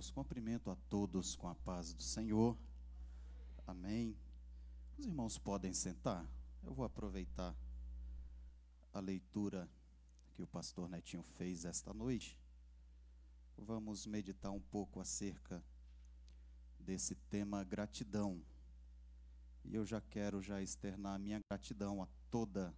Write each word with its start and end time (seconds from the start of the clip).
Deus. 0.00 0.10
Cumprimento 0.10 0.70
a 0.70 0.76
todos 0.88 1.36
com 1.36 1.46
a 1.46 1.54
paz 1.54 1.92
do 1.92 2.02
Senhor. 2.02 2.56
Amém. 3.66 4.16
Os 4.96 5.04
irmãos 5.04 5.36
podem 5.36 5.74
sentar. 5.74 6.26
Eu 6.62 6.72
vou 6.72 6.86
aproveitar 6.86 7.54
a 8.94 8.98
leitura 8.98 9.68
que 10.32 10.42
o 10.42 10.46
pastor 10.46 10.88
Netinho 10.88 11.22
fez 11.22 11.66
esta 11.66 11.92
noite. 11.92 12.40
Vamos 13.58 14.06
meditar 14.06 14.50
um 14.50 14.60
pouco 14.60 15.00
acerca 15.00 15.62
desse 16.78 17.14
tema 17.14 17.62
gratidão. 17.62 18.42
E 19.66 19.74
eu 19.74 19.84
já 19.84 20.00
quero 20.00 20.40
já 20.40 20.62
externar 20.62 21.16
a 21.16 21.18
minha 21.18 21.40
gratidão 21.50 22.02
a 22.02 22.08
toda 22.30 22.74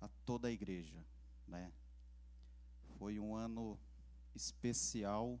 a 0.00 0.08
toda 0.24 0.46
a 0.46 0.52
igreja, 0.52 1.04
né? 1.48 1.72
Foi 2.96 3.18
um 3.18 3.34
ano 3.34 3.76
especial 4.36 5.40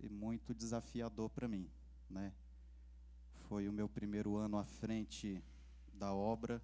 e 0.00 0.08
muito 0.08 0.54
desafiador 0.54 1.30
para 1.30 1.48
mim, 1.48 1.70
né? 2.08 2.32
Foi 3.48 3.68
o 3.68 3.72
meu 3.72 3.88
primeiro 3.88 4.36
ano 4.36 4.58
à 4.58 4.64
frente 4.64 5.42
da 5.92 6.12
obra 6.12 6.62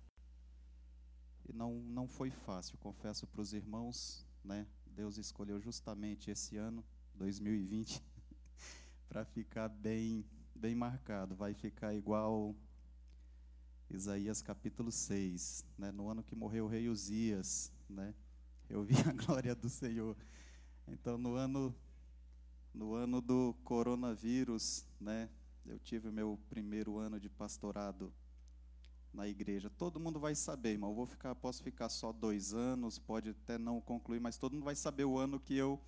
e 1.48 1.52
não 1.52 1.74
não 1.82 2.06
foi 2.08 2.30
fácil, 2.30 2.78
confesso 2.78 3.26
para 3.26 3.40
os 3.40 3.52
irmãos, 3.52 4.26
né? 4.44 4.66
Deus 4.86 5.16
escolheu 5.16 5.60
justamente 5.60 6.30
esse 6.30 6.56
ano, 6.56 6.84
2020, 7.14 8.02
para 9.08 9.24
ficar 9.24 9.68
bem 9.68 10.24
bem 10.54 10.74
marcado, 10.74 11.34
vai 11.34 11.54
ficar 11.54 11.94
igual 11.94 12.54
Isaías 13.90 14.40
capítulo 14.40 14.90
6, 14.90 15.64
né? 15.76 15.92
No 15.92 16.08
ano 16.08 16.22
que 16.22 16.34
morreu 16.34 16.64
o 16.64 16.68
rei 16.68 16.88
Uzias, 16.88 17.72
né? 17.88 18.14
Eu 18.68 18.82
vi 18.82 18.94
a 19.06 19.12
glória 19.26 19.54
do 19.54 19.68
Senhor. 19.68 20.16
Então, 20.88 21.18
no 21.18 21.34
ano, 21.34 21.74
no 22.74 22.94
ano 22.94 23.20
do 23.20 23.54
coronavírus, 23.64 24.86
né, 25.00 25.28
eu 25.66 25.78
tive 25.78 26.08
o 26.08 26.12
meu 26.12 26.38
primeiro 26.48 26.98
ano 26.98 27.20
de 27.20 27.28
pastorado 27.28 28.12
na 29.12 29.28
igreja. 29.28 29.70
Todo 29.70 30.00
mundo 30.00 30.18
vai 30.18 30.34
saber, 30.34 30.70
irmão. 30.70 30.90
Eu 30.90 30.96
vou 30.96 31.06
ficar, 31.06 31.34
posso 31.34 31.62
ficar 31.62 31.88
só 31.88 32.12
dois 32.12 32.52
anos, 32.54 32.98
pode 32.98 33.30
até 33.30 33.58
não 33.58 33.80
concluir, 33.80 34.20
mas 34.20 34.38
todo 34.38 34.54
mundo 34.54 34.64
vai 34.64 34.74
saber 34.74 35.04
o 35.04 35.18
ano 35.18 35.38
que 35.38 35.54
eu 35.54 35.80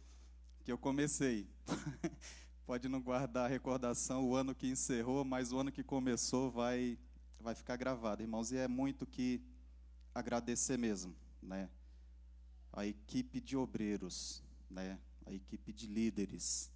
que 0.63 0.73
eu 0.73 0.79
comecei. 0.79 1.47
pode 2.65 2.89
não 2.89 3.01
guardar 3.01 3.45
a 3.45 3.49
recordação 3.49 4.27
o 4.27 4.35
ano 4.35 4.55
que 4.55 4.67
encerrou, 4.67 5.25
mas 5.25 5.53
o 5.53 5.59
ano 5.59 5.71
que 5.71 5.83
começou 5.83 6.51
vai 6.51 6.99
vai 7.41 7.55
ficar 7.55 7.77
gravado, 7.77 8.23
irmãos. 8.23 8.53
E 8.53 8.57
é 8.57 8.69
muito 8.69 9.07
que 9.07 9.43
agradecer 10.15 10.79
mesmo, 10.79 11.15
né? 11.43 11.69
A 12.73 12.87
equipe 12.87 13.41
de 13.41 13.57
obreiros, 13.57 14.43
né, 14.71 14.99
a 15.27 15.33
equipe 15.33 15.73
de 15.73 15.87
líderes, 15.87 16.71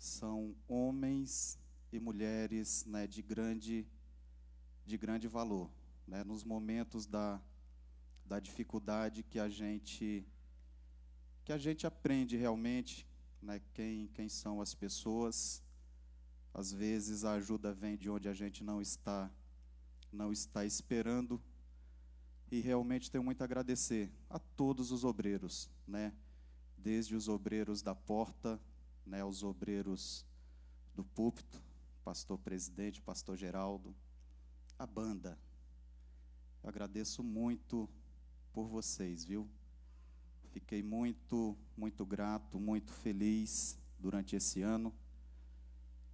são 0.00 0.56
homens 0.66 1.58
e 1.92 2.00
mulheres 2.00 2.86
né, 2.86 3.06
de, 3.06 3.20
grande, 3.20 3.86
de 4.86 4.96
grande 4.96 5.28
valor. 5.28 5.70
Né, 6.08 6.24
nos 6.24 6.42
momentos 6.42 7.06
da, 7.06 7.40
da 8.24 8.40
dificuldade 8.40 9.22
que 9.22 9.38
a 9.38 9.48
gente 9.48 10.26
que 11.44 11.52
a 11.52 11.58
gente 11.58 11.86
aprende 11.86 12.36
realmente 12.36 13.06
né, 13.40 13.60
quem, 13.72 14.08
quem 14.08 14.28
são 14.28 14.60
as 14.60 14.74
pessoas. 14.74 15.62
Às 16.52 16.72
vezes 16.72 17.24
a 17.24 17.34
ajuda 17.34 17.72
vem 17.72 17.96
de 17.96 18.10
onde 18.10 18.28
a 18.28 18.34
gente 18.34 18.64
não 18.64 18.80
está 18.80 19.30
não 20.12 20.32
está 20.32 20.64
esperando. 20.64 21.40
E 22.50 22.58
realmente 22.60 23.10
tenho 23.10 23.22
muito 23.22 23.42
a 23.42 23.44
agradecer 23.44 24.10
a 24.28 24.38
todos 24.38 24.90
os 24.90 25.04
obreiros, 25.04 25.70
né? 25.86 26.12
desde 26.76 27.14
os 27.14 27.28
obreiros 27.28 27.82
da 27.82 27.94
porta, 27.94 28.60
né, 29.10 29.24
os 29.24 29.42
obreiros 29.42 30.24
do 30.94 31.04
púlpito, 31.04 31.60
pastor 32.04 32.38
presidente, 32.38 33.02
pastor 33.02 33.36
Geraldo, 33.36 33.94
a 34.78 34.86
banda. 34.86 35.38
Eu 36.62 36.68
agradeço 36.70 37.22
muito 37.22 37.88
por 38.52 38.66
vocês, 38.68 39.24
viu? 39.24 39.46
Fiquei 40.52 40.82
muito, 40.82 41.56
muito 41.76 42.06
grato, 42.06 42.58
muito 42.58 42.92
feliz 42.92 43.78
durante 43.98 44.36
esse 44.36 44.62
ano. 44.62 44.94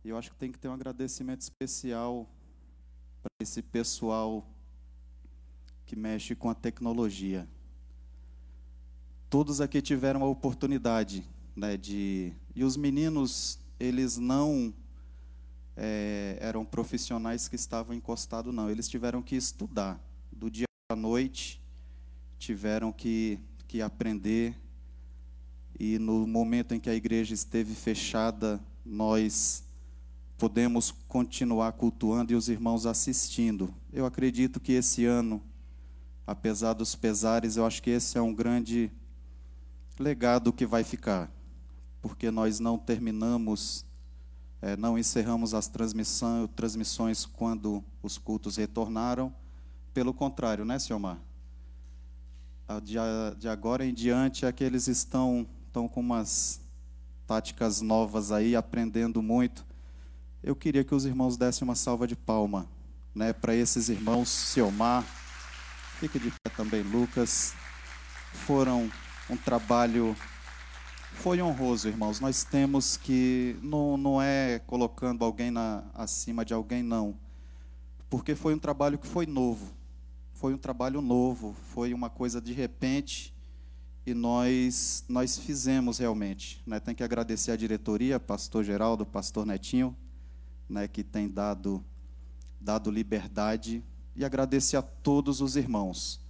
E 0.02 0.08
eu 0.08 0.16
acho 0.16 0.30
que 0.30 0.36
tem 0.36 0.50
que 0.50 0.58
ter 0.58 0.68
um 0.68 0.74
agradecimento 0.74 1.42
especial 1.42 2.28
para 3.22 3.30
esse 3.40 3.62
pessoal 3.62 4.48
que 5.84 5.94
mexe 5.94 6.34
com 6.34 6.50
a 6.50 6.54
tecnologia 6.54 7.48
todos 9.28 9.60
aqui 9.60 9.82
tiveram 9.82 10.22
a 10.22 10.26
oportunidade 10.26 11.22
né, 11.54 11.76
de. 11.76 12.32
E 12.56 12.64
os 12.64 12.74
meninos, 12.74 13.58
eles 13.78 14.16
não 14.16 14.72
é, 15.76 16.38
eram 16.40 16.64
profissionais 16.64 17.48
que 17.48 17.54
estavam 17.54 17.94
encostados, 17.94 18.52
não. 18.52 18.70
Eles 18.70 18.88
tiveram 18.88 19.20
que 19.20 19.36
estudar 19.36 20.00
do 20.32 20.50
dia 20.50 20.64
à 20.90 20.96
noite, 20.96 21.60
tiveram 22.38 22.90
que, 22.90 23.38
que 23.68 23.82
aprender. 23.82 24.58
E 25.78 25.98
no 25.98 26.26
momento 26.26 26.72
em 26.72 26.80
que 26.80 26.88
a 26.88 26.94
igreja 26.94 27.34
esteve 27.34 27.74
fechada, 27.74 28.58
nós 28.82 29.62
podemos 30.38 30.90
continuar 30.90 31.72
cultuando 31.72 32.32
e 32.32 32.36
os 32.36 32.48
irmãos 32.48 32.86
assistindo. 32.86 33.74
Eu 33.92 34.06
acredito 34.06 34.58
que 34.60 34.72
esse 34.72 35.04
ano, 35.04 35.42
apesar 36.26 36.72
dos 36.72 36.94
pesares, 36.94 37.58
eu 37.58 37.66
acho 37.66 37.82
que 37.82 37.90
esse 37.90 38.16
é 38.16 38.22
um 38.22 38.32
grande 38.32 38.90
legado 39.98 40.54
que 40.54 40.64
vai 40.64 40.84
ficar, 40.84 41.30
porque 42.06 42.30
nós 42.30 42.60
não 42.60 42.78
terminamos, 42.78 43.84
é, 44.62 44.76
não 44.76 44.96
encerramos 44.96 45.54
as 45.54 45.66
transmissão, 45.66 46.46
transmissões 46.46 47.26
quando 47.26 47.82
os 48.00 48.16
cultos 48.16 48.56
retornaram. 48.56 49.34
Pelo 49.92 50.14
contrário, 50.14 50.64
né, 50.64 50.76
Mar? 51.00 51.18
De, 52.84 52.94
de 53.38 53.48
agora 53.48 53.84
em 53.84 53.92
diante, 53.92 54.46
aqueles 54.46 54.86
estão, 54.86 55.46
estão 55.66 55.88
com 55.88 55.98
umas 55.98 56.60
táticas 57.26 57.80
novas 57.80 58.30
aí, 58.30 58.54
aprendendo 58.54 59.20
muito. 59.20 59.66
Eu 60.42 60.54
queria 60.54 60.84
que 60.84 60.94
os 60.94 61.04
irmãos 61.04 61.36
dessem 61.36 61.66
uma 61.66 61.74
salva 61.74 62.06
de 62.06 62.14
palma 62.14 62.68
né, 63.12 63.32
para 63.32 63.52
esses 63.52 63.88
irmãos, 63.88 64.28
Ciomar, 64.28 65.02
fique 65.98 66.18
de 66.20 66.30
pé 66.30 66.50
também, 66.56 66.82
Lucas, 66.82 67.54
foram 68.46 68.90
um 69.28 69.36
trabalho. 69.36 70.16
Foi 71.16 71.42
honroso, 71.42 71.88
irmãos. 71.88 72.20
Nós 72.20 72.44
temos 72.44 72.96
que. 72.96 73.56
Não, 73.62 73.96
não 73.96 74.22
é 74.22 74.60
colocando 74.60 75.24
alguém 75.24 75.50
na, 75.50 75.82
acima 75.94 76.44
de 76.44 76.54
alguém, 76.54 76.82
não. 76.82 77.16
Porque 78.08 78.34
foi 78.34 78.54
um 78.54 78.58
trabalho 78.58 78.98
que 78.98 79.06
foi 79.06 79.26
novo. 79.26 79.72
Foi 80.34 80.54
um 80.54 80.58
trabalho 80.58 81.00
novo. 81.00 81.56
Foi 81.72 81.92
uma 81.92 82.08
coisa 82.08 82.40
de 82.40 82.52
repente. 82.52 83.34
E 84.06 84.14
nós, 84.14 85.04
nós 85.08 85.36
fizemos 85.36 85.98
realmente. 85.98 86.62
Né? 86.64 86.78
Tem 86.78 86.94
que 86.94 87.02
agradecer 87.02 87.50
a 87.50 87.56
diretoria, 87.56 88.20
pastor 88.20 88.62
Geraldo, 88.62 89.04
pastor 89.04 89.44
Netinho, 89.44 89.96
né, 90.68 90.86
que 90.86 91.02
tem 91.02 91.28
dado, 91.28 91.84
dado 92.60 92.88
liberdade. 92.88 93.82
E 94.14 94.24
agradecer 94.24 94.76
a 94.76 94.82
todos 94.82 95.40
os 95.40 95.56
irmãos. 95.56 96.20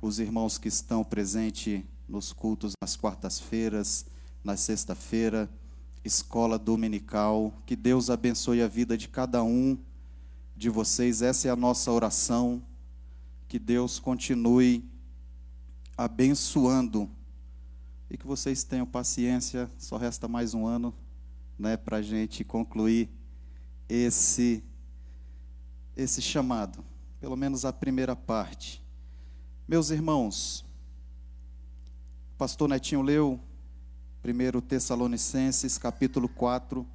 Os 0.00 0.18
irmãos 0.20 0.56
que 0.56 0.68
estão 0.68 1.04
presentes 1.04 1.82
nos 2.08 2.32
cultos 2.32 2.72
nas 2.80 2.96
quartas-feiras, 2.96 4.06
na 4.48 4.56
sexta-feira, 4.56 5.46
escola 6.02 6.58
dominical. 6.58 7.52
Que 7.66 7.76
Deus 7.76 8.08
abençoe 8.08 8.62
a 8.62 8.66
vida 8.66 8.96
de 8.96 9.06
cada 9.06 9.44
um 9.44 9.76
de 10.56 10.70
vocês. 10.70 11.20
Essa 11.20 11.48
é 11.48 11.50
a 11.50 11.56
nossa 11.56 11.92
oração. 11.92 12.62
Que 13.46 13.58
Deus 13.58 13.98
continue 13.98 14.90
abençoando 15.98 17.10
e 18.10 18.16
que 18.16 18.26
vocês 18.26 18.64
tenham 18.64 18.86
paciência. 18.86 19.70
Só 19.76 19.98
resta 19.98 20.26
mais 20.26 20.54
um 20.54 20.66
ano, 20.66 20.94
né, 21.58 21.76
para 21.76 21.98
a 21.98 22.02
gente 22.02 22.42
concluir 22.42 23.10
esse 23.86 24.64
esse 25.94 26.22
chamado, 26.22 26.82
pelo 27.20 27.36
menos 27.36 27.66
a 27.66 27.72
primeira 27.72 28.16
parte. 28.16 28.82
Meus 29.66 29.90
irmãos, 29.90 30.64
pastor 32.38 32.66
Netinho 32.66 33.02
leu 33.02 33.38
1 34.24 34.60
Tessalonicenses, 34.62 35.78
capítulo 35.78 36.28
4, 36.28 36.86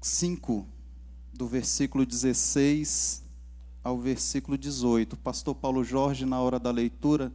5, 0.00 0.66
do 1.32 1.46
versículo 1.46 2.06
16 2.06 3.22
ao 3.82 3.98
versículo 3.98 4.56
18. 4.56 5.14
O 5.14 5.16
pastor 5.16 5.54
Paulo 5.54 5.82
Jorge, 5.82 6.24
na 6.24 6.40
hora 6.40 6.58
da 6.58 6.70
leitura, 6.70 7.32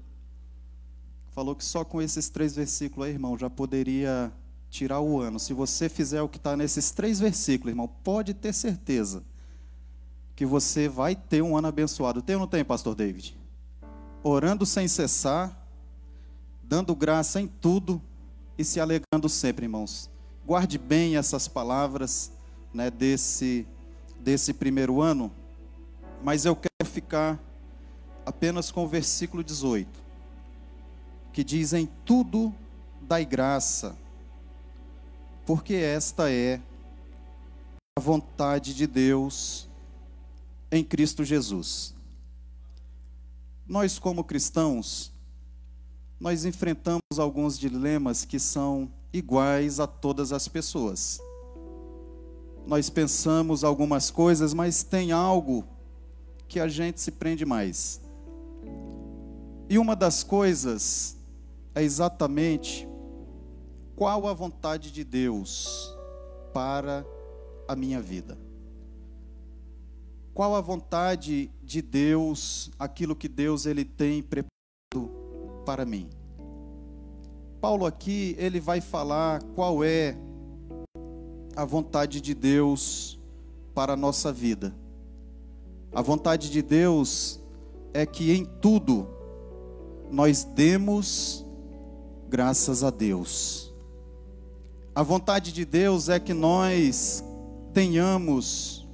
falou 1.31 1.55
que 1.55 1.63
só 1.63 1.83
com 1.83 2.01
esses 2.01 2.29
três 2.29 2.55
versículos 2.55 3.07
aí, 3.07 3.13
irmão, 3.13 3.37
já 3.37 3.49
poderia 3.49 4.31
tirar 4.69 5.01
o 5.01 5.19
ano. 5.19 5.39
Se 5.39 5.53
você 5.53 5.89
fizer 5.89 6.21
o 6.21 6.29
que 6.29 6.37
está 6.37 6.55
nesses 6.55 6.91
três 6.91 7.19
versículos, 7.19 7.71
irmão, 7.71 7.87
pode 7.87 8.33
ter 8.33 8.53
certeza 8.53 9.23
que 10.35 10.45
você 10.45 10.87
vai 10.87 11.15
ter 11.15 11.41
um 11.41 11.57
ano 11.57 11.67
abençoado. 11.67 12.21
Tem 12.21 12.35
ou 12.35 12.41
não 12.41 12.47
tem, 12.47 12.63
pastor 12.63 12.95
David? 12.95 13.41
orando 14.23 14.65
sem 14.65 14.87
cessar, 14.87 15.60
dando 16.71 16.95
graça 16.95 17.41
em 17.41 17.47
tudo, 17.47 18.01
e 18.57 18.63
se 18.63 18.79
alegrando 18.79 19.27
sempre, 19.27 19.65
irmãos. 19.65 20.09
Guarde 20.45 20.77
bem 20.77 21.18
essas 21.18 21.45
palavras 21.45 22.31
né, 22.73 22.89
desse, 22.89 23.68
desse 24.21 24.53
primeiro 24.53 25.01
ano, 25.01 25.29
mas 26.23 26.45
eu 26.45 26.56
quero 26.56 26.89
ficar 26.89 27.38
apenas 28.25 28.71
com 28.71 28.85
o 28.85 28.88
versículo 28.88 29.44
18, 29.44 29.89
que 31.33 31.44
diz: 31.44 31.73
Em 31.73 31.89
tudo 32.06 32.56
dai 33.01 33.25
graça, 33.25 33.97
porque 35.45 35.73
esta 35.73 36.31
é 36.31 36.62
a 38.00 38.01
vontade 38.01 38.73
de 38.73 38.88
Deus 38.88 39.68
em 40.71 40.85
Cristo 40.85 41.25
Jesus. 41.25 41.94
Nós, 43.68 44.00
como 44.00 44.23
cristãos, 44.23 45.10
nós 46.21 46.45
enfrentamos 46.45 47.01
alguns 47.18 47.57
dilemas 47.57 48.23
que 48.23 48.38
são 48.38 48.91
iguais 49.12 49.79
a 49.79 49.88
todas 49.88 50.31
as 50.31 50.47
pessoas. 50.47 51.19
Nós 52.68 52.91
pensamos 52.91 53.63
algumas 53.63 54.12
coisas, 54.12 54.53
mas 54.53 54.83
tem 54.83 55.12
algo 55.12 55.65
que 56.47 56.59
a 56.59 56.68
gente 56.68 57.01
se 57.01 57.09
prende 57.09 57.44
mais. 57.44 58.00
E 59.68 59.79
uma 59.79 59.95
das 59.95 60.23
coisas 60.23 61.18
é 61.73 61.81
exatamente 61.81 62.88
qual 63.95 64.27
a 64.27 64.33
vontade 64.33 64.91
de 64.91 65.03
Deus 65.03 65.91
para 66.53 67.03
a 67.68 67.75
minha 67.75 68.00
vida. 68.00 68.38
Qual 70.35 70.56
a 70.56 70.62
vontade 70.62 71.50
de 71.63 71.81
Deus, 71.81 72.69
aquilo 72.77 73.15
que 73.15 73.27
Deus 73.27 73.65
ele 73.65 73.83
tem 73.83 74.21
preparado 74.21 74.50
para 75.65 75.85
mim? 75.85 76.09
Paulo 77.59 77.85
aqui, 77.85 78.35
ele 78.39 78.59
vai 78.59 78.81
falar 78.81 79.43
qual 79.55 79.83
é 79.83 80.17
a 81.55 81.63
vontade 81.63 82.19
de 82.19 82.33
Deus 82.33 83.19
para 83.73 83.93
a 83.93 83.97
nossa 83.97 84.31
vida. 84.31 84.73
A 85.93 86.01
vontade 86.01 86.49
de 86.49 86.61
Deus 86.61 87.39
é 87.93 88.05
que 88.05 88.31
em 88.31 88.45
tudo 88.45 89.07
nós 90.09 90.43
demos 90.43 91.45
graças 92.27 92.83
a 92.83 92.89
Deus. 92.89 93.71
A 94.95 95.03
vontade 95.03 95.51
de 95.51 95.63
Deus 95.63 96.09
é 96.09 96.19
que 96.19 96.33
nós 96.33 97.23
tenhamos 97.73 98.87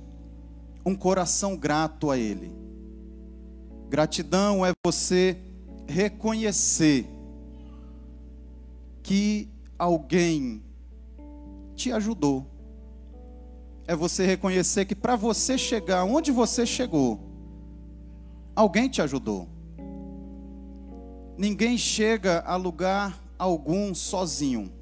um 0.85 0.95
coração 0.95 1.55
grato 1.55 2.11
a 2.11 2.17
Ele. 2.17 2.51
Gratidão 3.89 4.65
é 4.65 4.73
você 4.85 5.37
reconhecer 5.88 7.07
que 9.01 9.50
alguém 9.80 10.63
te 11.75 11.92
ajudou. 11.92 12.45
É 13.88 13.95
você 13.95 14.25
reconhecer 14.25 14.86
que 14.86 14.95
para 14.95 15.16
você 15.16 15.57
chegar 15.57 16.04
onde 16.04 16.31
você 16.31 16.66
chegou, 16.66 17.22
alguém 18.56 18.89
te 18.89 19.01
ajudou. 19.01 19.48
Ninguém 21.38 21.78
chega 21.78 22.42
a 22.42 22.56
lugar 22.56 23.24
algum 23.38 23.94
sozinho, 23.94 24.74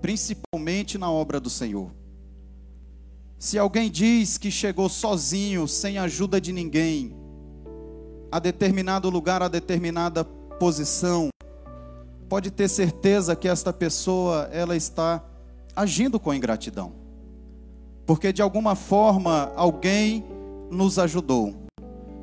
principalmente 0.00 0.98
na 0.98 1.10
obra 1.10 1.38
do 1.38 1.50
Senhor. 1.50 1.94
Se 3.38 3.58
alguém 3.58 3.90
diz 3.90 4.38
que 4.38 4.50
chegou 4.50 4.88
sozinho, 4.88 5.68
sem 5.68 5.98
ajuda 5.98 6.40
de 6.40 6.50
ninguém, 6.50 7.14
a 8.34 8.40
determinado 8.40 9.08
lugar, 9.08 9.44
a 9.44 9.46
determinada 9.46 10.24
posição, 10.24 11.28
pode 12.28 12.50
ter 12.50 12.66
certeza 12.68 13.36
que 13.36 13.46
esta 13.46 13.72
pessoa 13.72 14.48
ela 14.50 14.74
está 14.74 15.22
agindo 15.76 16.18
com 16.18 16.34
ingratidão. 16.34 16.94
Porque 18.04 18.32
de 18.32 18.42
alguma 18.42 18.74
forma 18.74 19.52
alguém 19.54 20.24
nos 20.68 20.98
ajudou. 20.98 21.54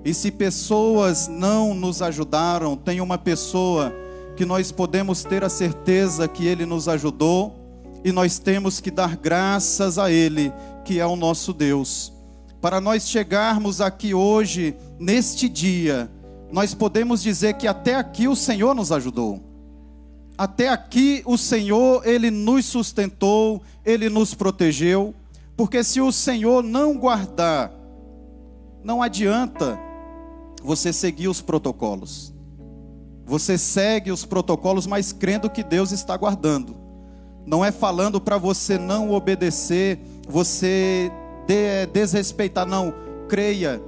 E 0.03 0.13
se 0.13 0.31
pessoas 0.31 1.29
não 1.29 1.73
nos 1.73 2.01
ajudaram, 2.01 2.75
tem 2.75 2.99
uma 2.99 3.17
pessoa 3.17 3.93
que 4.35 4.43
nós 4.43 4.69
podemos 4.69 5.23
ter 5.23 5.45
a 5.45 5.49
certeza 5.49 6.27
que 6.27 6.45
ele 6.45 6.65
nos 6.65 6.89
ajudou 6.89 7.55
e 8.03 8.11
nós 8.11 8.37
temos 8.37 8.81
que 8.81 8.91
dar 8.91 9.15
graças 9.15 9.97
a 9.97 10.11
ele, 10.11 10.51
que 10.83 10.99
é 10.99 11.05
o 11.05 11.15
nosso 11.15 11.53
Deus. 11.53 12.11
Para 12.61 12.79
nós 12.79 13.09
chegarmos 13.09 13.81
aqui 13.81 14.13
hoje, 14.13 14.75
neste 14.99 15.49
dia, 15.49 16.11
nós 16.51 16.75
podemos 16.75 17.23
dizer 17.23 17.55
que 17.55 17.67
até 17.67 17.95
aqui 17.95 18.27
o 18.27 18.35
Senhor 18.35 18.75
nos 18.75 18.91
ajudou. 18.91 19.41
Até 20.37 20.69
aqui 20.69 21.23
o 21.25 21.37
Senhor, 21.37 22.07
ele 22.07 22.29
nos 22.29 22.65
sustentou, 22.67 23.63
ele 23.83 24.09
nos 24.09 24.35
protegeu, 24.35 25.15
porque 25.57 25.83
se 25.83 25.99
o 25.99 26.11
Senhor 26.11 26.63
não 26.63 26.95
guardar, 26.95 27.73
não 28.83 29.01
adianta 29.01 29.79
você 30.63 30.93
seguir 30.93 31.29
os 31.29 31.41
protocolos. 31.41 32.31
Você 33.25 33.57
segue 33.57 34.11
os 34.11 34.23
protocolos, 34.23 34.85
mas 34.85 35.11
crendo 35.11 35.49
que 35.49 35.63
Deus 35.63 35.91
está 35.91 36.15
guardando. 36.15 36.75
Não 37.43 37.65
é 37.65 37.71
falando 37.71 38.21
para 38.21 38.37
você 38.37 38.77
não 38.77 39.11
obedecer, 39.11 39.99
você 40.27 41.11
de, 41.51 41.85
desrespeitar, 41.87 42.65
não. 42.65 42.93
Creia, 43.27 43.81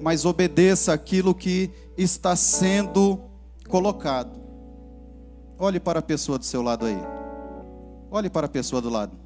mas 0.00 0.24
obedeça 0.24 0.92
aquilo 0.92 1.34
que 1.34 1.70
está 1.96 2.36
sendo 2.36 3.20
colocado. 3.68 4.38
Olhe 5.58 5.80
para 5.80 6.00
a 6.00 6.02
pessoa 6.02 6.38
do 6.38 6.44
seu 6.44 6.60
lado 6.60 6.84
aí. 6.84 6.98
Olhe 8.10 8.28
para 8.28 8.46
a 8.46 8.50
pessoa 8.50 8.82
do 8.82 8.90
lado. 8.90 9.16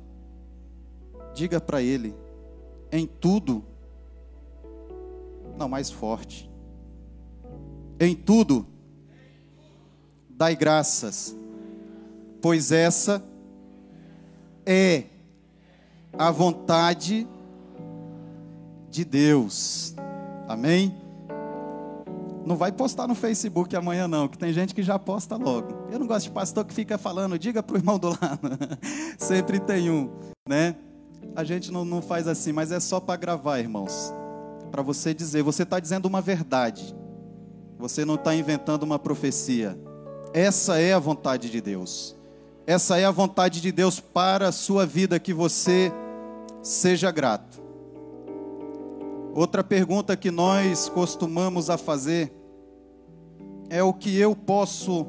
Diga 1.34 1.60
para 1.60 1.82
ele, 1.82 2.14
em 2.92 3.06
tudo, 3.06 3.64
não 5.56 5.68
mais 5.68 5.90
forte. 5.90 6.48
Em 7.98 8.14
tudo, 8.14 8.66
dai 10.28 10.56
graças, 10.56 11.36
pois 12.40 12.72
essa 12.72 13.22
é 14.64 15.04
a 16.18 16.30
vontade 16.30 17.24
de 17.24 17.39
Deus. 19.04 19.94
Amém? 20.48 21.00
Não 22.44 22.56
vai 22.56 22.72
postar 22.72 23.06
no 23.06 23.14
Facebook 23.14 23.76
amanhã, 23.76 24.08
não, 24.08 24.26
que 24.26 24.36
tem 24.36 24.52
gente 24.52 24.74
que 24.74 24.82
já 24.82 24.98
posta 24.98 25.36
logo. 25.36 25.86
Eu 25.90 25.98
não 25.98 26.06
gosto 26.06 26.24
de 26.24 26.32
pastor 26.32 26.64
que 26.64 26.74
fica 26.74 26.98
falando, 26.98 27.38
diga 27.38 27.62
para 27.62 27.74
o 27.74 27.78
irmão 27.78 27.98
do 27.98 28.08
lado. 28.08 28.58
Sempre 29.18 29.60
tem 29.60 29.90
um, 29.90 30.10
né? 30.48 30.74
A 31.36 31.44
gente 31.44 31.70
não, 31.70 31.84
não 31.84 32.02
faz 32.02 32.26
assim, 32.26 32.52
mas 32.52 32.72
é 32.72 32.80
só 32.80 32.98
para 32.98 33.16
gravar, 33.16 33.60
irmãos. 33.60 34.12
Para 34.70 34.82
você 34.82 35.12
dizer, 35.14 35.42
você 35.42 35.62
está 35.62 35.78
dizendo 35.78 36.06
uma 36.06 36.20
verdade. 36.20 36.94
Você 37.78 38.04
não 38.04 38.14
está 38.14 38.34
inventando 38.34 38.82
uma 38.82 38.98
profecia. 38.98 39.78
Essa 40.32 40.80
é 40.80 40.92
a 40.92 40.98
vontade 40.98 41.50
de 41.50 41.60
Deus. 41.60 42.16
Essa 42.66 42.98
é 42.98 43.04
a 43.04 43.10
vontade 43.10 43.60
de 43.60 43.72
Deus 43.72 44.00
para 44.00 44.48
a 44.48 44.52
sua 44.52 44.86
vida, 44.86 45.18
que 45.18 45.34
você 45.34 45.92
seja 46.62 47.10
grato. 47.10 47.59
Outra 49.34 49.62
pergunta 49.62 50.16
que 50.16 50.30
nós 50.30 50.88
costumamos 50.88 51.70
a 51.70 51.78
fazer 51.78 52.32
é 53.68 53.82
o 53.82 53.92
que 53.92 54.16
eu 54.18 54.34
posso 54.34 55.06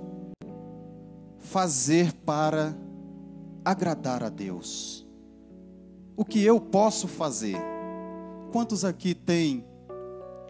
fazer 1.40 2.14
para 2.14 2.78
agradar 3.66 4.24
a 4.24 4.30
Deus? 4.30 5.08
O 6.16 6.24
que 6.24 6.44
eu 6.44 6.62
posso 6.62 7.08
fazer? 7.08 7.58
Quantos 8.52 8.86
aqui 8.86 9.16
têm 9.16 9.66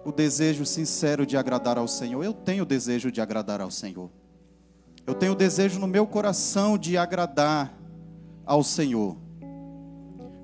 o 0.04 0.12
desejo 0.12 0.66
sincero 0.66 1.26
de 1.26 1.38
agradar 1.38 1.78
ao 1.78 1.88
Senhor? 1.88 2.24
Eu 2.26 2.34
tenho 2.34 2.64
o 2.64 2.66
desejo 2.66 3.10
de 3.10 3.22
agradar 3.22 3.62
ao 3.62 3.72
Senhor. 3.72 4.10
Eu 5.08 5.14
tenho 5.14 5.32
o 5.32 5.36
desejo 5.36 5.80
no 5.80 5.88
meu 5.88 6.06
coração 6.06 6.78
de 6.78 6.98
agradar 6.98 7.74
ao 8.46 8.64
Senhor. 8.64 9.16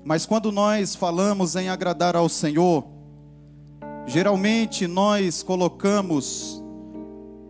Mas 0.02 0.24
quando 0.24 0.50
nós 0.50 0.94
falamos 0.94 1.56
em 1.56 1.68
agradar 1.68 2.16
ao 2.16 2.28
Senhor, 2.28 2.97
Geralmente 4.08 4.86
nós 4.86 5.42
colocamos 5.42 6.64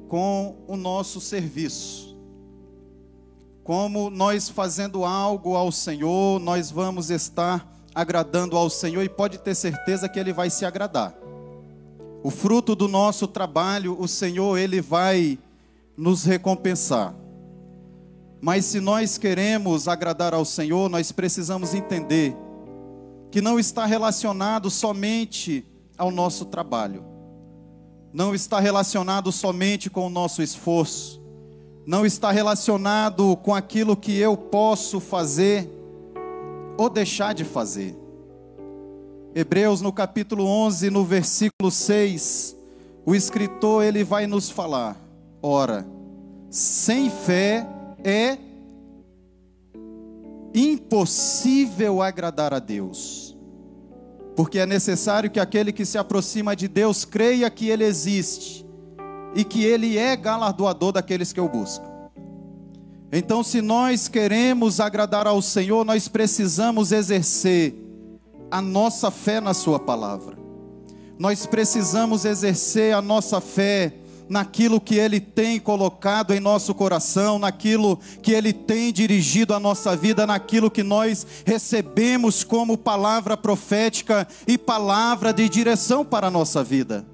com 0.09 0.57
o 0.67 0.77
nosso 0.77 1.21
serviço. 1.21 2.19
Como 3.63 4.11
nós 4.11 4.49
fazendo 4.49 5.05
algo 5.05 5.55
ao 5.55 5.71
Senhor, 5.71 6.41
nós 6.41 6.69
vamos 6.69 7.11
estar 7.11 7.65
agradando 7.95 8.57
ao 8.57 8.69
Senhor 8.69 9.05
e 9.05 9.09
pode 9.09 9.39
ter 9.39 9.55
certeza 9.55 10.09
que 10.09 10.19
Ele 10.19 10.33
vai 10.33 10.51
se 10.51 10.65
agradar. 10.65 11.15
O 12.25 12.31
fruto 12.31 12.75
do 12.75 12.89
nosso 12.89 13.29
trabalho, 13.29 13.97
o 13.97 14.09
Senhor, 14.09 14.59
Ele 14.59 14.81
vai 14.81 15.39
nos 15.97 16.25
recompensar. 16.25 17.15
Mas 18.41 18.65
se 18.65 18.81
nós 18.81 19.17
queremos 19.17 19.87
agradar 19.87 20.35
ao 20.35 20.45
Senhor, 20.45 20.91
nós 20.91 21.13
precisamos 21.13 21.73
entender 21.73 22.37
que 23.31 23.41
não 23.41 23.61
está 23.61 23.87
relacionado 23.87 24.69
somente 24.69 25.65
ao 25.99 26.11
nosso 26.11 26.47
trabalho. 26.47 27.05
Não 28.13 28.35
está 28.35 28.61
relacionado 28.61 29.31
somente 29.31 29.91
com 29.91 30.07
o 30.07 30.11
nosso 30.11 30.41
esforço. 30.41 31.19
não 31.87 32.05
está 32.05 32.31
relacionado 32.31 33.35
com 33.39 33.55
aquilo 33.55 33.97
que 33.97 34.15
eu 34.19 34.37
posso 34.37 35.01
fazer 35.01 35.67
ou 36.77 36.91
deixar 36.91 37.33
de 37.33 37.45
fazer. 37.45 37.97
Hebreus 39.35 39.81
no 39.81 39.91
capítulo 39.91 40.45
11, 40.45 40.91
no 40.91 41.03
versículo 41.03 41.71
6, 41.71 42.55
o 43.07 43.15
escritor 43.15 43.85
ele 43.85 44.05
vai 44.05 44.27
nos 44.27 44.51
falar: 44.51 45.01
ora, 45.43 45.87
sem 46.51 47.09
fé 47.09 47.67
é 48.05 48.37
impossível 50.55 52.03
agradar 52.03 52.53
a 52.53 52.59
Deus. 52.59 53.35
Porque 54.39 54.61
é 54.61 54.67
necessário 54.67 55.29
que 55.29 55.41
aquele 55.41 55.73
que 55.73 55.85
se 55.85 55.99
aproxima 55.99 56.55
de 56.55 56.69
Deus 56.69 57.05
creia 57.05 57.51
que 57.51 57.71
ele 57.71 57.83
existe 57.83 58.65
e 59.35 59.43
que 59.43 59.65
ele 59.65 59.99
é 59.99 60.15
galardoador 60.15 60.93
daqueles 60.93 61.33
que 61.33 61.41
o 61.41 61.49
buscam. 61.49 61.91
Então, 63.11 63.43
se 63.43 63.61
nós 63.61 64.07
queremos 64.07 64.79
agradar 64.79 65.27
ao 65.27 65.43
Senhor, 65.43 65.85
nós 65.85 66.07
precisamos 66.07 66.93
exercer 66.93 67.75
a 68.49 68.63
nossa 68.63 69.11
fé 69.11 69.41
na 69.41 69.53
Sua 69.53 69.81
palavra. 69.81 70.39
Nós 71.19 71.45
precisamos 71.45 72.25
exercer 72.25 72.95
a 72.95 73.03
nossa 73.03 73.41
fé 73.41 73.93
naquilo 74.29 74.81
que 74.81 74.97
Ele 74.97 75.21
tem 75.21 75.59
colocado 75.59 76.33
em 76.33 76.41
nosso 76.41 76.75
coração, 76.75 77.39
naquilo 77.39 77.99
que 78.23 78.33
Ele 78.33 78.53
tem 78.53 78.93
dirigido 78.93 79.55
a 79.55 79.61
nossa 79.61 79.97
vida, 79.97 80.27
naquilo 80.27 80.71
que 80.71 80.83
nós 80.83 81.27
recebemos 81.45 82.45
como 82.45 82.77
palavra 82.77 83.37
profética 83.37 84.27
e 84.47 84.59
palavra 84.59 85.33
de 85.33 85.49
direção 85.49 86.05
para 86.05 86.27
a 86.27 86.31
nossa 86.31 86.63
vida. 86.63 87.07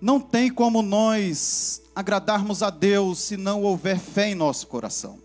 Não 0.00 0.20
tem 0.20 0.50
como 0.50 0.82
nós 0.82 1.82
agradarmos 1.94 2.62
a 2.62 2.68
Deus 2.68 3.20
se 3.20 3.36
não 3.36 3.62
houver 3.62 3.98
fé 3.98 4.30
em 4.30 4.34
nosso 4.34 4.66
coração. 4.66 5.23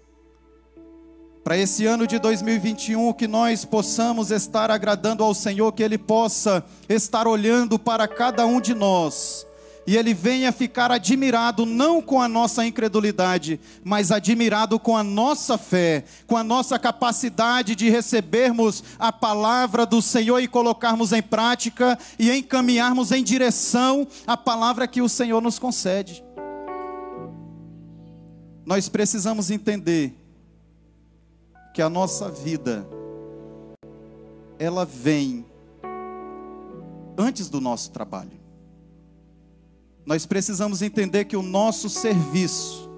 Para 1.49 1.57
esse 1.57 1.87
ano 1.87 2.05
de 2.05 2.19
2021, 2.19 3.11
que 3.13 3.27
nós 3.27 3.65
possamos 3.65 4.29
estar 4.29 4.69
agradando 4.69 5.23
ao 5.23 5.33
Senhor, 5.33 5.71
que 5.71 5.81
Ele 5.81 5.97
possa 5.97 6.63
estar 6.87 7.25
olhando 7.27 7.79
para 7.79 8.07
cada 8.07 8.45
um 8.45 8.61
de 8.61 8.75
nós 8.75 9.47
e 9.87 9.97
ele 9.97 10.13
venha 10.13 10.51
ficar 10.51 10.91
admirado 10.91 11.65
não 11.65 12.03
com 12.03 12.21
a 12.21 12.27
nossa 12.27 12.63
incredulidade, 12.63 13.59
mas 13.83 14.11
admirado 14.11 14.79
com 14.79 14.95
a 14.95 15.03
nossa 15.03 15.57
fé, 15.57 16.03
com 16.27 16.37
a 16.37 16.43
nossa 16.43 16.77
capacidade 16.77 17.75
de 17.75 17.89
recebermos 17.89 18.83
a 18.99 19.11
palavra 19.11 19.87
do 19.87 20.03
Senhor 20.03 20.39
e 20.41 20.47
colocarmos 20.47 21.11
em 21.13 21.23
prática 21.23 21.97
e 22.19 22.29
encaminharmos 22.29 23.11
em 23.11 23.23
direção 23.23 24.07
à 24.27 24.37
palavra 24.37 24.87
que 24.87 25.01
o 25.01 25.09
Senhor 25.09 25.41
nos 25.41 25.57
concede. 25.57 26.23
Nós 28.63 28.87
precisamos 28.87 29.49
entender 29.49 30.28
que 31.79 31.83
a 31.83 31.89
nossa 31.89 32.29
vida 32.29 32.85
ela 34.59 34.83
vem 34.83 35.45
antes 37.17 37.47
do 37.47 37.61
nosso 37.61 37.89
trabalho. 37.91 38.37
Nós 40.05 40.25
precisamos 40.25 40.81
entender 40.81 41.23
que 41.23 41.37
o 41.37 41.41
nosso 41.41 41.87
serviço, 41.87 42.91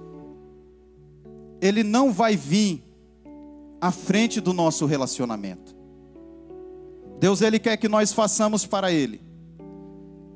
ele 1.60 1.84
não 1.84 2.12
vai 2.12 2.36
vir 2.36 2.82
à 3.80 3.92
frente 3.92 4.40
do 4.40 4.52
nosso 4.52 4.84
relacionamento. 4.84 5.76
Deus, 7.20 7.40
ele 7.40 7.60
quer 7.60 7.76
que 7.76 7.88
nós 7.88 8.12
façamos 8.12 8.66
para 8.66 8.90
Ele. 8.90 9.20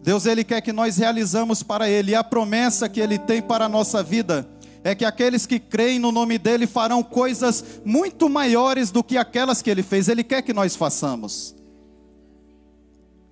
Deus, 0.04 0.24
ele 0.24 0.44
quer 0.44 0.60
que 0.60 0.72
nós 0.72 0.98
realizamos 0.98 1.64
para 1.64 1.90
Ele. 1.90 2.12
E 2.12 2.14
a 2.14 2.22
promessa 2.22 2.88
que 2.88 3.00
Ele 3.00 3.18
tem 3.18 3.42
para 3.42 3.64
a 3.64 3.68
nossa 3.68 4.04
vida 4.04 4.48
é 4.90 4.94
que 4.94 5.04
aqueles 5.04 5.46
que 5.46 5.58
creem 5.58 5.98
no 5.98 6.12
nome 6.12 6.38
dEle 6.38 6.66
farão 6.66 7.02
coisas 7.02 7.80
muito 7.84 8.28
maiores 8.28 8.90
do 8.90 9.02
que 9.02 9.16
aquelas 9.16 9.60
que 9.60 9.70
Ele 9.70 9.82
fez. 9.82 10.08
Ele 10.08 10.24
quer 10.24 10.42
que 10.42 10.52
nós 10.52 10.76
façamos 10.76 11.56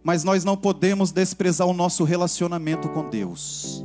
mas 0.05 0.23
nós 0.23 0.45
não 0.45 0.55
podemos 0.55 1.11
desprezar 1.11 1.67
o 1.67 1.73
nosso 1.73 2.05
relacionamento 2.05 2.91
com 2.91 3.09
Deus. 3.09 3.83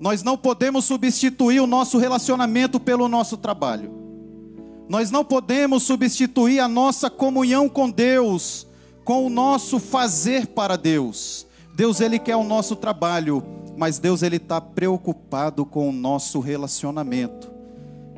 Nós 0.00 0.22
não 0.22 0.38
podemos 0.38 0.86
substituir 0.86 1.60
o 1.60 1.66
nosso 1.66 1.98
relacionamento 1.98 2.80
pelo 2.80 3.06
nosso 3.06 3.36
trabalho. 3.36 3.92
Nós 4.88 5.10
não 5.10 5.22
podemos 5.22 5.82
substituir 5.82 6.58
a 6.58 6.66
nossa 6.66 7.10
comunhão 7.10 7.68
com 7.68 7.90
Deus 7.90 8.66
com 9.04 9.26
o 9.26 9.30
nosso 9.30 9.78
fazer 9.78 10.48
para 10.48 10.76
Deus. 10.76 11.46
Deus 11.74 12.00
ele 12.00 12.18
quer 12.18 12.34
o 12.34 12.42
nosso 12.42 12.74
trabalho, 12.74 13.44
mas 13.76 13.98
Deus 13.98 14.22
ele 14.22 14.36
está 14.36 14.60
preocupado 14.60 15.64
com 15.66 15.88
o 15.88 15.92
nosso 15.92 16.40
relacionamento. 16.40 17.56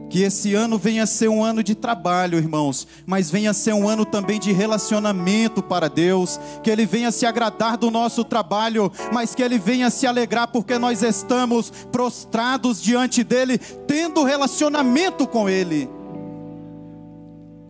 Que 0.08 0.22
esse 0.22 0.54
ano 0.54 0.78
venha 0.78 1.06
ser 1.06 1.28
um 1.28 1.44
ano 1.44 1.62
de 1.62 1.74
trabalho, 1.74 2.38
irmãos, 2.38 2.86
mas 3.04 3.30
venha 3.30 3.52
ser 3.52 3.74
um 3.74 3.86
ano 3.86 4.06
também 4.06 4.40
de 4.40 4.52
relacionamento 4.52 5.62
para 5.62 5.88
Deus. 5.88 6.40
Que 6.62 6.70
Ele 6.70 6.86
venha 6.86 7.12
se 7.12 7.26
agradar 7.26 7.76
do 7.76 7.90
nosso 7.90 8.24
trabalho, 8.24 8.90
mas 9.12 9.34
que 9.34 9.42
Ele 9.42 9.58
venha 9.58 9.90
se 9.90 10.06
alegrar 10.06 10.48
porque 10.48 10.78
nós 10.78 11.02
estamos 11.02 11.70
prostrados 11.92 12.80
diante 12.80 13.22
dEle, 13.22 13.58
tendo 13.58 14.24
relacionamento 14.24 15.26
com 15.26 15.46
Ele. 15.46 15.90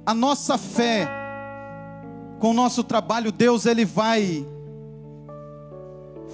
A 0.07 0.15
nossa 0.15 0.57
fé, 0.57 1.09
com 2.39 2.51
o 2.53 2.55
nosso 2.55 2.85
trabalho, 2.85 3.33
Deus, 3.33 3.67
Ele 3.67 3.85
vai 3.85 4.47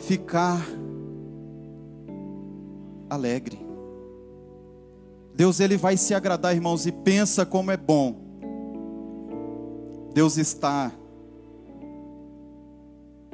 ficar 0.06 0.60
alegre. 3.14 3.58
Deus 5.34 5.58
ele 5.58 5.76
vai 5.76 5.96
se 5.96 6.14
agradar, 6.14 6.54
irmãos, 6.54 6.86
e 6.86 6.92
pensa 6.92 7.44
como 7.44 7.70
é 7.70 7.76
bom. 7.76 8.16
Deus 10.12 10.36
está 10.36 10.92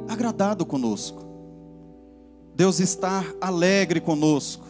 agradado 0.08 0.64
conosco. 0.64 1.24
Deus 2.54 2.80
está 2.80 3.24
alegre 3.40 4.00
conosco. 4.00 4.66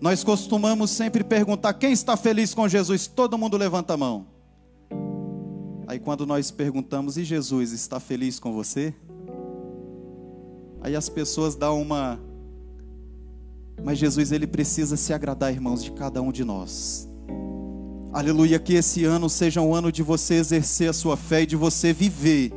Nós 0.00 0.24
costumamos 0.24 0.90
sempre 0.90 1.24
perguntar: 1.24 1.74
quem 1.74 1.92
está 1.92 2.16
feliz 2.16 2.54
com 2.54 2.68
Jesus? 2.68 3.06
Todo 3.06 3.36
mundo 3.36 3.56
levanta 3.56 3.94
a 3.94 3.96
mão. 3.96 4.26
Aí 5.86 5.98
quando 5.98 6.24
nós 6.24 6.50
perguntamos: 6.50 7.16
e 7.16 7.24
Jesus 7.24 7.72
está 7.72 7.98
feliz 7.98 8.38
com 8.38 8.52
você? 8.52 8.94
Aí 10.80 10.96
as 10.96 11.08
pessoas 11.08 11.56
dão 11.56 11.82
uma 11.82 12.18
mas 13.84 13.98
Jesus, 13.98 14.32
ele 14.32 14.46
precisa 14.46 14.96
se 14.96 15.12
agradar, 15.12 15.52
irmãos, 15.52 15.82
de 15.82 15.90
cada 15.92 16.20
um 16.20 16.30
de 16.30 16.44
nós. 16.44 17.08
Aleluia, 18.12 18.58
que 18.58 18.74
esse 18.74 19.04
ano 19.04 19.30
seja 19.30 19.60
um 19.60 19.74
ano 19.74 19.92
de 19.92 20.02
você 20.02 20.34
exercer 20.34 20.90
a 20.90 20.92
sua 20.92 21.16
fé 21.16 21.42
e 21.42 21.46
de 21.46 21.56
você 21.56 21.92
viver. 21.92 22.52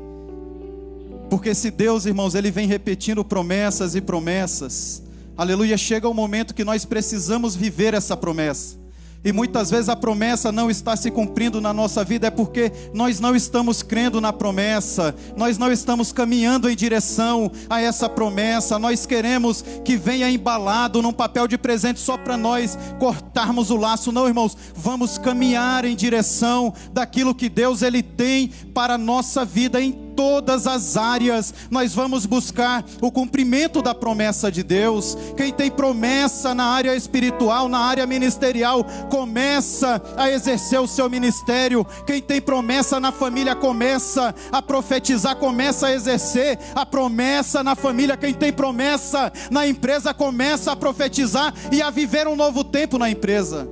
Porque 1.30 1.54
se 1.54 1.72
Deus, 1.72 2.06
irmãos, 2.06 2.36
ele 2.36 2.52
vem 2.52 2.68
repetindo 2.68 3.24
promessas 3.24 3.96
e 3.96 4.02
promessas, 4.02 5.04
aleluia, 5.38 5.78
chega 5.78 6.10
o 6.10 6.14
momento 6.14 6.54
que 6.54 6.64
nós 6.64 6.86
precisamos 6.86 7.56
viver 7.56 7.94
essa 7.94 8.18
promessa. 8.18 8.83
E 9.24 9.32
muitas 9.32 9.70
vezes 9.70 9.88
a 9.88 9.96
promessa 9.96 10.52
não 10.52 10.70
está 10.70 10.96
se 10.98 11.10
cumprindo 11.10 11.62
na 11.62 11.74
nossa 11.74 12.04
vida, 12.04 12.28
é 12.28 12.30
porque 12.30 12.72
nós 12.94 13.22
não 13.22 13.34
estamos 13.36 13.82
crendo 13.82 14.20
na 14.20 14.34
promessa, 14.34 15.16
nós 15.38 15.58
não 15.58 15.72
estamos 15.72 16.12
caminhando 16.12 16.70
em 16.70 16.76
direção 16.76 17.50
a 17.70 17.80
essa 17.80 18.10
promessa, 18.10 18.78
nós 18.78 19.06
queremos 19.06 19.64
que 19.86 19.96
venha 19.96 20.30
embalado 20.30 21.02
num 21.02 21.14
papel 21.14 21.48
de 21.48 21.58
presente 21.58 22.02
só 22.02 22.18
para 22.18 22.36
nós 22.36 22.78
cortarmos 23.00 23.72
o 23.72 23.78
laço. 23.78 24.12
Não, 24.12 24.28
irmãos, 24.28 24.58
vamos 24.76 25.18
caminhar 25.18 25.86
em 25.86 25.96
direção 25.96 26.74
daquilo 26.92 27.34
que 27.34 27.48
Deus 27.48 27.82
ele 27.82 28.04
tem 28.04 28.50
para 28.74 28.96
a 28.96 28.98
nossa 28.98 29.46
vida. 29.46 29.82
Em 29.82 30.03
todas 30.16 30.68
as 30.68 30.98
áreas 30.98 31.54
nós 31.70 31.94
vamos 31.94 32.26
buscar 32.26 32.84
o 33.02 33.12
cumprimento 33.12 33.82
da 33.82 33.94
promessa 33.94 34.52
de 34.52 34.64
Deus. 34.64 35.18
Quem 35.36 35.52
tem 35.52 35.70
promessa 35.70 36.54
na 36.54 36.66
área 36.66 36.96
espiritual, 36.96 37.68
na 37.68 37.80
área 37.80 38.06
ministerial, 38.06 38.84
começa 39.10 40.02
a 40.16 40.30
exercer 40.30 40.80
o 40.80 40.88
seu 40.88 41.10
ministério. 41.10 41.86
Quem 42.06 42.22
tem 42.22 42.42
promessa 42.42 43.00
na 43.00 43.12
família, 43.12 43.56
começa 43.56 44.34
a 44.52 44.62
profetizar, 44.62 45.36
começa 45.36 45.88
a 45.88 45.94
exercer 45.94 46.58
a 46.76 46.86
promessa 46.86 47.64
na 47.64 47.76
família. 47.76 48.18
Quem 48.18 48.34
tem 48.34 48.52
promessa 48.52 49.32
na 49.52 49.68
empresa, 49.68 50.14
começa 50.14 50.72
a 50.72 50.76
profetizar 50.76 51.54
e 51.72 51.82
a 51.82 51.90
viver 51.90 52.28
um 52.28 52.36
novo 52.36 52.64
tempo 52.64 52.98
na 52.98 53.10
empresa. 53.10 53.68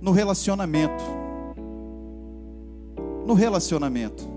No 0.00 0.12
relacionamento 0.12 1.19
no 3.30 3.34
relacionamento. 3.34 4.28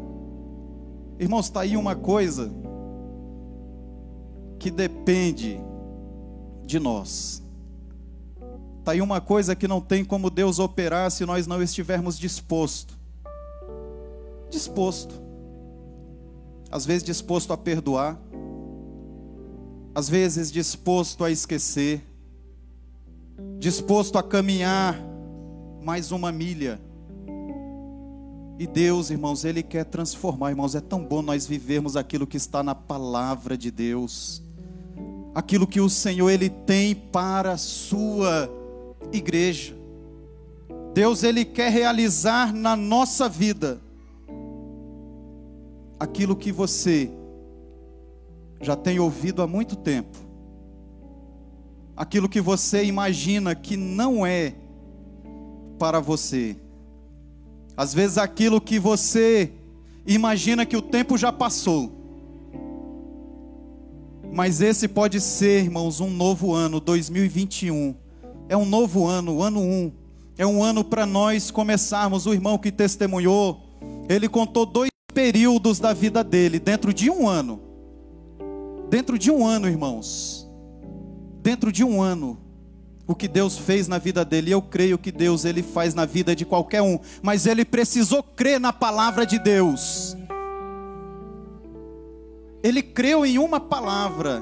Irmãos, 1.19 1.47
está 1.47 1.61
aí 1.61 1.75
uma 1.75 1.95
coisa 1.95 2.53
que 4.59 4.69
depende 4.69 5.59
de 6.63 6.79
nós. 6.79 7.41
Está 8.77 8.91
aí 8.91 9.01
uma 9.01 9.19
coisa 9.19 9.55
que 9.55 9.67
não 9.67 9.81
tem 9.81 10.05
como 10.05 10.29
Deus 10.29 10.59
operar 10.59 11.09
se 11.09 11.25
nós 11.25 11.47
não 11.47 11.59
estivermos 11.59 12.19
disposto. 12.19 12.95
Disposto. 14.51 15.19
Às 16.69 16.85
vezes 16.85 17.01
disposto 17.01 17.51
a 17.51 17.57
perdoar, 17.57 18.15
às 19.95 20.07
vezes 20.07 20.51
disposto 20.51 21.23
a 21.23 21.31
esquecer, 21.31 21.99
disposto 23.57 24.19
a 24.19 24.23
caminhar 24.23 24.99
mais 25.81 26.11
uma 26.11 26.31
milha. 26.31 26.79
E 28.63 28.67
Deus, 28.67 29.09
irmãos, 29.09 29.43
Ele 29.43 29.61
quer 29.61 29.83
transformar, 29.83 30.51
irmãos. 30.51 30.73
É 30.73 30.79
tão 30.79 31.03
bom 31.03 31.21
nós 31.21 31.45
vivermos 31.45 31.97
aquilo 31.97 32.25
que 32.25 32.37
está 32.37 32.63
na 32.63 32.73
palavra 32.73 33.57
de 33.57 33.69
Deus, 33.69 34.41
aquilo 35.35 35.67
que 35.67 35.81
o 35.81 35.89
Senhor 35.89 36.29
Ele 36.29 36.49
tem 36.49 36.95
para 36.95 37.51
a 37.51 37.57
Sua 37.57 38.49
igreja. 39.11 39.75
Deus, 40.93 41.23
Ele 41.23 41.43
quer 41.43 41.73
realizar 41.73 42.53
na 42.53 42.73
nossa 42.73 43.27
vida 43.27 43.81
aquilo 45.99 46.33
que 46.33 46.49
você 46.49 47.11
já 48.61 48.77
tem 48.77 48.97
ouvido 48.97 49.41
há 49.41 49.47
muito 49.47 49.75
tempo, 49.75 50.17
aquilo 51.97 52.29
que 52.29 52.39
você 52.39 52.85
imagina 52.85 53.53
que 53.55 53.75
não 53.75 54.25
é 54.25 54.55
para 55.77 55.99
você, 55.99 56.55
às 57.75 57.93
vezes 57.93 58.17
aquilo 58.17 58.61
que 58.61 58.79
você 58.79 59.51
imagina 60.05 60.65
que 60.65 60.77
o 60.77 60.81
tempo 60.81 61.17
já 61.17 61.31
passou, 61.31 62.03
mas 64.33 64.61
esse 64.61 64.87
pode 64.87 65.21
ser, 65.21 65.63
irmãos, 65.63 65.99
um 65.99 66.09
novo 66.09 66.53
ano, 66.53 66.79
2021, 66.79 67.95
é 68.49 68.57
um 68.57 68.65
novo 68.65 69.05
ano, 69.05 69.43
ano 69.43 69.61
1, 69.61 69.91
é 70.39 70.45
um 70.45 70.63
ano 70.63 70.83
para 70.83 71.05
nós 71.05 71.51
começarmos. 71.51 72.25
O 72.25 72.33
irmão 72.33 72.57
que 72.57 72.71
testemunhou, 72.71 73.61
ele 74.09 74.27
contou 74.27 74.65
dois 74.65 74.89
períodos 75.13 75.79
da 75.79 75.93
vida 75.93 76.23
dele, 76.23 76.59
dentro 76.59 76.91
de 76.91 77.11
um 77.11 77.27
ano. 77.27 77.61
Dentro 78.89 79.19
de 79.19 79.29
um 79.29 79.45
ano, 79.45 79.67
irmãos. 79.67 80.49
Dentro 81.41 81.71
de 81.71 81.83
um 81.83 82.01
ano. 82.01 82.39
O 83.05 83.13
que 83.13 83.27
Deus 83.27 83.57
fez 83.57 83.87
na 83.87 83.97
vida 83.97 84.23
dele, 84.23 84.51
eu 84.51 84.61
creio 84.61 84.97
que 84.97 85.11
Deus 85.11 85.43
ele 85.43 85.61
faz 85.61 85.93
na 85.93 86.05
vida 86.05 86.35
de 86.35 86.45
qualquer 86.45 86.81
um, 86.81 86.97
mas 87.21 87.45
ele 87.45 87.65
precisou 87.65 88.23
crer 88.23 88.59
na 88.59 88.71
palavra 88.71 89.25
de 89.25 89.37
Deus. 89.37 90.15
Ele 92.63 92.81
creu 92.81 93.25
em 93.25 93.37
uma 93.37 93.59
palavra. 93.59 94.41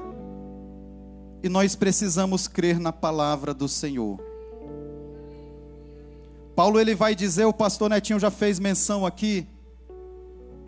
E 1.44 1.50
nós 1.50 1.76
precisamos 1.76 2.48
crer 2.48 2.80
na 2.80 2.94
palavra 2.94 3.52
do 3.52 3.68
Senhor. 3.68 4.20
Paulo 6.56 6.80
ele 6.80 6.94
vai 6.94 7.16
dizer, 7.16 7.46
o 7.46 7.54
pastor 7.54 7.90
Netinho 7.90 8.20
já 8.20 8.30
fez 8.30 8.60
menção 8.60 9.08
aqui, 9.08 9.48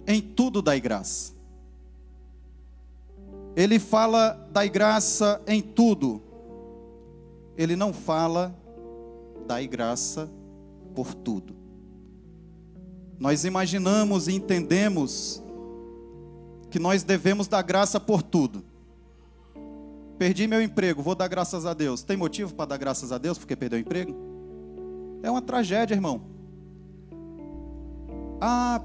em 0.07 0.19
tudo 0.19 0.63
dai 0.63 0.81
graça. 0.81 1.33
Ele 3.55 3.77
fala 3.77 4.49
dai 4.51 4.67
graça 4.67 5.39
em 5.45 5.61
tudo. 5.61 6.19
Ele 7.57 7.75
não 7.75 7.93
fala 7.93 8.55
dai 9.47 9.67
graça 9.67 10.29
por 10.95 11.13
tudo. 11.13 11.55
Nós 13.19 13.45
imaginamos 13.45 14.27
e 14.27 14.33
entendemos 14.33 15.41
que 16.69 16.79
nós 16.79 17.03
devemos 17.03 17.47
dar 17.47 17.61
graça 17.61 17.99
por 17.99 18.23
tudo. 18.23 18.63
Perdi 20.17 20.47
meu 20.47 20.61
emprego, 20.61 21.01
vou 21.01 21.15
dar 21.15 21.27
graças 21.27 21.65
a 21.65 21.73
Deus. 21.73 22.03
Tem 22.03 22.17
motivo 22.17 22.53
para 22.53 22.65
dar 22.65 22.77
graças 22.77 23.11
a 23.11 23.17
Deus 23.17 23.37
porque 23.37 23.55
perdeu 23.55 23.77
o 23.77 23.81
emprego? 23.81 24.15
É 25.21 25.29
uma 25.29 25.41
tragédia, 25.41 25.95
irmão. 25.95 26.21
Ah, 28.41 28.81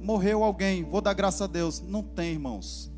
morreu 0.00 0.44
alguém, 0.44 0.84
vou 0.84 1.00
dar 1.00 1.14
graças 1.14 1.42
a 1.42 1.46
Deus. 1.46 1.80
Não 1.80 2.02
tem, 2.02 2.32
irmãos. 2.32 2.92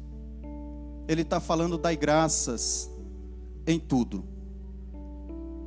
Ele 1.08 1.22
está 1.22 1.40
falando 1.40 1.78
das 1.78 1.96
graças 1.96 2.90
em 3.66 3.78
tudo. 3.78 4.31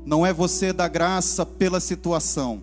Não 0.05 0.23
é 0.23 0.31
você 0.31 0.71
dar 0.71 0.87
graça 0.87 1.43
pela 1.43 1.79
situação, 1.79 2.61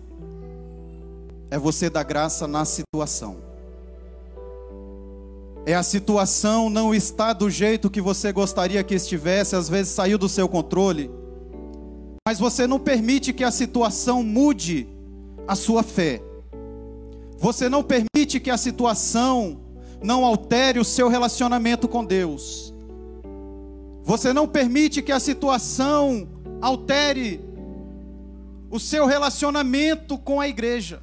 é 1.51 1.59
você 1.59 1.89
dar 1.89 2.03
graça 2.03 2.47
na 2.47 2.63
situação. 2.63 3.37
É 5.65 5.75
a 5.75 5.83
situação 5.83 6.69
não 6.69 6.95
está 6.95 7.33
do 7.33 7.49
jeito 7.49 7.89
que 7.89 8.01
você 8.01 8.31
gostaria 8.31 8.83
que 8.83 8.95
estivesse, 8.95 9.55
às 9.55 9.67
vezes 9.67 9.93
saiu 9.93 10.17
do 10.17 10.29
seu 10.29 10.47
controle, 10.47 11.11
mas 12.25 12.39
você 12.39 12.65
não 12.65 12.79
permite 12.79 13.33
que 13.33 13.43
a 13.43 13.51
situação 13.51 14.23
mude 14.23 14.87
a 15.45 15.55
sua 15.55 15.83
fé. 15.83 16.21
Você 17.37 17.67
não 17.67 17.83
permite 17.83 18.39
que 18.39 18.49
a 18.49 18.57
situação 18.57 19.59
não 20.01 20.23
altere 20.23 20.79
o 20.79 20.85
seu 20.85 21.09
relacionamento 21.09 21.89
com 21.89 22.05
Deus. 22.05 22.73
Você 24.03 24.31
não 24.31 24.47
permite 24.47 25.01
que 25.01 25.11
a 25.11 25.19
situação 25.19 26.27
altere 26.63 27.41
o 28.71 28.79
seu 28.79 29.05
relacionamento 29.05 30.17
com 30.17 30.39
a 30.39 30.47
igreja. 30.47 31.01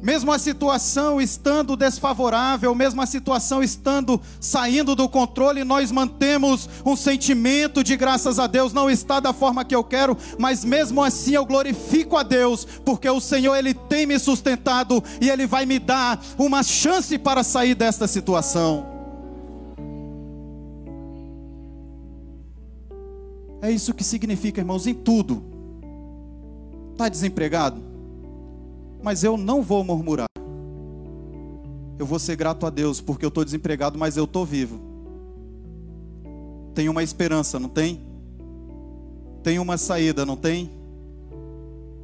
Mesmo 0.00 0.32
a 0.32 0.38
situação 0.38 1.20
estando 1.20 1.76
desfavorável, 1.76 2.72
mesmo 2.72 3.02
a 3.02 3.06
situação 3.06 3.60
estando 3.60 4.20
saindo 4.40 4.94
do 4.94 5.08
controle, 5.08 5.64
nós 5.64 5.90
mantemos 5.90 6.68
um 6.84 6.94
sentimento 6.94 7.82
de 7.82 7.96
graças 7.96 8.38
a 8.38 8.46
Deus, 8.46 8.72
não 8.72 8.88
está 8.88 9.18
da 9.18 9.32
forma 9.32 9.64
que 9.64 9.74
eu 9.74 9.82
quero, 9.82 10.16
mas 10.38 10.64
mesmo 10.64 11.02
assim 11.02 11.32
eu 11.32 11.44
glorifico 11.44 12.16
a 12.16 12.22
Deus, 12.22 12.64
porque 12.84 13.10
o 13.10 13.20
Senhor 13.20 13.56
ele 13.56 13.74
tem 13.74 14.06
me 14.06 14.18
sustentado 14.20 15.02
e 15.20 15.28
ele 15.28 15.46
vai 15.46 15.66
me 15.66 15.80
dar 15.80 16.22
uma 16.38 16.62
chance 16.62 17.18
para 17.18 17.42
sair 17.42 17.74
desta 17.74 18.06
situação. 18.06 18.95
É 23.66 23.72
isso 23.72 23.92
que 23.92 24.04
significa, 24.04 24.60
irmãos, 24.60 24.86
em 24.86 24.94
tudo. 24.94 25.42
Está 26.92 27.08
desempregado? 27.08 27.86
mas 29.06 29.22
eu 29.22 29.36
não 29.36 29.62
vou 29.62 29.84
murmurar. 29.84 30.26
Eu 31.96 32.04
vou 32.04 32.18
ser 32.18 32.34
grato 32.34 32.66
a 32.66 32.70
Deus 32.70 33.00
porque 33.00 33.24
eu 33.24 33.28
estou 33.28 33.44
desempregado, 33.44 33.96
mas 33.96 34.16
eu 34.16 34.24
estou 34.24 34.44
vivo. 34.44 34.80
Tem 36.74 36.88
uma 36.88 37.04
esperança, 37.04 37.60
não 37.60 37.68
tem? 37.68 38.04
Tem 39.44 39.60
uma 39.60 39.78
saída, 39.78 40.26
não 40.26 40.36
tem? 40.36 40.72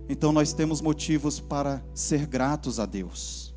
Então 0.09 0.31
nós 0.31 0.53
temos 0.53 0.81
motivos 0.81 1.40
para 1.40 1.83
ser 1.92 2.25
gratos 2.25 2.79
a 2.79 2.87
Deus. 2.87 3.53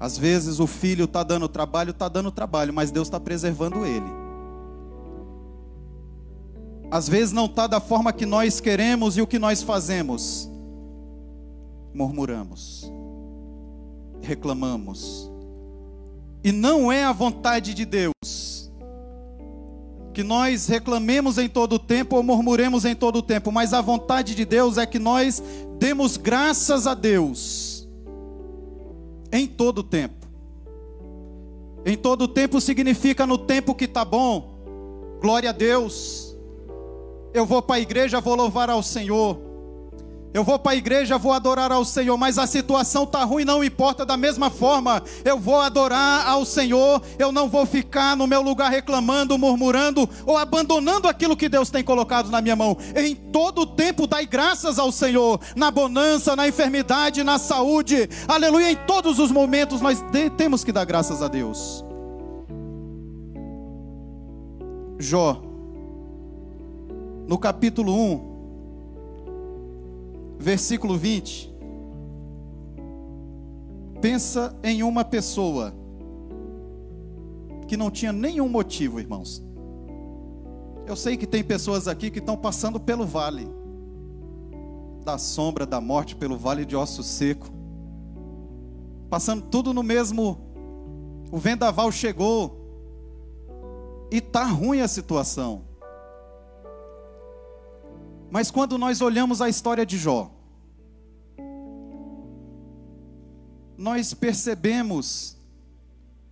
Às 0.00 0.16
vezes 0.16 0.58
o 0.58 0.66
filho 0.66 1.04
está 1.04 1.22
dando 1.22 1.46
trabalho, 1.48 1.90
está 1.90 2.08
dando 2.08 2.32
trabalho, 2.32 2.72
mas 2.72 2.90
Deus 2.90 3.08
está 3.08 3.20
preservando 3.20 3.84
ele. 3.84 4.21
Às 6.92 7.08
vezes 7.08 7.32
não 7.32 7.46
está 7.46 7.66
da 7.66 7.80
forma 7.80 8.12
que 8.12 8.26
nós 8.26 8.60
queremos 8.60 9.16
e 9.16 9.22
o 9.22 9.26
que 9.26 9.38
nós 9.38 9.62
fazemos 9.62 10.46
murmuramos, 11.94 12.92
reclamamos. 14.20 15.30
E 16.44 16.52
não 16.52 16.92
é 16.92 17.02
a 17.02 17.12
vontade 17.12 17.72
de 17.72 17.86
Deus 17.86 18.70
que 20.12 20.22
nós 20.22 20.66
reclamemos 20.66 21.38
em 21.38 21.48
todo 21.48 21.76
o 21.76 21.78
tempo 21.78 22.16
ou 22.16 22.22
murmuremos 22.22 22.84
em 22.84 22.94
todo 22.94 23.20
o 23.20 23.22
tempo, 23.22 23.50
mas 23.50 23.72
a 23.72 23.80
vontade 23.80 24.34
de 24.34 24.44
Deus 24.44 24.76
é 24.76 24.84
que 24.84 24.98
nós 24.98 25.42
demos 25.78 26.18
graças 26.18 26.86
a 26.86 26.92
Deus 26.92 27.88
em 29.32 29.46
todo 29.46 29.78
o 29.78 29.82
tempo. 29.82 30.26
Em 31.86 31.96
todo 31.96 32.22
o 32.24 32.28
tempo 32.28 32.60
significa 32.60 33.26
no 33.26 33.38
tempo 33.38 33.74
que 33.74 33.86
está 33.86 34.04
bom, 34.04 35.18
glória 35.22 35.48
a 35.48 35.54
Deus. 35.54 36.21
Eu 37.34 37.46
vou 37.46 37.62
para 37.62 37.76
a 37.76 37.80
igreja, 37.80 38.20
vou 38.20 38.34
louvar 38.34 38.68
ao 38.68 38.82
Senhor. 38.82 39.52
Eu 40.34 40.42
vou 40.42 40.58
para 40.58 40.72
a 40.72 40.76
igreja, 40.76 41.18
vou 41.18 41.32
adorar 41.32 41.70
ao 41.70 41.84
Senhor, 41.84 42.16
mas 42.16 42.38
a 42.38 42.46
situação 42.46 43.04
está 43.04 43.22
ruim, 43.22 43.44
não 43.44 43.62
importa, 43.62 44.06
da 44.06 44.16
mesma 44.16 44.48
forma, 44.48 45.02
eu 45.26 45.38
vou 45.38 45.60
adorar 45.60 46.26
ao 46.26 46.46
Senhor, 46.46 47.02
eu 47.18 47.30
não 47.30 47.50
vou 47.50 47.66
ficar 47.66 48.16
no 48.16 48.26
meu 48.26 48.40
lugar 48.40 48.70
reclamando, 48.70 49.36
murmurando 49.36 50.08
ou 50.24 50.38
abandonando 50.38 51.06
aquilo 51.06 51.36
que 51.36 51.50
Deus 51.50 51.68
tem 51.68 51.84
colocado 51.84 52.30
na 52.30 52.40
minha 52.40 52.56
mão. 52.56 52.78
Em 52.96 53.14
todo 53.14 53.66
tempo, 53.66 54.06
dai 54.06 54.24
graças 54.24 54.78
ao 54.78 54.90
Senhor, 54.90 55.38
na 55.54 55.70
bonança, 55.70 56.34
na 56.34 56.48
enfermidade, 56.48 57.22
na 57.22 57.38
saúde, 57.38 58.08
aleluia, 58.26 58.72
em 58.72 58.76
todos 58.86 59.18
os 59.18 59.30
momentos 59.30 59.82
nós 59.82 60.02
temos 60.38 60.64
que 60.64 60.72
dar 60.72 60.86
graças 60.86 61.22
a 61.22 61.28
Deus. 61.28 61.84
Jó, 64.98 65.51
no 67.26 67.38
capítulo 67.38 67.94
1, 67.94 68.32
versículo 70.38 70.96
20. 70.96 71.52
Pensa 74.00 74.56
em 74.62 74.82
uma 74.82 75.04
pessoa 75.04 75.72
que 77.68 77.76
não 77.76 77.90
tinha 77.90 78.12
nenhum 78.12 78.48
motivo, 78.48 78.98
irmãos. 78.98 79.42
Eu 80.86 80.96
sei 80.96 81.16
que 81.16 81.26
tem 81.26 81.44
pessoas 81.44 81.86
aqui 81.86 82.10
que 82.10 82.18
estão 82.18 82.36
passando 82.36 82.80
pelo 82.80 83.06
vale 83.06 83.48
da 85.04 85.18
sombra 85.18 85.64
da 85.64 85.80
morte, 85.80 86.14
pelo 86.16 86.36
vale 86.36 86.64
de 86.64 86.76
osso 86.76 87.02
seco, 87.02 87.48
passando 89.08 89.42
tudo 89.46 89.72
no 89.72 89.82
mesmo. 89.82 90.38
O 91.30 91.38
vendaval 91.38 91.90
chegou, 91.90 92.60
E 94.10 94.20
tá 94.20 94.44
ruim 94.44 94.80
a 94.80 94.88
situação. 94.88 95.62
Mas 98.32 98.50
quando 98.50 98.78
nós 98.78 99.02
olhamos 99.02 99.42
a 99.42 99.48
história 99.50 99.84
de 99.84 99.98
Jó, 99.98 100.30
nós 103.76 104.14
percebemos 104.14 105.36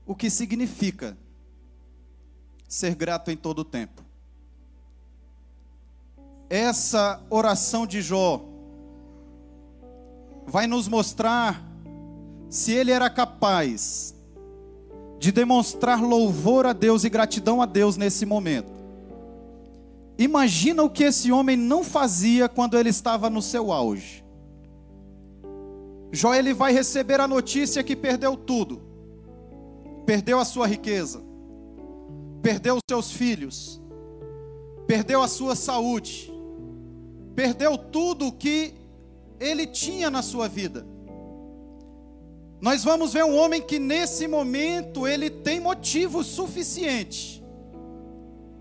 o 0.07 0.15
que 0.15 0.31
significa 0.31 1.15
ser 2.67 2.95
grato 2.95 3.31
em 3.31 3.37
todo 3.37 3.59
o 3.59 3.65
tempo. 3.67 4.03
Essa 6.49 7.23
oração 7.29 7.87
de 7.87 8.01
Jó 8.01 8.47
vai 10.47 10.67
nos 10.67 10.89
mostrar 10.89 11.63
se 12.49 12.73
ele 12.73 12.93
era 12.93 13.11
capaz 13.11 14.15
de 15.19 15.31
demonstrar 15.31 16.03
louvor 16.03 16.65
a 16.65 16.73
Deus 16.73 17.05
e 17.05 17.11
gratidão 17.11 17.61
a 17.61 17.67
Deus 17.67 17.99
nesse 17.99 18.25
momento. 18.25 18.80
Imagina 20.21 20.83
o 20.83 20.91
que 20.91 21.05
esse 21.05 21.33
homem 21.33 21.57
não 21.57 21.83
fazia 21.83 22.47
quando 22.47 22.77
ele 22.77 22.91
estava 22.91 23.31
no 23.31 23.41
seu 23.41 23.73
auge. 23.73 24.23
Jó 26.13 26.35
ele 26.35 26.53
vai 26.53 26.75
receber 26.75 27.19
a 27.21 27.27
notícia 27.27 27.83
que 27.83 27.97
perdeu 27.97 28.37
tudo. 28.37 28.83
Perdeu 30.05 30.39
a 30.39 30.45
sua 30.45 30.67
riqueza, 30.67 31.23
perdeu 32.43 32.75
os 32.75 32.83
seus 32.87 33.11
filhos, 33.13 33.81
perdeu 34.87 35.23
a 35.23 35.29
sua 35.29 35.57
saúde, 35.57 36.31
perdeu 37.35 37.79
tudo 37.79 38.27
o 38.27 38.33
que 38.33 38.75
ele 39.39 39.67
tinha 39.67 40.11
na 40.11 40.21
sua 40.21 40.49
vida. 40.49 40.87
Nós 42.61 42.85
vamos 42.85 43.15
ver 43.15 43.25
um 43.25 43.37
homem 43.39 43.63
que 43.63 43.79
nesse 43.79 44.29
momento 44.29 45.07
ele 45.07 45.31
tem 45.31 45.61
motivo 45.61 46.23
suficiente 46.23 47.40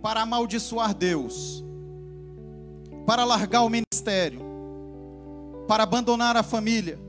para 0.01 0.21
amaldiçoar 0.21 0.93
Deus, 0.93 1.63
para 3.05 3.23
largar 3.23 3.63
o 3.63 3.69
ministério, 3.69 4.41
para 5.67 5.83
abandonar 5.83 6.35
a 6.37 6.43
família, 6.43 6.99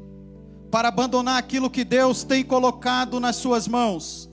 para 0.71 0.89
abandonar 0.89 1.39
aquilo 1.39 1.71
que 1.71 1.85
Deus 1.85 2.23
tem 2.23 2.45
colocado 2.45 3.21
nas 3.21 3.37
suas 3.37 3.67
mãos. 3.67 4.31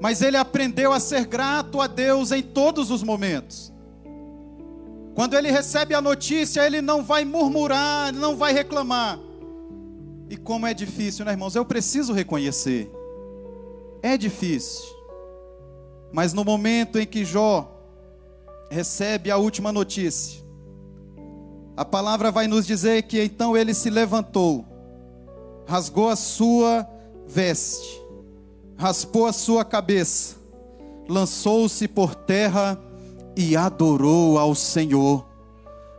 Mas 0.00 0.22
ele 0.22 0.36
aprendeu 0.36 0.92
a 0.92 1.00
ser 1.00 1.26
grato 1.26 1.80
a 1.80 1.86
Deus 1.86 2.32
em 2.32 2.42
todos 2.42 2.90
os 2.90 3.02
momentos. 3.02 3.72
Quando 5.14 5.34
ele 5.34 5.50
recebe 5.50 5.94
a 5.94 6.00
notícia, 6.00 6.64
ele 6.64 6.80
não 6.80 7.02
vai 7.02 7.24
murmurar, 7.24 8.12
não 8.12 8.36
vai 8.36 8.52
reclamar 8.52 9.18
e 10.30 10.36
como 10.36 10.64
é 10.64 10.72
difícil, 10.72 11.24
né, 11.24 11.32
irmãos? 11.32 11.56
Eu 11.56 11.64
preciso 11.64 12.12
reconhecer. 12.12 12.88
É 14.00 14.16
difícil. 14.16 14.84
Mas 16.12 16.32
no 16.32 16.44
momento 16.44 16.98
em 16.98 17.06
que 17.06 17.24
Jó 17.24 17.70
recebe 18.70 19.30
a 19.30 19.36
última 19.36 19.72
notícia, 19.72 20.42
a 21.76 21.84
palavra 21.84 22.30
vai 22.30 22.46
nos 22.46 22.66
dizer 22.66 23.02
que 23.04 23.22
então 23.22 23.56
ele 23.56 23.72
se 23.72 23.88
levantou, 23.88 24.64
rasgou 25.66 26.08
a 26.08 26.16
sua 26.16 26.86
veste, 27.26 28.02
raspou 28.76 29.26
a 29.26 29.32
sua 29.32 29.64
cabeça, 29.64 30.36
lançou-se 31.08 31.86
por 31.88 32.14
terra 32.14 32.78
e 33.36 33.56
adorou 33.56 34.38
ao 34.38 34.54
Senhor. 34.54 35.26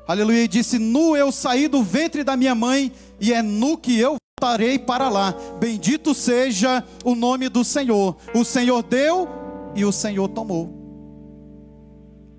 Aleluia, 0.07 0.43
e 0.43 0.47
disse: 0.47 0.77
Nu 0.77 1.15
eu 1.15 1.31
saí 1.31 1.67
do 1.67 1.81
ventre 1.81 2.23
da 2.23 2.35
minha 2.35 2.53
mãe, 2.53 2.91
e 3.19 3.33
é 3.33 3.41
nu 3.41 3.77
que 3.77 3.97
eu 3.97 4.17
voltarei 4.39 4.77
para 4.77 5.09
lá. 5.09 5.33
Bendito 5.59 6.13
seja 6.13 6.83
o 7.03 7.15
nome 7.15 7.47
do 7.47 7.63
Senhor. 7.63 8.17
O 8.35 8.43
Senhor 8.43 8.83
deu 8.83 9.40
e 9.75 9.85
o 9.85 9.91
Senhor 9.91 10.27
tomou. 10.29 10.69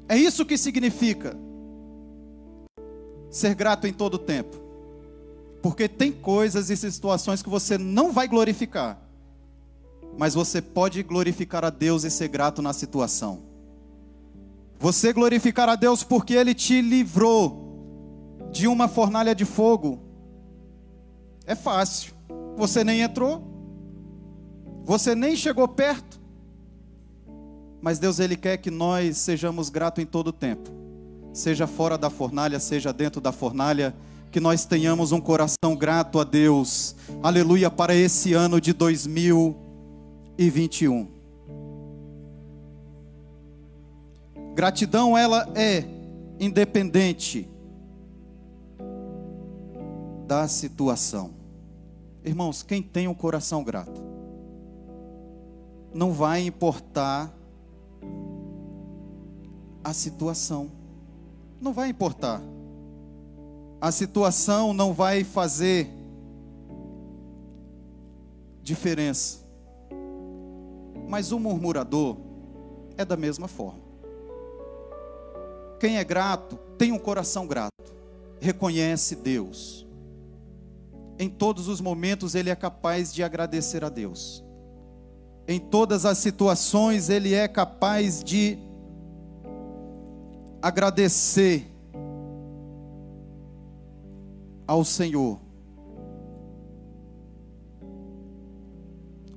É 0.09 0.17
isso 0.17 0.45
que 0.45 0.59
significa 0.59 1.37
ser 3.31 3.55
grato 3.55 3.87
em 3.87 3.93
todo 3.93 4.19
tempo. 4.19 4.57
Porque 5.63 5.89
tem 5.89 6.13
coisas 6.13 6.71
e 6.71 6.77
situações 6.77 7.43
que 7.43 7.49
você 7.49 7.79
não 7.79 8.13
vai 8.13 8.27
glorificar, 8.27 9.01
mas 10.19 10.35
você 10.35 10.61
pode 10.61 11.03
glorificar 11.03 11.65
a 11.65 11.71
Deus 11.71 12.05
e 12.05 12.11
ser 12.11 12.29
grato 12.29 12.61
na 12.61 12.73
situação. 12.73 13.41
Você 14.79 15.13
glorificar 15.13 15.69
a 15.69 15.77
Deus 15.77 16.03
porque 16.03 16.35
Ele 16.35 16.55
te 16.55 16.81
livrou 16.81 17.63
de 18.51 18.67
uma 18.67 18.89
fornalha 18.89 19.35
de 19.35 19.45
fogo 19.45 20.01
é 21.47 21.55
fácil. 21.55 22.13
Você 22.57 22.85
nem 22.85 23.01
entrou, 23.01 23.43
você 24.85 25.15
nem 25.15 25.35
chegou 25.37 25.67
perto. 25.67 26.12
Mas 27.83 27.99
Deus 27.99 28.19
ele 28.21 28.37
quer 28.37 28.59
que 28.59 28.71
nós 28.71 29.19
sejamos 29.19 29.69
gratos 29.69 30.05
em 30.05 30.07
todo 30.07 30.29
o 30.29 30.33
tempo. 30.33 30.71
Seja 31.33 31.67
fora 31.67 31.99
da 31.99 32.09
fornalha, 32.09 32.61
seja 32.61 32.93
dentro 32.93 33.21
da 33.21 33.33
fornalha, 33.33 33.93
que 34.31 34.39
nós 34.39 34.65
tenhamos 34.65 35.11
um 35.11 35.21
coração 35.21 35.75
grato 35.77 36.21
a 36.21 36.25
Deus. 36.25 36.95
Aleluia 37.21 37.69
para 37.69 37.93
esse 37.93 38.35
ano 38.35 38.61
de 38.61 38.73
2021. 38.73 41.09
Gratidão 44.55 45.19
ela 45.19 45.51
é 45.57 45.85
independente 46.39 47.49
da 50.29 50.47
situação. 50.47 51.33
Irmãos, 52.25 52.63
quem 52.63 52.81
tem 52.81 53.09
um 53.09 53.15
coração 53.15 53.65
grato, 53.65 54.01
não 55.93 56.13
vai 56.13 56.47
importar 56.47 57.42
a 59.83 59.93
situação, 59.93 60.71
não 61.61 61.73
vai 61.73 61.89
importar. 61.89 62.41
A 63.81 63.91
situação 63.91 64.73
não 64.73 64.93
vai 64.93 65.25
fazer 65.25 65.91
diferença. 68.63 69.41
Mas 71.09 71.33
o 71.33 71.39
murmurador 71.39 72.17
é 72.97 73.05
da 73.05 73.17
mesma 73.17 73.49
forma. 73.49 73.83
Quem 75.81 75.99
é 75.99 76.05
grato 76.05 76.57
tem 76.79 76.93
um 76.93 76.99
coração 76.99 77.47
grato, 77.47 77.93
reconhece 78.41 79.17
Deus 79.17 79.83
em 81.23 81.29
todos 81.29 81.69
os 81.69 81.81
momentos 81.81 82.35
ele 82.35 82.51
é 82.51 82.57
capaz 82.57 83.15
de 83.15 83.23
agradecer 83.23 83.85
a 83.85 83.89
Deus. 83.89 84.45
Em 85.47 85.59
todas 85.59 86.05
as 86.05 86.19
situações 86.19 87.09
ele 87.09 87.33
é 87.33 87.47
capaz 87.47 88.25
de 88.25 88.59
agradecer 90.63 91.67
ao 94.67 94.85
Senhor. 94.85 95.41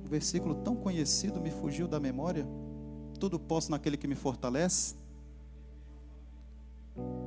Um 0.04 0.08
versículo 0.08 0.54
tão 0.54 0.76
conhecido 0.76 1.40
me 1.40 1.50
fugiu 1.50 1.88
da 1.88 1.98
memória. 1.98 2.46
Tudo 3.18 3.38
posso 3.40 3.70
naquele 3.70 3.96
que 3.96 4.06
me 4.06 4.14
fortalece. 4.14 4.94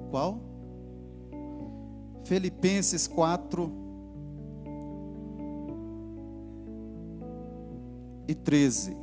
Qual? 0.09 0.39
Filipenses 2.23 3.05
4, 3.05 3.89
e 8.29 8.35
13. 8.35 8.95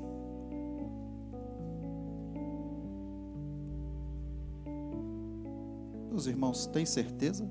Os 6.17 6.27
irmãos 6.27 6.67
têm 6.67 6.87
certeza? 6.87 7.47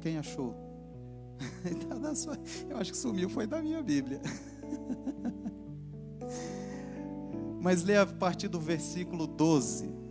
Quem 0.00 0.16
achou? 0.16 0.54
Eu 2.70 2.78
acho 2.78 2.92
que 2.92 2.96
sumiu, 2.96 3.28
foi 3.28 3.46
da 3.46 3.60
minha 3.60 3.82
Bíblia. 3.82 4.22
Mas 7.60 7.82
lê 7.82 7.98
a 7.98 8.06
partir 8.06 8.48
do 8.48 8.58
versículo 8.58 9.26
12. 9.26 10.07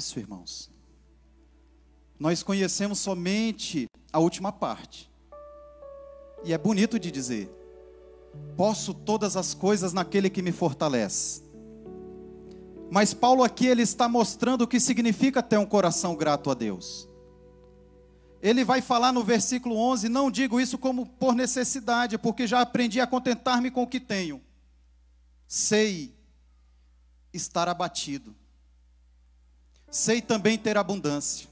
Isso, 0.00 0.18
irmãos. 0.18 0.70
Nós 2.18 2.42
conhecemos 2.42 2.98
somente 2.98 3.86
a 4.10 4.18
última 4.18 4.50
parte. 4.50 5.10
E 6.42 6.52
é 6.52 6.58
bonito 6.58 6.98
de 6.98 7.10
dizer. 7.10 7.54
Posso 8.56 8.94
todas 8.94 9.36
as 9.36 9.52
coisas 9.52 9.92
naquele 9.92 10.30
que 10.30 10.40
me 10.40 10.52
fortalece. 10.52 11.42
Mas 12.90 13.12
Paulo 13.12 13.44
aqui 13.44 13.66
ele 13.66 13.82
está 13.82 14.08
mostrando 14.08 14.62
o 14.62 14.66
que 14.66 14.80
significa 14.80 15.42
ter 15.42 15.58
um 15.58 15.66
coração 15.66 16.16
grato 16.16 16.50
a 16.50 16.54
Deus. 16.54 17.08
Ele 18.42 18.64
vai 18.64 18.80
falar 18.80 19.12
no 19.12 19.22
versículo 19.22 19.76
11: 19.76 20.08
Não 20.08 20.30
digo 20.30 20.60
isso 20.60 20.78
como 20.78 21.06
por 21.06 21.34
necessidade, 21.34 22.16
porque 22.16 22.46
já 22.46 22.62
aprendi 22.62 23.00
a 23.00 23.06
contentar-me 23.06 23.70
com 23.70 23.82
o 23.82 23.86
que 23.86 24.00
tenho. 24.00 24.40
Sei 25.46 26.16
estar 27.32 27.68
abatido, 27.68 28.34
sei 29.90 30.20
também 30.20 30.56
ter 30.56 30.78
abundância. 30.78 31.48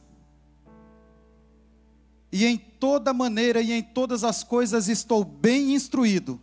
E 2.30 2.44
em 2.44 2.56
toda 2.56 3.12
maneira 3.12 3.60
e 3.60 3.72
em 3.72 3.82
todas 3.82 4.22
as 4.22 4.44
coisas 4.44 4.88
estou 4.88 5.24
bem 5.24 5.74
instruído, 5.74 6.40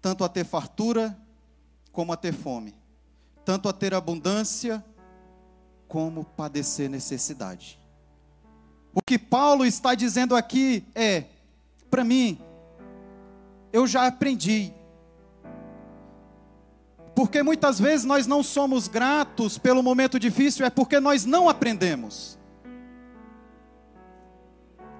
tanto 0.00 0.24
a 0.24 0.28
ter 0.28 0.44
fartura 0.44 1.16
como 1.92 2.12
a 2.12 2.16
ter 2.16 2.32
fome, 2.32 2.74
tanto 3.44 3.68
a 3.68 3.72
ter 3.72 3.92
abundância 3.92 4.84
como 5.88 6.24
padecer 6.24 6.88
necessidade. 6.88 7.78
O 8.94 9.00
que 9.02 9.18
Paulo 9.18 9.66
está 9.66 9.94
dizendo 9.94 10.36
aqui 10.36 10.84
é: 10.94 11.24
para 11.90 12.04
mim, 12.04 12.38
eu 13.72 13.86
já 13.86 14.06
aprendi. 14.06 14.72
Porque 17.14 17.42
muitas 17.42 17.78
vezes 17.78 18.04
nós 18.04 18.26
não 18.26 18.42
somos 18.42 18.88
gratos 18.88 19.56
pelo 19.56 19.82
momento 19.82 20.18
difícil, 20.18 20.66
é 20.66 20.70
porque 20.70 20.98
nós 20.98 21.24
não 21.24 21.48
aprendemos. 21.48 22.38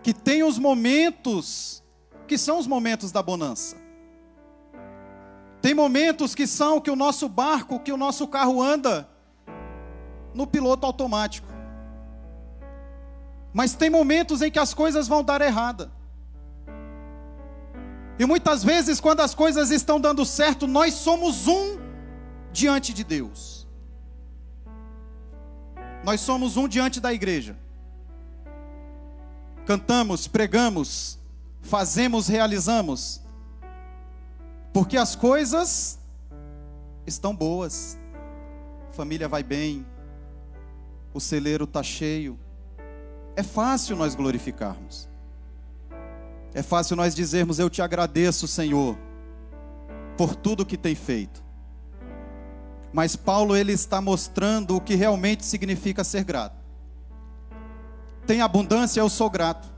Que 0.02 0.14
tem 0.14 0.42
os 0.42 0.58
momentos 0.58 1.82
que 2.26 2.38
são 2.38 2.58
os 2.58 2.66
momentos 2.66 3.10
da 3.10 3.22
bonança. 3.22 3.76
Tem 5.60 5.74
momentos 5.74 6.34
que 6.34 6.46
são 6.46 6.80
que 6.80 6.90
o 6.90 6.96
nosso 6.96 7.28
barco, 7.28 7.80
que 7.80 7.90
o 7.90 7.96
nosso 7.96 8.28
carro 8.28 8.62
anda 8.62 9.08
no 10.34 10.46
piloto 10.46 10.86
automático. 10.86 11.48
Mas 13.52 13.74
tem 13.74 13.88
momentos 13.88 14.42
em 14.42 14.50
que 14.50 14.58
as 14.58 14.74
coisas 14.74 15.08
vão 15.08 15.24
dar 15.24 15.40
errada. 15.40 15.90
E 18.18 18.26
muitas 18.26 18.62
vezes, 18.62 19.00
quando 19.00 19.20
as 19.20 19.34
coisas 19.34 19.70
estão 19.70 19.98
dando 19.98 20.24
certo, 20.24 20.66
nós 20.66 20.94
somos 20.94 21.48
um 21.48 21.83
diante 22.54 22.94
de 22.94 23.02
Deus. 23.02 23.66
Nós 26.04 26.20
somos 26.20 26.56
um 26.56 26.68
diante 26.68 27.00
da 27.00 27.12
igreja. 27.12 27.58
Cantamos, 29.66 30.28
pregamos, 30.28 31.18
fazemos, 31.60 32.28
realizamos. 32.28 33.20
Porque 34.72 34.96
as 34.96 35.16
coisas 35.16 35.98
estão 37.06 37.34
boas. 37.34 37.98
Família 38.90 39.26
vai 39.28 39.42
bem. 39.42 39.84
O 41.12 41.20
celeiro 41.20 41.64
está 41.64 41.82
cheio. 41.82 42.38
É 43.34 43.42
fácil 43.42 43.96
nós 43.96 44.14
glorificarmos. 44.14 45.08
É 46.52 46.62
fácil 46.62 46.94
nós 46.94 47.14
dizermos: 47.14 47.58
Eu 47.58 47.68
te 47.68 47.82
agradeço, 47.82 48.46
Senhor, 48.46 48.96
por 50.16 50.36
tudo 50.36 50.64
que 50.64 50.76
tem 50.76 50.94
feito. 50.94 51.43
Mas 52.94 53.14
Paulo 53.14 53.54
ele 53.54 53.72
está 53.72 54.00
mostrando 54.00 54.76
o 54.76 54.80
que 54.80 54.94
realmente 54.94 55.44
significa 55.44 56.02
ser 56.02 56.24
grato. 56.24 56.56
Tem 58.26 58.40
abundância, 58.40 59.00
eu 59.00 59.10
sou 59.10 59.28
grato. 59.28 59.68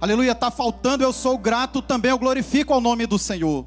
Aleluia, 0.00 0.32
está 0.32 0.50
faltando, 0.50 1.04
eu 1.04 1.12
sou 1.12 1.36
grato 1.36 1.82
também, 1.82 2.10
eu 2.10 2.18
glorifico 2.18 2.72
ao 2.72 2.80
nome 2.80 3.06
do 3.06 3.18
Senhor. 3.18 3.66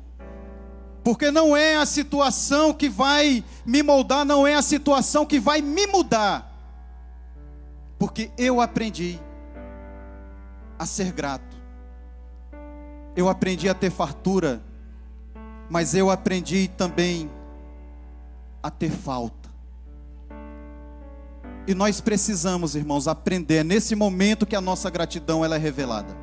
Porque 1.04 1.30
não 1.30 1.56
é 1.56 1.76
a 1.76 1.86
situação 1.86 2.74
que 2.74 2.90
vai 2.90 3.44
me 3.64 3.84
moldar, 3.84 4.26
não 4.26 4.48
é 4.48 4.56
a 4.56 4.64
situação 4.64 5.24
que 5.24 5.40
vai 5.40 5.62
me 5.62 5.86
mudar 5.86 6.56
porque 7.98 8.30
eu 8.38 8.62
aprendi 8.62 9.20
a 10.78 10.86
ser 10.86 11.12
grato. 11.12 11.56
Eu 13.16 13.30
aprendi 13.30 13.70
a 13.70 13.74
ter 13.74 13.90
fartura, 13.90 14.62
mas 15.70 15.96
eu 15.96 16.12
aprendi 16.12 16.68
também 16.68 17.30
a 18.66 18.72
ter 18.72 18.90
falta. 18.90 19.48
E 21.68 21.76
nós 21.76 22.02
precisamos, 22.02 22.76
irmãos, 22.76 23.08
aprender 23.08 23.64
nesse 23.64 23.94
momento 23.94 24.44
que 24.44 24.56
a 24.56 24.62
nossa 24.62 24.90
gratidão 24.90 25.46
ela 25.46 25.56
é 25.56 25.60
revelada. 25.60 26.18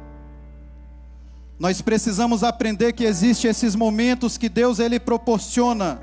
Nós 1.57 1.81
precisamos 1.81 2.43
aprender 2.43 2.95
que 2.95 3.05
existem 3.05 3.49
esses 3.49 3.77
momentos 3.77 4.37
que 4.37 4.49
Deus 4.49 4.81
ele 4.81 4.99
proporciona 4.99 6.01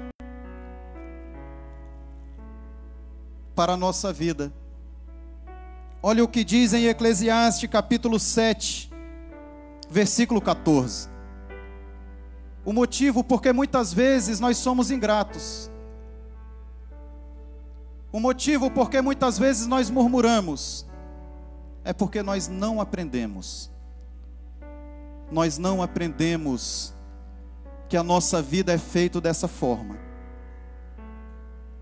para 3.54 3.73
a 3.73 3.78
nossa 3.78 4.13
vida. 4.13 4.54
Olha 6.02 6.23
o 6.23 6.28
que 6.30 6.45
diz 6.45 6.71
em 6.71 6.86
Eclesiastes 6.86 7.69
capítulo 7.69 8.17
7, 8.17 8.89
versículo 9.89 10.39
14. 10.39 11.10
O 12.63 12.71
motivo 12.71 13.25
porque 13.25 13.52
muitas 13.52 13.93
vezes 13.93 14.39
nós 14.39 14.56
somos 14.56 14.89
ingratos. 14.89 15.69
O 18.12 18.19
motivo 18.19 18.72
porque 18.72 19.02
muitas 19.02 19.38
vezes 19.38 19.67
nós 19.67 19.89
murmuramos 19.89 20.86
é 21.84 21.93
porque 21.93 22.22
nós 22.22 22.48
não 22.48 22.82
aprendemos. 22.82 23.72
Nós 25.32 25.58
não 25.58 25.82
aprendemos 25.82 26.93
que 27.88 27.98
a 27.98 28.04
nossa 28.04 28.41
vida 28.41 28.74
é 28.74 28.78
feita 28.78 29.19
dessa 29.19 29.48
forma. 29.48 29.98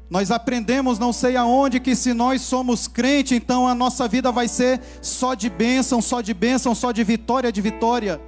Nós 0.09 0.31
aprendemos 0.31 0.97
não 0.97 1.11
sei 1.11 1.35
aonde 1.35 1.81
que 1.81 1.93
se 1.93 2.13
nós 2.13 2.41
somos 2.41 2.87
crente, 2.87 3.35
então 3.35 3.67
a 3.67 3.75
nossa 3.75 4.07
vida 4.07 4.31
vai 4.31 4.47
ser 4.47 4.81
só 5.01 5.33
de 5.33 5.49
bênção, 5.49 6.01
só 6.01 6.21
de 6.21 6.33
bênção, 6.33 6.73
só 6.73 6.93
de 6.93 7.03
vitória, 7.03 7.51
de 7.51 7.61
vitória. 7.61 8.21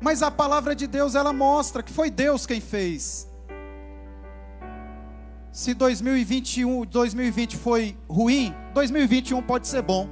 Mas 0.00 0.22
a 0.22 0.30
palavra 0.30 0.74
de 0.74 0.86
Deus 0.86 1.14
ela 1.14 1.32
mostra 1.32 1.82
que 1.82 1.92
foi 1.92 2.10
Deus 2.10 2.46
quem 2.46 2.60
fez. 2.60 3.27
Se 5.58 5.74
2021, 5.74 6.84
2020 6.84 7.56
foi 7.56 7.96
ruim, 8.08 8.54
2021 8.74 9.42
pode 9.42 9.66
ser 9.66 9.82
bom. 9.82 10.08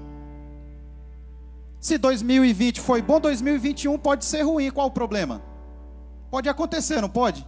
Se 1.78 1.96
2020 1.96 2.80
foi 2.80 3.00
bom, 3.00 3.20
2021 3.20 3.96
pode 3.96 4.24
ser 4.24 4.42
ruim. 4.42 4.72
Qual 4.72 4.88
o 4.88 4.90
problema? 4.90 5.40
Pode 6.32 6.48
acontecer, 6.48 7.00
não 7.00 7.08
pode? 7.08 7.46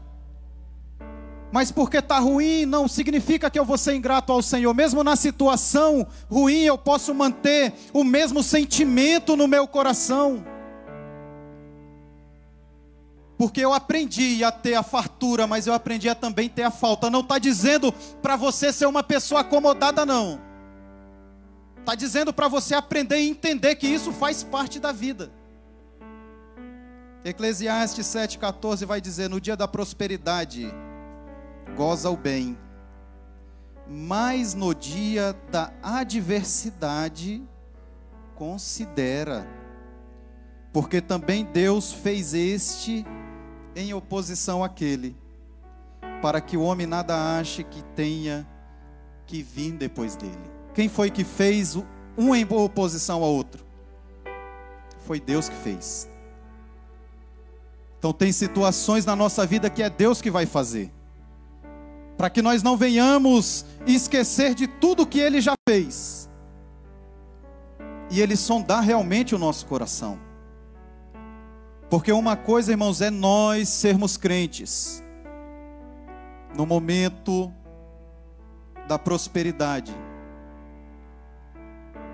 Mas 1.51 1.73
porque 1.73 1.99
está 1.99 2.21
ruim, 2.21 2.65
não 2.67 2.87
significa 2.87 3.51
que 3.51 3.59
eu 3.59 3.65
vou 3.65 3.77
ser 3.77 3.97
ingrato 3.97 4.33
ao 4.33 4.43
Senhor. 4.43 4.73
Mesmo 4.73 5.03
na 5.03 5.17
situação 5.17 6.07
ruim, 6.31 6.61
eu 6.61 6.79
posso 6.79 7.13
manter 7.13 7.73
o 7.93 8.05
mesmo 8.05 8.45
sentimento 8.45 9.37
no 9.37 9.49
meu 9.49 9.67
coração. 9.67 10.45
Porque 13.39 13.61
eu 13.61 13.73
aprendi 13.73 14.43
a 14.43 14.51
ter 14.51 14.75
a 14.75 14.83
fartura, 14.83 15.47
mas 15.47 15.69
eu 15.69 15.73
aprendi 15.73 16.09
a 16.09 16.15
também 16.15 16.49
ter 16.49 16.65
a 16.65 16.73
falta. 16.73 17.09
Não 17.09 17.21
está 17.21 17.39
dizendo 17.39 17.93
para 18.21 18.35
você 18.35 18.73
ser 18.73 18.87
uma 18.87 19.03
pessoa 19.03 19.43
acomodada, 19.43 20.05
não. 20.05 20.41
Está 21.79 21.95
dizendo 21.95 22.33
para 22.33 22.49
você 22.49 22.75
aprender 22.75 23.17
e 23.21 23.31
entender 23.31 23.77
que 23.77 23.87
isso 23.87 24.13
faz 24.13 24.43
parte 24.43 24.81
da 24.81 24.91
vida. 24.91 25.31
Eclesiastes 27.25 28.07
7,14 28.07 28.85
vai 28.85 29.01
dizer: 29.01 29.31
No 29.31 29.41
dia 29.41 29.57
da 29.57 29.69
prosperidade 29.69 30.69
goza 31.77 32.11
o 32.11 32.17
bem, 32.17 32.59
mas 33.89 34.53
no 34.53 34.75
dia 34.75 35.33
da 35.51 35.73
adversidade, 35.81 37.43
considera, 38.35 39.47
porque 40.73 41.01
também 41.01 41.45
Deus 41.45 41.93
fez 41.93 42.35
este 42.35 43.07
em 43.79 43.95
oposição 43.95 44.63
àquele, 44.65 45.17
para 46.21 46.41
que 46.41 46.57
o 46.57 46.63
homem 46.63 46.87
nada 46.87 47.39
ache 47.39 47.63
que 47.63 47.83
tenha 47.95 48.47
que 49.27 49.43
vir 49.43 49.73
depois 49.73 50.17
dele. 50.17 50.39
Quem 50.75 50.89
foi 50.89 51.11
que 51.11 51.25
fez 51.25 51.77
um 52.17 52.35
em 52.35 52.47
oposição 52.51 53.23
ao 53.23 53.31
outro? 53.33 53.65
Foi 55.07 55.21
Deus 55.21 55.49
que 55.49 55.57
fez. 55.57 56.11
Então, 57.99 58.13
tem 58.13 58.33
situações 58.33 59.05
na 59.05 59.17
nossa 59.17 59.47
vida 59.47 59.71
que 59.71 59.83
é 59.83 59.91
Deus 59.91 60.21
que 60.21 60.31
vai 60.31 60.47
fazer 60.47 60.93
para 62.19 62.29
que 62.29 62.43
nós 62.43 62.65
não 62.65 62.77
venhamos 62.77 63.65
esquecer 63.87 64.53
de 64.53 64.67
tudo 64.67 65.07
que 65.07 65.21
Ele 65.21 65.41
já 65.41 65.55
fez, 65.69 66.29
e 68.11 68.21
Ele 68.21 68.37
sondar 68.37 68.83
realmente 68.83 69.37
o 69.37 69.39
nosso 69.39 69.65
coração. 69.67 70.19
Porque 71.91 72.13
uma 72.13 72.37
coisa, 72.37 72.71
irmãos, 72.73 73.01
é 73.01 73.11
nós 73.11 73.69
sermos 73.69 74.17
crentes, 74.17 75.03
no 76.55 76.67
momento 76.67 77.53
da 78.87 78.99
prosperidade, 78.99 79.95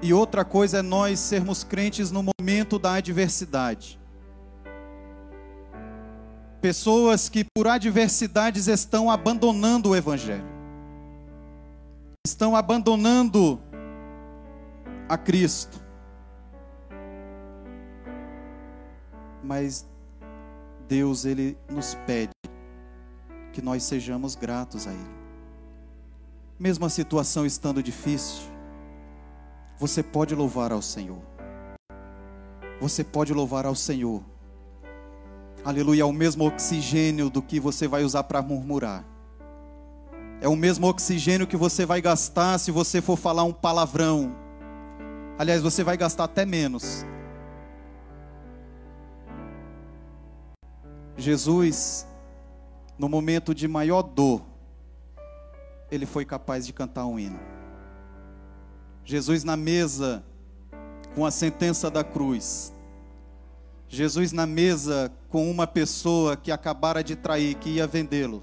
e 0.00 0.12
outra 0.12 0.44
coisa 0.44 0.78
é 0.78 0.82
nós 0.82 1.18
sermos 1.18 1.64
crentes 1.64 2.10
no 2.10 2.22
momento 2.22 2.78
da 2.78 2.94
adversidade. 2.94 3.98
Pessoas 6.60 7.28
que 7.28 7.44
por 7.54 7.66
adversidades 7.66 8.68
estão 8.68 9.10
abandonando 9.10 9.90
o 9.90 9.96
Evangelho, 9.96 10.44
estão 12.26 12.54
abandonando 12.54 13.60
a 15.08 15.18
Cristo. 15.18 15.83
Mas 19.44 19.86
Deus, 20.88 21.24
Ele 21.24 21.56
nos 21.68 21.94
pede 22.06 22.32
que 23.52 23.62
nós 23.62 23.82
sejamos 23.84 24.34
gratos 24.34 24.86
a 24.86 24.92
Ele. 24.92 25.14
Mesmo 26.58 26.86
a 26.86 26.88
situação 26.88 27.44
estando 27.44 27.82
difícil, 27.82 28.44
você 29.78 30.02
pode 30.02 30.34
louvar 30.34 30.72
ao 30.72 30.82
Senhor. 30.82 31.22
Você 32.80 33.04
pode 33.04 33.32
louvar 33.32 33.66
ao 33.66 33.74
Senhor 33.74 34.22
Aleluia, 35.64 36.02
é 36.02 36.04
o 36.04 36.12
mesmo 36.12 36.44
oxigênio 36.46 37.30
do 37.30 37.40
que 37.40 37.58
você 37.58 37.88
vai 37.88 38.04
usar 38.04 38.24
para 38.24 38.42
murmurar. 38.42 39.02
É 40.42 40.46
o 40.46 40.54
mesmo 40.54 40.86
oxigênio 40.86 41.46
que 41.46 41.56
você 41.56 41.86
vai 41.86 42.02
gastar 42.02 42.58
se 42.58 42.70
você 42.70 43.00
for 43.00 43.16
falar 43.16 43.44
um 43.44 43.52
palavrão. 43.52 44.36
Aliás, 45.38 45.62
você 45.62 45.82
vai 45.82 45.96
gastar 45.96 46.24
até 46.24 46.44
menos. 46.44 47.06
Jesus, 51.16 52.06
no 52.98 53.08
momento 53.08 53.54
de 53.54 53.68
maior 53.68 54.02
dor, 54.02 54.42
ele 55.90 56.06
foi 56.06 56.24
capaz 56.24 56.66
de 56.66 56.72
cantar 56.72 57.06
um 57.06 57.18
hino. 57.18 57.38
Jesus 59.04 59.44
na 59.44 59.56
mesa, 59.56 60.24
com 61.14 61.24
a 61.24 61.30
sentença 61.30 61.90
da 61.90 62.02
cruz, 62.02 62.74
Jesus 63.88 64.32
na 64.32 64.46
mesa 64.46 65.12
com 65.28 65.48
uma 65.48 65.66
pessoa 65.66 66.36
que 66.36 66.50
acabara 66.50 67.04
de 67.04 67.14
trair, 67.14 67.54
que 67.56 67.70
ia 67.70 67.86
vendê-lo. 67.86 68.42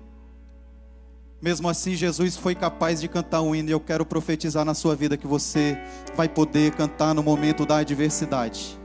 Mesmo 1.41 1.67
assim, 1.67 1.95
Jesus 1.95 2.37
foi 2.37 2.53
capaz 2.53 3.01
de 3.01 3.07
cantar 3.07 3.41
um 3.41 3.55
hino, 3.55 3.69
e 3.69 3.71
eu 3.71 3.79
quero 3.79 4.05
profetizar 4.05 4.63
na 4.63 4.73
sua 4.73 4.95
vida 4.95 5.17
que 5.17 5.27
você 5.27 5.77
vai 6.15 6.29
poder 6.29 6.73
cantar 6.75 7.15
no 7.15 7.23
momento 7.23 7.65
da 7.65 7.77
adversidade. 7.77 8.79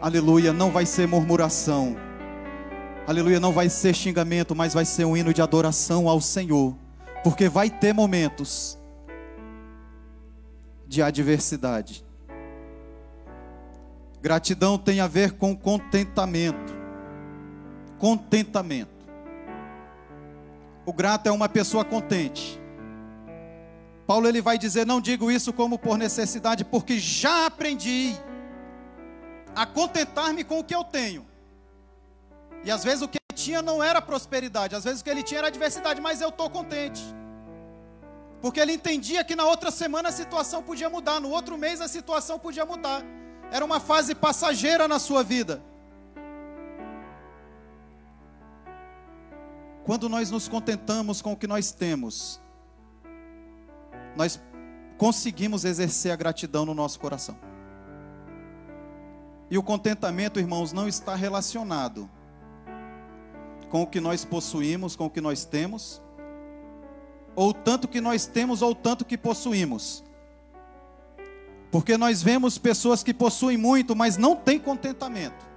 Aleluia, 0.00 0.52
não 0.52 0.70
vai 0.70 0.84
ser 0.84 1.06
murmuração. 1.06 2.09
Aleluia, 3.10 3.40
não 3.40 3.50
vai 3.50 3.68
ser 3.68 3.92
xingamento, 3.92 4.54
mas 4.54 4.72
vai 4.72 4.84
ser 4.84 5.04
um 5.04 5.16
hino 5.16 5.34
de 5.34 5.42
adoração 5.42 6.08
ao 6.08 6.20
Senhor. 6.20 6.76
Porque 7.24 7.48
vai 7.48 7.68
ter 7.68 7.92
momentos 7.92 8.78
de 10.86 11.02
adversidade. 11.02 12.04
Gratidão 14.22 14.78
tem 14.78 15.00
a 15.00 15.08
ver 15.08 15.32
com 15.32 15.56
contentamento. 15.56 16.72
Contentamento. 17.98 19.04
O 20.86 20.92
grato 20.92 21.26
é 21.26 21.32
uma 21.32 21.48
pessoa 21.48 21.84
contente. 21.84 22.60
Paulo 24.06 24.28
ele 24.28 24.40
vai 24.40 24.56
dizer: 24.56 24.86
Não 24.86 25.00
digo 25.00 25.32
isso 25.32 25.52
como 25.52 25.80
por 25.80 25.98
necessidade, 25.98 26.64
porque 26.64 26.96
já 26.96 27.46
aprendi 27.46 28.14
a 29.52 29.66
contentar-me 29.66 30.44
com 30.44 30.60
o 30.60 30.64
que 30.64 30.76
eu 30.76 30.84
tenho. 30.84 31.29
E 32.64 32.70
às 32.70 32.84
vezes 32.84 33.02
o 33.02 33.08
que 33.08 33.18
ele 33.18 33.38
tinha 33.38 33.62
não 33.62 33.82
era 33.82 34.02
prosperidade, 34.02 34.74
às 34.74 34.84
vezes 34.84 35.00
o 35.00 35.04
que 35.04 35.10
ele 35.10 35.22
tinha 35.22 35.38
era 35.38 35.48
adversidade, 35.48 36.00
mas 36.00 36.20
eu 36.20 36.28
estou 36.28 36.50
contente. 36.50 37.02
Porque 38.40 38.60
ele 38.60 38.72
entendia 38.72 39.22
que 39.24 39.36
na 39.36 39.44
outra 39.44 39.70
semana 39.70 40.08
a 40.08 40.12
situação 40.12 40.62
podia 40.62 40.88
mudar, 40.88 41.20
no 41.20 41.30
outro 41.30 41.58
mês 41.58 41.80
a 41.80 41.88
situação 41.88 42.38
podia 42.38 42.64
mudar. 42.64 43.02
Era 43.50 43.64
uma 43.64 43.80
fase 43.80 44.14
passageira 44.14 44.86
na 44.86 44.98
sua 44.98 45.22
vida. 45.22 45.62
Quando 49.84 50.08
nós 50.08 50.30
nos 50.30 50.48
contentamos 50.48 51.20
com 51.20 51.32
o 51.32 51.36
que 51.36 51.46
nós 51.46 51.72
temos, 51.72 52.40
nós 54.16 54.40
conseguimos 54.96 55.64
exercer 55.64 56.12
a 56.12 56.16
gratidão 56.16 56.64
no 56.64 56.74
nosso 56.74 57.00
coração. 57.00 57.36
E 59.50 59.58
o 59.58 59.62
contentamento, 59.62 60.38
irmãos, 60.38 60.72
não 60.72 60.86
está 60.86 61.14
relacionado 61.14 62.08
com 63.70 63.82
o 63.82 63.86
que 63.86 64.00
nós 64.00 64.24
possuímos, 64.24 64.96
com 64.96 65.06
o 65.06 65.10
que 65.10 65.20
nós 65.20 65.44
temos, 65.44 66.02
ou 67.34 67.54
tanto 67.54 67.88
que 67.88 68.00
nós 68.00 68.26
temos, 68.26 68.60
ou 68.60 68.74
tanto 68.74 69.04
que 69.04 69.16
possuímos. 69.16 70.04
Porque 71.70 71.96
nós 71.96 72.20
vemos 72.20 72.58
pessoas 72.58 73.02
que 73.02 73.14
possuem 73.14 73.56
muito, 73.56 73.94
mas 73.94 74.16
não 74.16 74.34
têm 74.34 74.58
contentamento. 74.58 75.48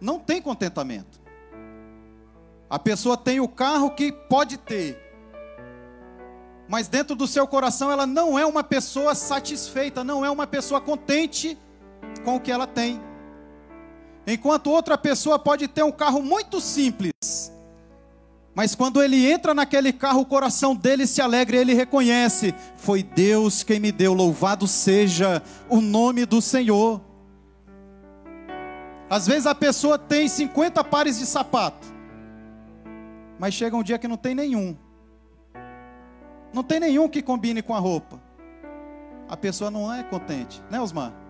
Não 0.00 0.18
tem 0.18 0.42
contentamento. 0.42 1.20
A 2.68 2.78
pessoa 2.78 3.16
tem 3.16 3.38
o 3.38 3.46
carro 3.46 3.92
que 3.92 4.10
pode 4.10 4.58
ter, 4.58 5.00
mas 6.68 6.88
dentro 6.88 7.14
do 7.14 7.28
seu 7.28 7.46
coração 7.46 7.92
ela 7.92 8.04
não 8.06 8.36
é 8.36 8.44
uma 8.44 8.64
pessoa 8.64 9.14
satisfeita, 9.14 10.02
não 10.02 10.24
é 10.24 10.30
uma 10.30 10.48
pessoa 10.48 10.80
contente 10.80 11.56
com 12.24 12.34
o 12.34 12.40
que 12.40 12.50
ela 12.50 12.66
tem. 12.66 13.00
Enquanto 14.26 14.70
outra 14.70 14.98
pessoa 14.98 15.38
pode 15.38 15.68
ter 15.68 15.84
um 15.84 15.92
carro 15.92 16.20
muito 16.20 16.60
simples, 16.60 17.12
mas 18.56 18.74
quando 18.74 19.02
ele 19.02 19.30
entra 19.30 19.52
naquele 19.52 19.92
carro, 19.92 20.22
o 20.22 20.26
coração 20.26 20.74
dele 20.74 21.06
se 21.06 21.20
alegra 21.20 21.56
e 21.56 21.60
ele 21.60 21.74
reconhece: 21.74 22.54
foi 22.74 23.02
Deus 23.02 23.62
quem 23.62 23.78
me 23.78 23.92
deu, 23.92 24.14
louvado 24.14 24.66
seja 24.66 25.42
o 25.68 25.80
nome 25.80 26.24
do 26.24 26.40
Senhor. 26.40 27.00
Às 29.10 29.26
vezes 29.26 29.46
a 29.46 29.54
pessoa 29.54 29.98
tem 29.98 30.26
50 30.26 30.82
pares 30.82 31.18
de 31.18 31.26
sapato, 31.26 31.86
mas 33.38 33.54
chega 33.54 33.76
um 33.76 33.82
dia 33.82 33.98
que 33.98 34.08
não 34.08 34.16
tem 34.16 34.34
nenhum. 34.34 34.74
Não 36.52 36.62
tem 36.62 36.80
nenhum 36.80 37.08
que 37.08 37.20
combine 37.20 37.60
com 37.60 37.74
a 37.74 37.78
roupa. 37.78 38.20
A 39.28 39.36
pessoa 39.36 39.70
não 39.70 39.92
é 39.92 40.02
contente, 40.02 40.62
né, 40.70 40.80
Osmar? 40.80 41.25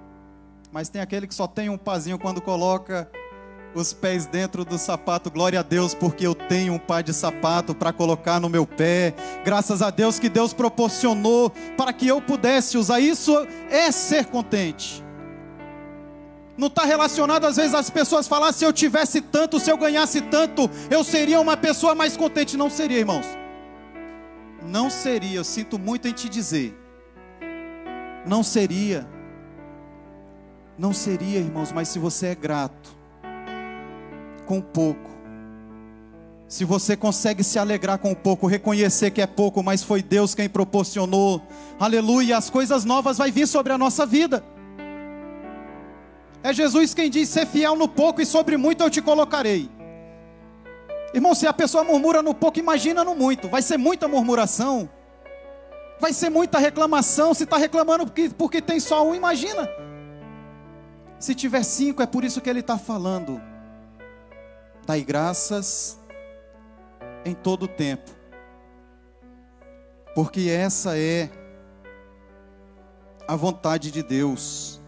Mas 0.76 0.90
tem 0.90 1.00
aquele 1.00 1.26
que 1.26 1.34
só 1.34 1.46
tem 1.46 1.70
um 1.70 1.78
pazinho 1.78 2.18
quando 2.18 2.38
coloca 2.38 3.10
os 3.74 3.94
pés 3.94 4.26
dentro 4.26 4.62
do 4.62 4.76
sapato. 4.76 5.30
Glória 5.30 5.60
a 5.60 5.62
Deus, 5.62 5.94
porque 5.94 6.26
eu 6.26 6.34
tenho 6.34 6.74
um 6.74 6.78
par 6.78 7.02
de 7.02 7.14
sapato 7.14 7.74
para 7.74 7.94
colocar 7.94 8.38
no 8.38 8.50
meu 8.50 8.66
pé. 8.66 9.14
Graças 9.42 9.80
a 9.80 9.88
Deus 9.88 10.18
que 10.18 10.28
Deus 10.28 10.52
proporcionou 10.52 11.48
para 11.78 11.94
que 11.94 12.06
eu 12.06 12.20
pudesse 12.20 12.76
usar. 12.76 13.00
Isso 13.00 13.32
é 13.70 13.90
ser 13.90 14.26
contente. 14.26 15.02
Não 16.58 16.66
está 16.66 16.84
relacionado, 16.84 17.46
às 17.46 17.56
vezes, 17.56 17.72
as 17.72 17.88
pessoas 17.88 18.28
falar 18.28 18.52
se 18.52 18.62
eu 18.62 18.70
tivesse 18.70 19.22
tanto, 19.22 19.58
se 19.58 19.70
eu 19.70 19.78
ganhasse 19.78 20.20
tanto, 20.20 20.68
eu 20.90 21.02
seria 21.02 21.40
uma 21.40 21.56
pessoa 21.56 21.94
mais 21.94 22.18
contente. 22.18 22.54
Não 22.54 22.68
seria, 22.68 22.98
irmãos. 22.98 23.24
Não 24.62 24.90
seria, 24.90 25.38
eu 25.38 25.44
sinto 25.44 25.78
muito 25.78 26.06
em 26.06 26.12
te 26.12 26.28
dizer. 26.28 26.78
Não 28.26 28.42
seria. 28.42 29.15
Não 30.78 30.92
seria, 30.92 31.38
irmãos, 31.38 31.72
mas 31.72 31.88
se 31.88 31.98
você 31.98 32.28
é 32.28 32.34
grato, 32.34 32.94
com 34.44 34.60
pouco. 34.60 35.10
Se 36.46 36.64
você 36.64 36.96
consegue 36.96 37.42
se 37.42 37.58
alegrar 37.58 37.98
com 37.98 38.14
pouco, 38.14 38.46
reconhecer 38.46 39.10
que 39.10 39.20
é 39.20 39.26
pouco, 39.26 39.62
mas 39.62 39.82
foi 39.82 40.02
Deus 40.02 40.34
quem 40.34 40.48
proporcionou, 40.48 41.42
aleluia, 41.80 42.36
as 42.36 42.50
coisas 42.50 42.84
novas 42.84 43.18
vai 43.18 43.32
vir 43.32 43.48
sobre 43.48 43.72
a 43.72 43.78
nossa 43.78 44.06
vida. 44.06 44.44
É 46.42 46.52
Jesus 46.52 46.94
quem 46.94 47.10
diz: 47.10 47.28
ser 47.28 47.46
fiel 47.46 47.74
no 47.74 47.88
pouco 47.88 48.20
e 48.20 48.26
sobre 48.26 48.56
muito 48.56 48.84
eu 48.84 48.90
te 48.90 49.02
colocarei. 49.02 49.68
Irmão, 51.12 51.34
se 51.34 51.46
a 51.46 51.52
pessoa 51.52 51.82
murmura 51.82 52.22
no 52.22 52.34
pouco, 52.34 52.58
imagina 52.58 53.02
no 53.02 53.14
muito, 53.14 53.48
vai 53.48 53.62
ser 53.62 53.78
muita 53.78 54.06
murmuração, 54.06 54.88
vai 55.98 56.12
ser 56.12 56.28
muita 56.28 56.58
reclamação. 56.58 57.32
Se 57.32 57.44
está 57.44 57.56
reclamando 57.56 58.04
porque, 58.04 58.28
porque 58.28 58.60
tem 58.60 58.78
só 58.78 59.04
um, 59.04 59.14
imagina. 59.14 59.68
Se 61.18 61.34
tiver 61.34 61.62
cinco, 61.62 62.02
é 62.02 62.06
por 62.06 62.24
isso 62.24 62.40
que 62.40 62.50
ele 62.50 62.60
está 62.60 62.76
falando. 62.76 63.40
Dai 64.86 65.02
graças 65.02 65.98
em 67.24 67.34
todo 67.34 67.64
o 67.64 67.68
tempo, 67.68 68.10
porque 70.14 70.48
essa 70.48 70.96
é 70.96 71.28
a 73.26 73.34
vontade 73.34 73.90
de 73.90 74.02
Deus. 74.02 74.80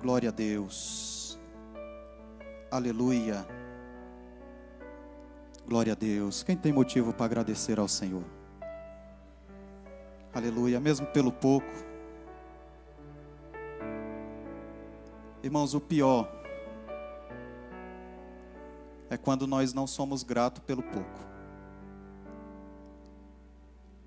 Glória 0.00 0.30
a 0.30 0.32
Deus. 0.32 1.38
Aleluia. 2.70 3.46
Glória 5.66 5.92
a 5.92 5.96
Deus. 5.96 6.42
Quem 6.42 6.56
tem 6.56 6.72
motivo 6.72 7.12
para 7.12 7.26
agradecer 7.26 7.78
ao 7.78 7.88
Senhor? 7.88 8.24
Aleluia. 10.32 10.80
Mesmo 10.80 11.06
pelo 11.06 11.30
pouco. 11.30 11.87
Irmãos, 15.42 15.72
o 15.72 15.80
pior 15.80 16.28
é 19.08 19.16
quando 19.16 19.46
nós 19.46 19.72
não 19.72 19.86
somos 19.86 20.22
gratos 20.22 20.62
pelo 20.64 20.82
pouco. 20.82 21.26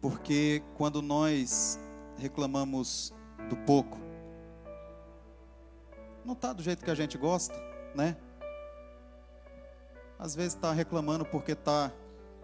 Porque 0.01 0.61
quando 0.75 1.01
nós 1.01 1.79
reclamamos 2.17 3.13
do 3.49 3.55
pouco, 3.55 3.97
não 6.25 6.33
está 6.33 6.51
do 6.51 6.61
jeito 6.61 6.83
que 6.83 6.91
a 6.91 6.95
gente 6.95 7.17
gosta, 7.17 7.55
né? 7.95 8.17
Às 10.19 10.35
vezes 10.35 10.53
está 10.53 10.71
reclamando 10.71 11.25
porque 11.25 11.53
está 11.53 11.91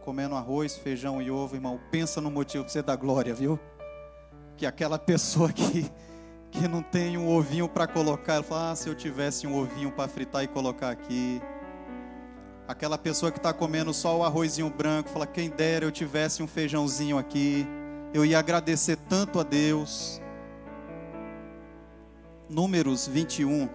comendo 0.03 0.35
arroz, 0.35 0.77
feijão 0.77 1.21
e 1.21 1.29
ovo, 1.29 1.55
irmão. 1.55 1.79
Pensa 1.91 2.21
no 2.21 2.31
motivo 2.31 2.63
para 2.63 2.71
você 2.71 2.81
dar 2.81 2.95
glória, 2.95 3.35
viu? 3.35 3.59
Que 4.55 4.65
aquela 4.65 4.97
pessoa 4.97 5.51
que, 5.51 5.91
que 6.51 6.67
não 6.67 6.81
tem 6.81 7.17
um 7.17 7.29
ovinho 7.29 7.67
para 7.67 7.87
colocar, 7.87 8.35
ela 8.35 8.43
fala: 8.43 8.71
ah, 8.71 8.75
se 8.75 8.87
eu 8.87 8.95
tivesse 8.95 9.45
um 9.45 9.57
ovinho 9.57 9.91
para 9.91 10.07
fritar 10.07 10.43
e 10.43 10.47
colocar 10.47 10.89
aqui. 10.89 11.41
Aquela 12.67 12.97
pessoa 12.97 13.31
que 13.31 13.37
está 13.37 13.53
comendo 13.53 13.93
só 13.93 14.17
o 14.17 14.23
arrozinho 14.23 14.69
branco, 14.69 15.09
fala: 15.09 15.27
quem 15.27 15.49
dera 15.49 15.85
eu 15.85 15.91
tivesse 15.91 16.41
um 16.43 16.47
feijãozinho 16.47 17.17
aqui. 17.17 17.65
Eu 18.13 18.25
ia 18.25 18.39
agradecer 18.39 18.97
tanto 19.09 19.39
a 19.39 19.43
Deus. 19.43 20.21
Números 22.49 23.07
21. 23.07 23.69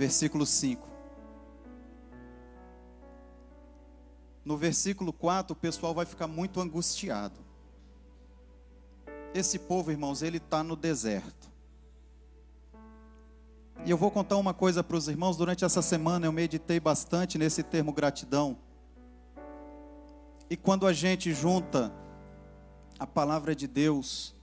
Versículo 0.00 0.46
5. 0.46 0.88
No 4.42 4.56
versículo 4.56 5.12
4, 5.12 5.52
o 5.52 5.54
pessoal 5.56 5.92
vai 5.92 6.06
ficar 6.06 6.26
muito 6.26 6.58
angustiado. 6.58 7.38
Esse 9.34 9.58
povo, 9.58 9.90
irmãos, 9.90 10.22
ele 10.22 10.38
está 10.38 10.64
no 10.64 10.74
deserto. 10.74 11.50
E 13.84 13.90
eu 13.90 13.98
vou 13.98 14.10
contar 14.10 14.38
uma 14.38 14.54
coisa 14.54 14.82
para 14.82 14.96
os 14.96 15.06
irmãos. 15.06 15.36
Durante 15.36 15.66
essa 15.66 15.82
semana 15.82 16.24
eu 16.24 16.32
meditei 16.32 16.80
bastante 16.80 17.36
nesse 17.36 17.62
termo 17.62 17.92
gratidão. 17.92 18.56
E 20.48 20.56
quando 20.56 20.86
a 20.86 20.94
gente 20.94 21.34
junta 21.34 21.92
a 22.98 23.06
palavra 23.06 23.54
de 23.54 23.66
Deus 23.66 24.34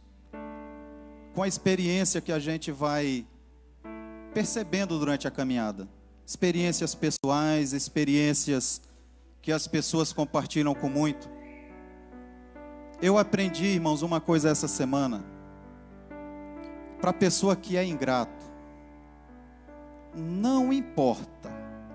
com 1.33 1.41
a 1.41 1.47
experiência 1.47 2.21
que 2.21 2.31
a 2.31 2.37
gente 2.37 2.71
vai 2.71 3.25
percebendo 4.37 4.99
durante 4.99 5.27
a 5.27 5.31
caminhada, 5.31 5.89
experiências 6.23 6.93
pessoais, 6.93 7.73
experiências 7.73 8.79
que 9.41 9.51
as 9.51 9.67
pessoas 9.67 10.13
compartilham 10.13 10.75
com 10.75 10.87
muito. 10.87 11.27
Eu 13.01 13.17
aprendi, 13.17 13.65
irmãos, 13.65 14.03
uma 14.03 14.21
coisa 14.21 14.49
essa 14.49 14.67
semana. 14.67 15.25
Para 17.01 17.09
a 17.09 17.13
pessoa 17.13 17.55
que 17.55 17.77
é 17.77 17.83
ingrato, 17.83 18.45
não 20.15 20.71
importa, 20.71 21.51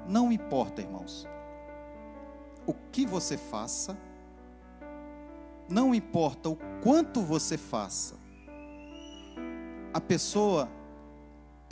não 0.08 0.32
importa, 0.32 0.82
irmãos, 0.82 1.28
o 2.66 2.74
que 2.90 3.06
você 3.06 3.36
faça, 3.36 3.96
não 5.68 5.94
importa 5.94 6.48
o 6.48 6.58
quanto 6.82 7.22
você 7.22 7.56
faça, 7.56 8.16
a 9.94 10.00
pessoa, 10.00 10.68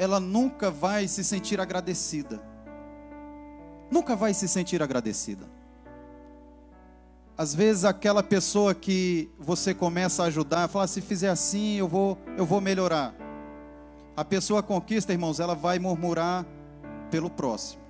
ela 0.01 0.19
nunca 0.19 0.71
vai 0.71 1.07
se 1.07 1.23
sentir 1.23 1.61
agradecida. 1.61 2.41
Nunca 3.91 4.17
vai 4.17 4.33
se 4.33 4.49
sentir 4.49 4.83
agradecida. 4.83 5.45
Às 7.37 7.55
vezes 7.55 7.85
aquela 7.85 8.23
pessoa 8.23 8.75
que 8.75 9.31
você 9.39 9.75
começa 9.75 10.23
a 10.23 10.27
ajudar, 10.27 10.69
fala: 10.69 10.87
se 10.87 11.03
fizer 11.03 11.29
assim, 11.29 11.77
eu 11.77 11.87
vou, 11.87 12.17
eu 12.39 12.47
vou 12.47 12.63
melhorar. 12.63 13.15
A 14.17 14.25
pessoa 14.25 14.63
conquista, 14.63 15.13
irmãos, 15.13 15.39
ela 15.39 15.55
vai 15.55 15.79
murmurar 15.79 16.47
pelo 17.11 17.29
próximo. 17.29 17.83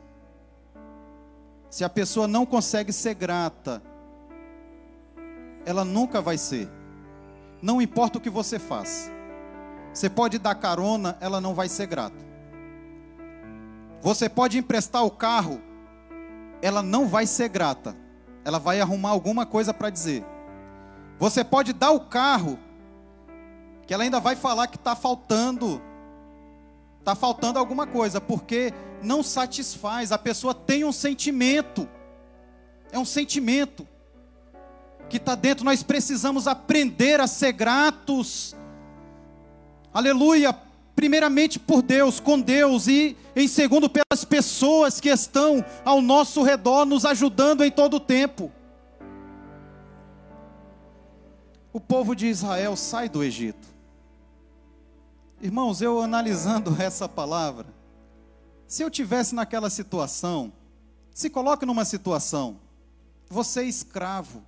Se 1.70 1.84
a 1.84 1.88
pessoa 1.88 2.26
não 2.26 2.44
consegue 2.44 2.92
ser 2.92 3.14
grata, 3.14 3.80
ela 5.64 5.84
nunca 5.84 6.20
vai 6.20 6.36
ser. 6.36 6.68
Não 7.62 7.80
importa 7.80 8.18
o 8.18 8.20
que 8.20 8.30
você 8.30 8.58
faça. 8.58 9.19
Você 9.92 10.08
pode 10.08 10.38
dar 10.38 10.54
carona, 10.54 11.16
ela 11.20 11.40
não 11.40 11.54
vai 11.54 11.68
ser 11.68 11.86
grata. 11.86 12.24
Você 14.00 14.28
pode 14.28 14.58
emprestar 14.58 15.04
o 15.04 15.10
carro, 15.10 15.60
ela 16.62 16.82
não 16.82 17.06
vai 17.06 17.26
ser 17.26 17.48
grata. 17.48 17.96
Ela 18.44 18.58
vai 18.58 18.80
arrumar 18.80 19.10
alguma 19.10 19.44
coisa 19.44 19.74
para 19.74 19.90
dizer. 19.90 20.24
Você 21.18 21.44
pode 21.44 21.72
dar 21.72 21.90
o 21.90 22.00
carro, 22.00 22.58
que 23.86 23.92
ela 23.92 24.02
ainda 24.02 24.20
vai 24.20 24.36
falar 24.36 24.66
que 24.66 24.76
está 24.76 24.96
faltando 24.96 25.82
Está 27.00 27.14
faltando 27.14 27.58
alguma 27.58 27.86
coisa, 27.86 28.20
porque 28.20 28.74
não 29.02 29.22
satisfaz. 29.22 30.12
A 30.12 30.18
pessoa 30.18 30.54
tem 30.54 30.84
um 30.84 30.92
sentimento. 30.92 31.88
É 32.92 32.98
um 32.98 33.06
sentimento 33.06 33.88
que 35.08 35.16
está 35.16 35.34
dentro. 35.34 35.64
Nós 35.64 35.82
precisamos 35.82 36.46
aprender 36.46 37.18
a 37.18 37.26
ser 37.26 37.52
gratos. 37.52 38.54
Aleluia. 39.92 40.56
Primeiramente 40.94 41.58
por 41.58 41.80
Deus, 41.80 42.20
com 42.20 42.38
Deus, 42.38 42.86
e 42.86 43.16
em 43.34 43.48
segundo 43.48 43.88
pelas 43.88 44.24
pessoas 44.24 45.00
que 45.00 45.08
estão 45.08 45.64
ao 45.84 46.02
nosso 46.02 46.42
redor, 46.42 46.84
nos 46.84 47.06
ajudando 47.06 47.64
em 47.64 47.70
todo 47.70 47.94
o 47.96 48.00
tempo. 48.00 48.52
O 51.72 51.80
povo 51.80 52.14
de 52.14 52.26
Israel 52.26 52.76
sai 52.76 53.08
do 53.08 53.22
Egito. 53.22 53.66
Irmãos, 55.40 55.80
eu 55.80 56.00
analisando 56.00 56.76
essa 56.82 57.08
palavra, 57.08 57.66
se 58.66 58.82
eu 58.82 58.90
tivesse 58.90 59.34
naquela 59.34 59.70
situação, 59.70 60.52
se 61.14 61.30
coloque 61.30 61.64
numa 61.64 61.84
situação, 61.84 62.58
você 63.28 63.60
é 63.60 63.64
escravo 63.64 64.42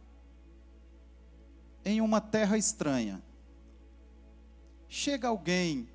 em 1.84 2.00
uma 2.00 2.20
terra 2.20 2.58
estranha. 2.58 3.22
Chega 4.94 5.28
alguém 5.28 5.88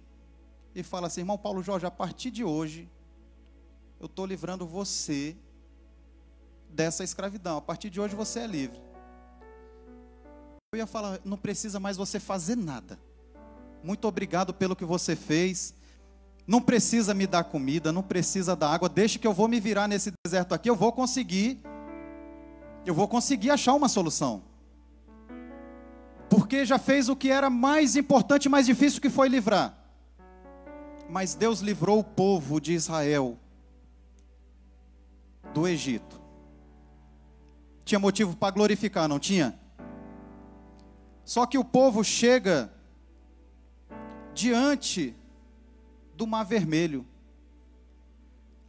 e 0.74 0.82
fala 0.82 1.06
assim, 1.06 1.22
irmão 1.22 1.38
Paulo 1.38 1.62
Jorge, 1.62 1.86
a 1.86 1.92
partir 1.92 2.32
de 2.32 2.44
hoje, 2.44 2.90
eu 4.00 4.08
estou 4.08 4.26
livrando 4.26 4.66
você 4.66 5.38
dessa 6.68 7.04
escravidão. 7.04 7.58
A 7.58 7.62
partir 7.62 7.92
de 7.92 8.02
hoje 8.02 8.16
você 8.16 8.40
é 8.40 8.48
livre. 8.48 8.82
Eu 10.74 10.80
ia 10.80 10.88
falar, 10.88 11.22
não 11.24 11.38
precisa 11.38 11.80
mais 11.80 11.96
você 11.96 12.20
fazer 12.20 12.56
nada. 12.58 13.00
Muito 13.84 14.08
obrigado 14.08 14.52
pelo 14.52 14.76
que 14.76 14.84
você 14.84 15.16
fez. 15.16 15.76
Não 16.48 16.60
precisa 16.60 17.14
me 17.14 17.28
dar 17.28 17.44
comida, 17.44 17.92
não 17.92 18.02
precisa 18.02 18.56
dar 18.56 18.72
água. 18.72 18.90
Deixe 18.90 19.20
que 19.20 19.28
eu 19.28 19.34
vou 19.34 19.48
me 19.48 19.60
virar 19.60 19.88
nesse 19.88 20.12
deserto 20.26 20.56
aqui. 20.56 20.72
Eu 20.72 20.76
vou 20.76 20.92
conseguir. 20.92 21.62
Eu 22.84 22.96
vou 22.96 23.08
conseguir 23.08 23.52
achar 23.52 23.76
uma 23.76 23.90
solução. 23.90 24.47
Porque 26.30 26.66
já 26.66 26.78
fez 26.78 27.10
o 27.10 27.16
que 27.16 27.30
era 27.32 27.50
mais 27.50 27.96
importante 27.96 28.46
e 28.46 28.50
mais 28.50 28.66
difícil 28.66 29.02
que 29.02 29.10
foi 29.10 29.28
livrar. 29.30 29.78
Mas 31.10 31.34
Deus 31.34 31.60
livrou 31.62 32.00
o 32.00 32.04
povo 32.04 32.60
de 32.60 32.74
Israel 32.74 33.38
do 35.54 35.68
Egito. 35.68 36.22
Tinha 37.86 38.00
motivo 38.00 38.36
para 38.36 38.52
glorificar, 38.52 39.08
não 39.08 39.18
tinha? 39.18 39.58
Só 41.24 41.46
que 41.46 41.58
o 41.58 41.64
povo 41.64 42.04
chega 42.04 42.72
diante 44.34 45.16
do 46.16 46.28
Mar 46.28 46.44
Vermelho. 46.44 47.06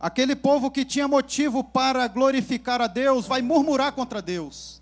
Aquele 0.00 0.36
povo 0.36 0.70
que 0.70 0.84
tinha 0.84 1.08
motivo 1.08 1.64
para 1.64 2.06
glorificar 2.06 2.80
a 2.80 2.86
Deus 2.86 3.26
vai 3.26 3.42
murmurar 3.42 3.92
contra 3.92 4.22
Deus, 4.22 4.80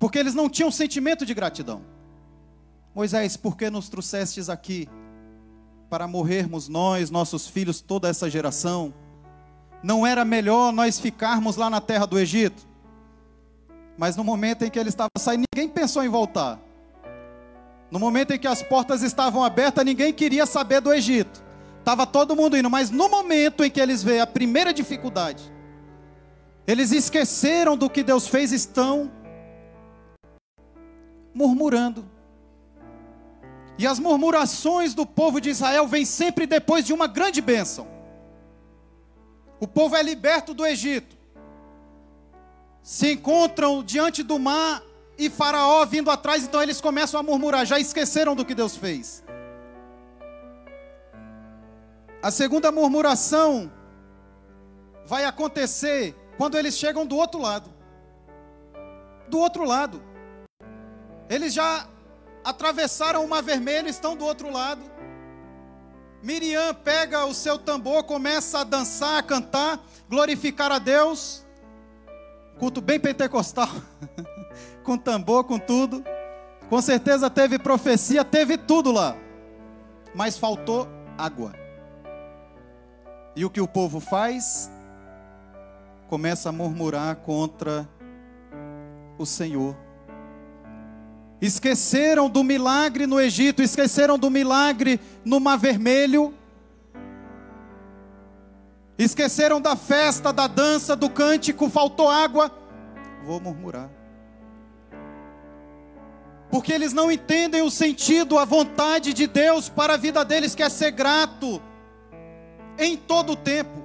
porque 0.00 0.18
eles 0.18 0.34
não 0.34 0.48
tinham 0.48 0.70
sentimento 0.70 1.26
de 1.26 1.34
gratidão. 1.34 1.82
Moisés, 2.94 3.36
por 3.36 3.54
que 3.54 3.68
nos 3.68 3.90
trouxestes 3.90 4.48
aqui? 4.48 4.88
Para 5.90 6.08
morrermos 6.08 6.68
nós, 6.68 7.10
nossos 7.10 7.46
filhos, 7.46 7.82
toda 7.82 8.08
essa 8.08 8.28
geração? 8.30 8.94
Não 9.82 10.06
era 10.06 10.24
melhor 10.24 10.72
nós 10.72 10.98
ficarmos 10.98 11.56
lá 11.56 11.68
na 11.68 11.82
terra 11.82 12.06
do 12.06 12.18
Egito? 12.18 12.66
Mas 13.98 14.16
no 14.16 14.24
momento 14.24 14.64
em 14.64 14.70
que 14.70 14.78
ele 14.78 14.88
estava 14.88 15.10
saindo, 15.18 15.44
ninguém 15.54 15.68
pensou 15.68 16.02
em 16.02 16.08
voltar. 16.08 16.58
No 17.90 17.98
momento 17.98 18.32
em 18.32 18.38
que 18.38 18.48
as 18.48 18.62
portas 18.62 19.02
estavam 19.02 19.44
abertas, 19.44 19.84
ninguém 19.84 20.14
queria 20.14 20.46
saber 20.46 20.80
do 20.80 20.94
Egito. 20.94 21.44
Estava 21.78 22.06
todo 22.06 22.34
mundo 22.34 22.56
indo, 22.56 22.70
mas 22.70 22.90
no 22.90 23.10
momento 23.10 23.62
em 23.62 23.70
que 23.70 23.80
eles 23.80 24.02
veem 24.02 24.20
a 24.20 24.26
primeira 24.26 24.72
dificuldade, 24.72 25.52
eles 26.66 26.90
esqueceram 26.90 27.76
do 27.76 27.90
que 27.90 28.02
Deus 28.02 28.26
fez, 28.26 28.50
estão 28.50 29.19
murmurando. 31.34 32.08
E 33.78 33.86
as 33.86 33.98
murmurações 33.98 34.94
do 34.94 35.06
povo 35.06 35.40
de 35.40 35.50
Israel 35.50 35.86
vêm 35.86 36.04
sempre 36.04 36.46
depois 36.46 36.84
de 36.84 36.92
uma 36.92 37.06
grande 37.06 37.40
bênção. 37.40 37.86
O 39.58 39.66
povo 39.66 39.96
é 39.96 40.02
liberto 40.02 40.54
do 40.54 40.66
Egito, 40.66 41.16
se 42.82 43.12
encontram 43.12 43.82
diante 43.82 44.22
do 44.22 44.38
mar 44.38 44.82
e 45.18 45.28
Faraó 45.28 45.84
vindo 45.84 46.10
atrás, 46.10 46.44
então 46.44 46.62
eles 46.62 46.80
começam 46.80 47.20
a 47.20 47.22
murmurar, 47.22 47.66
já 47.66 47.78
esqueceram 47.78 48.34
do 48.34 48.44
que 48.44 48.54
Deus 48.54 48.76
fez. 48.76 49.22
A 52.22 52.30
segunda 52.30 52.72
murmuração 52.72 53.70
vai 55.06 55.24
acontecer 55.24 56.14
quando 56.36 56.56
eles 56.56 56.76
chegam 56.76 57.06
do 57.06 57.16
outro 57.16 57.40
lado. 57.40 57.70
do 59.28 59.38
outro 59.38 59.64
lado. 59.64 60.02
Eles 61.30 61.54
já 61.54 61.86
atravessaram 62.44 63.24
o 63.24 63.28
mar 63.28 63.40
vermelho, 63.40 63.88
estão 63.88 64.16
do 64.16 64.24
outro 64.24 64.52
lado. 64.52 64.82
Miriam 66.20 66.74
pega 66.74 67.24
o 67.24 67.32
seu 67.32 67.56
tambor, 67.56 68.02
começa 68.02 68.58
a 68.58 68.64
dançar, 68.64 69.18
a 69.18 69.22
cantar, 69.22 69.80
glorificar 70.08 70.72
a 70.72 70.80
Deus. 70.80 71.46
Culto 72.58 72.80
bem 72.80 72.98
pentecostal, 72.98 73.68
com 74.82 74.98
tambor, 74.98 75.44
com 75.44 75.58
tudo. 75.58 76.04
Com 76.68 76.82
certeza 76.82 77.30
teve 77.30 77.60
profecia, 77.60 78.24
teve 78.24 78.58
tudo 78.58 78.90
lá. 78.90 79.16
Mas 80.12 80.36
faltou 80.36 80.88
água. 81.16 81.52
E 83.36 83.44
o 83.44 83.50
que 83.50 83.60
o 83.60 83.68
povo 83.68 84.00
faz? 84.00 84.68
Começa 86.08 86.48
a 86.48 86.52
murmurar 86.52 87.16
contra 87.16 87.88
o 89.16 89.24
Senhor. 89.24 89.76
Esqueceram 91.40 92.28
do 92.28 92.44
milagre 92.44 93.06
no 93.06 93.18
Egito, 93.18 93.62
esqueceram 93.62 94.18
do 94.18 94.30
milagre 94.30 95.00
no 95.24 95.40
Mar 95.40 95.56
Vermelho. 95.56 96.34
Esqueceram 98.98 99.60
da 99.60 99.74
festa, 99.74 100.32
da 100.32 100.46
dança, 100.46 100.94
do 100.94 101.08
cântico, 101.08 101.70
faltou 101.70 102.10
água. 102.10 102.52
Vou 103.24 103.40
murmurar. 103.40 103.90
Porque 106.50 106.72
eles 106.72 106.92
não 106.92 107.10
entendem 107.10 107.62
o 107.62 107.70
sentido, 107.70 108.38
a 108.38 108.44
vontade 108.44 109.14
de 109.14 109.26
Deus 109.26 109.68
para 109.68 109.94
a 109.94 109.96
vida 109.96 110.22
deles, 110.24 110.54
que 110.54 110.62
é 110.62 110.68
ser 110.68 110.90
grato 110.90 111.62
em 112.76 112.96
todo 112.96 113.32
o 113.32 113.36
tempo. 113.36 113.80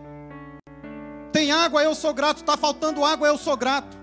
Tem 1.31 1.51
água, 1.51 1.83
eu 1.83 1.93
sou 1.93 2.13
grato. 2.13 2.37
Está 2.37 2.57
faltando 2.57 3.05
água, 3.05 3.27
eu 3.27 3.37
sou 3.37 3.55
grato. 3.55 3.95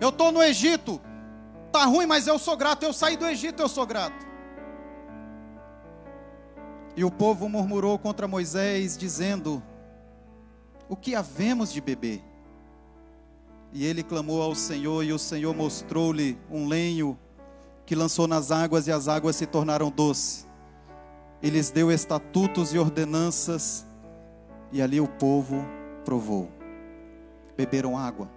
Eu 0.00 0.08
estou 0.10 0.32
no 0.32 0.42
Egito, 0.42 1.00
Está 1.66 1.84
ruim, 1.84 2.06
mas 2.06 2.26
eu 2.26 2.38
sou 2.38 2.56
grato. 2.56 2.84
Eu 2.84 2.92
saí 2.92 3.16
do 3.16 3.26
Egito, 3.26 3.62
eu 3.62 3.68
sou 3.68 3.86
grato. 3.86 4.26
E 6.96 7.04
o 7.04 7.10
povo 7.10 7.48
murmurou 7.48 7.98
contra 7.98 8.26
Moisés, 8.26 8.96
dizendo: 8.96 9.62
O 10.88 10.96
que 10.96 11.14
havemos 11.14 11.72
de 11.72 11.80
beber? 11.80 12.22
E 13.72 13.84
ele 13.84 14.02
clamou 14.02 14.40
ao 14.40 14.54
Senhor, 14.54 15.04
e 15.04 15.12
o 15.12 15.18
Senhor 15.18 15.54
mostrou-lhe 15.54 16.38
um 16.50 16.66
lenho 16.66 17.18
que 17.84 17.94
lançou 17.94 18.26
nas 18.26 18.50
águas, 18.50 18.86
e 18.86 18.92
as 18.92 19.08
águas 19.08 19.36
se 19.36 19.44
tornaram 19.44 19.90
doces. 19.90 20.46
E 21.42 21.50
lhes 21.50 21.70
deu 21.70 21.92
estatutos 21.92 22.72
e 22.72 22.78
ordenanças, 22.78 23.86
e 24.72 24.80
ali 24.80 24.98
o 24.98 25.06
povo 25.06 25.62
provou. 26.04 26.50
Beberam 27.54 27.98
água. 27.98 28.35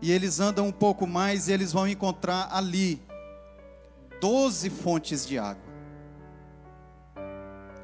E 0.00 0.12
eles 0.12 0.38
andam 0.38 0.66
um 0.66 0.72
pouco 0.72 1.06
mais 1.06 1.48
e 1.48 1.52
eles 1.52 1.72
vão 1.72 1.88
encontrar 1.88 2.48
ali 2.52 3.02
doze 4.20 4.70
fontes 4.70 5.26
de 5.26 5.38
água. 5.38 5.68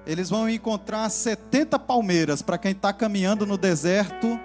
Eles 0.06 0.28
vão 0.28 0.48
encontrar 0.48 1.08
70 1.08 1.78
palmeiras. 1.78 2.42
Para 2.42 2.58
quem 2.58 2.72
está 2.72 2.92
caminhando 2.92 3.46
no 3.46 3.56
deserto, 3.56 4.38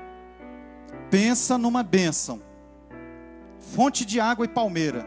pensa 1.12 1.58
numa 1.58 1.84
bênção. 1.84 2.42
Fonte 3.60 4.06
de 4.06 4.20
água 4.20 4.46
e 4.46 4.48
palmeira. 4.48 5.06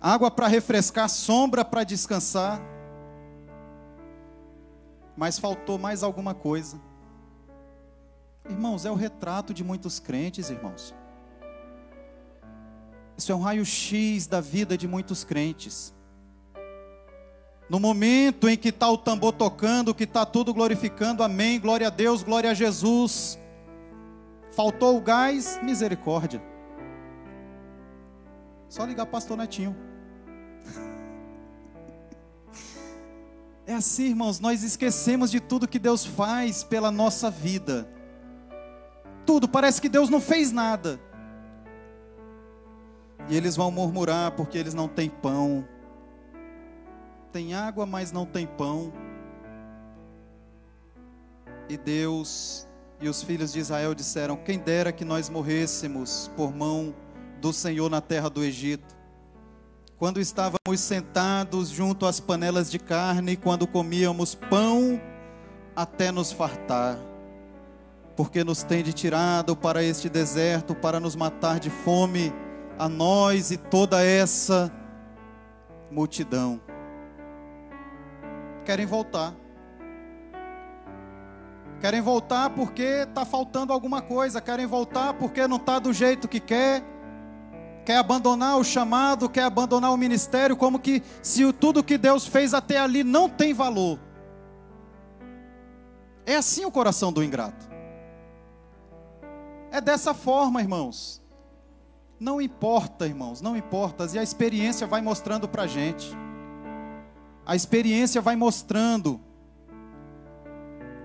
Água 0.00 0.30
para 0.30 0.46
refrescar, 0.46 1.08
sombra 1.08 1.64
para 1.64 1.84
descansar. 1.84 2.60
Mas 5.16 5.38
faltou 5.38 5.78
mais 5.78 6.02
alguma 6.02 6.34
coisa. 6.34 6.80
Irmãos, 8.48 8.86
é 8.86 8.90
o 8.90 8.94
retrato 8.94 9.52
de 9.52 9.62
muitos 9.62 10.00
crentes, 10.00 10.48
irmãos. 10.48 10.94
Isso 13.16 13.30
é 13.30 13.34
um 13.34 13.40
raio-x 13.40 14.26
da 14.26 14.40
vida 14.40 14.78
de 14.78 14.88
muitos 14.88 15.22
crentes. 15.22 15.94
No 17.68 17.78
momento 17.78 18.48
em 18.48 18.56
que 18.56 18.70
está 18.70 18.88
o 18.88 18.96
tambor 18.96 19.32
tocando, 19.32 19.94
que 19.94 20.04
está 20.04 20.24
tudo 20.24 20.54
glorificando, 20.54 21.22
amém, 21.22 21.60
glória 21.60 21.88
a 21.88 21.90
Deus, 21.90 22.22
glória 22.22 22.50
a 22.50 22.54
Jesus. 22.54 23.38
Faltou 24.52 24.96
o 24.96 25.00
gás, 25.00 25.60
misericórdia. 25.62 26.40
Só 28.68 28.84
ligar 28.84 29.06
pastor 29.06 29.36
Netinho. 29.36 29.76
É 33.66 33.74
assim, 33.74 34.04
irmãos, 34.04 34.40
nós 34.40 34.62
esquecemos 34.62 35.30
de 35.30 35.40
tudo 35.40 35.68
que 35.68 35.78
Deus 35.78 36.02
faz 36.02 36.64
pela 36.64 36.90
nossa 36.90 37.30
vida 37.30 37.86
tudo, 39.28 39.46
parece 39.46 39.78
que 39.78 39.90
Deus 39.90 40.08
não 40.08 40.22
fez 40.22 40.50
nada. 40.50 40.98
E 43.28 43.36
eles 43.36 43.56
vão 43.56 43.70
murmurar 43.70 44.30
porque 44.30 44.56
eles 44.56 44.72
não 44.72 44.88
têm 44.88 45.10
pão. 45.10 45.68
Tem 47.30 47.52
água, 47.52 47.84
mas 47.84 48.10
não 48.10 48.24
tem 48.24 48.46
pão. 48.46 48.90
E 51.68 51.76
Deus 51.76 52.66
e 53.02 53.06
os 53.06 53.22
filhos 53.22 53.52
de 53.52 53.58
Israel 53.58 53.94
disseram: 53.94 54.34
Quem 54.34 54.58
dera 54.58 54.92
que 54.92 55.04
nós 55.04 55.28
morrêssemos 55.28 56.30
por 56.34 56.50
mão 56.50 56.94
do 57.38 57.52
Senhor 57.52 57.90
na 57.90 58.00
terra 58.00 58.30
do 58.30 58.42
Egito. 58.42 58.96
Quando 59.98 60.20
estávamos 60.20 60.80
sentados 60.80 61.68
junto 61.68 62.06
às 62.06 62.18
panelas 62.18 62.70
de 62.70 62.78
carne, 62.78 63.36
quando 63.36 63.66
comíamos 63.66 64.34
pão 64.34 64.98
até 65.76 66.10
nos 66.10 66.32
fartar 66.32 66.98
porque 68.18 68.42
nos 68.42 68.64
tende 68.64 68.92
tirado 68.92 69.54
para 69.54 69.80
este 69.80 70.08
deserto 70.08 70.74
para 70.74 70.98
nos 70.98 71.14
matar 71.14 71.60
de 71.60 71.70
fome, 71.70 72.34
a 72.76 72.88
nós 72.88 73.52
e 73.52 73.56
toda 73.56 74.02
essa 74.04 74.72
multidão. 75.88 76.60
Querem 78.64 78.86
voltar. 78.86 79.32
Querem 81.80 82.00
voltar 82.00 82.50
porque 82.50 82.82
está 82.82 83.24
faltando 83.24 83.72
alguma 83.72 84.02
coisa, 84.02 84.40
querem 84.40 84.66
voltar 84.66 85.14
porque 85.14 85.46
não 85.46 85.56
está 85.56 85.78
do 85.78 85.92
jeito 85.92 86.26
que 86.26 86.40
quer, 86.40 86.82
quer 87.84 87.98
abandonar 87.98 88.58
o 88.58 88.64
chamado, 88.64 89.28
quer 89.28 89.44
abandonar 89.44 89.92
o 89.92 89.96
ministério, 89.96 90.56
como 90.56 90.80
que 90.80 91.04
se 91.22 91.52
tudo 91.52 91.84
que 91.84 91.96
Deus 91.96 92.26
fez 92.26 92.52
até 92.52 92.78
ali 92.78 93.04
não 93.04 93.28
tem 93.28 93.54
valor. 93.54 93.96
É 96.26 96.34
assim 96.34 96.64
o 96.64 96.72
coração 96.72 97.12
do 97.12 97.22
ingrato. 97.22 97.67
É 99.70 99.80
dessa 99.80 100.14
forma, 100.14 100.60
irmãos. 100.60 101.22
Não 102.18 102.40
importa, 102.40 103.06
irmãos, 103.06 103.40
não 103.40 103.56
importa. 103.56 104.06
E 104.12 104.18
a 104.18 104.22
experiência 104.22 104.86
vai 104.86 105.00
mostrando 105.00 105.48
para 105.48 105.64
a 105.64 105.66
gente. 105.66 106.10
A 107.46 107.54
experiência 107.54 108.20
vai 108.20 108.36
mostrando 108.36 109.20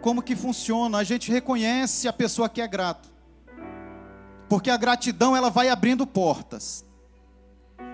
como 0.01 0.21
que 0.21 0.35
funciona. 0.35 0.97
A 0.97 1.03
gente 1.03 1.31
reconhece 1.31 2.07
a 2.07 2.13
pessoa 2.13 2.49
que 2.49 2.61
é 2.61 2.67
grata. 2.67 3.09
Porque 4.49 4.69
a 4.69 4.77
gratidão 4.77 5.35
ela 5.35 5.49
vai 5.49 5.69
abrindo 5.69 6.05
portas. 6.05 6.85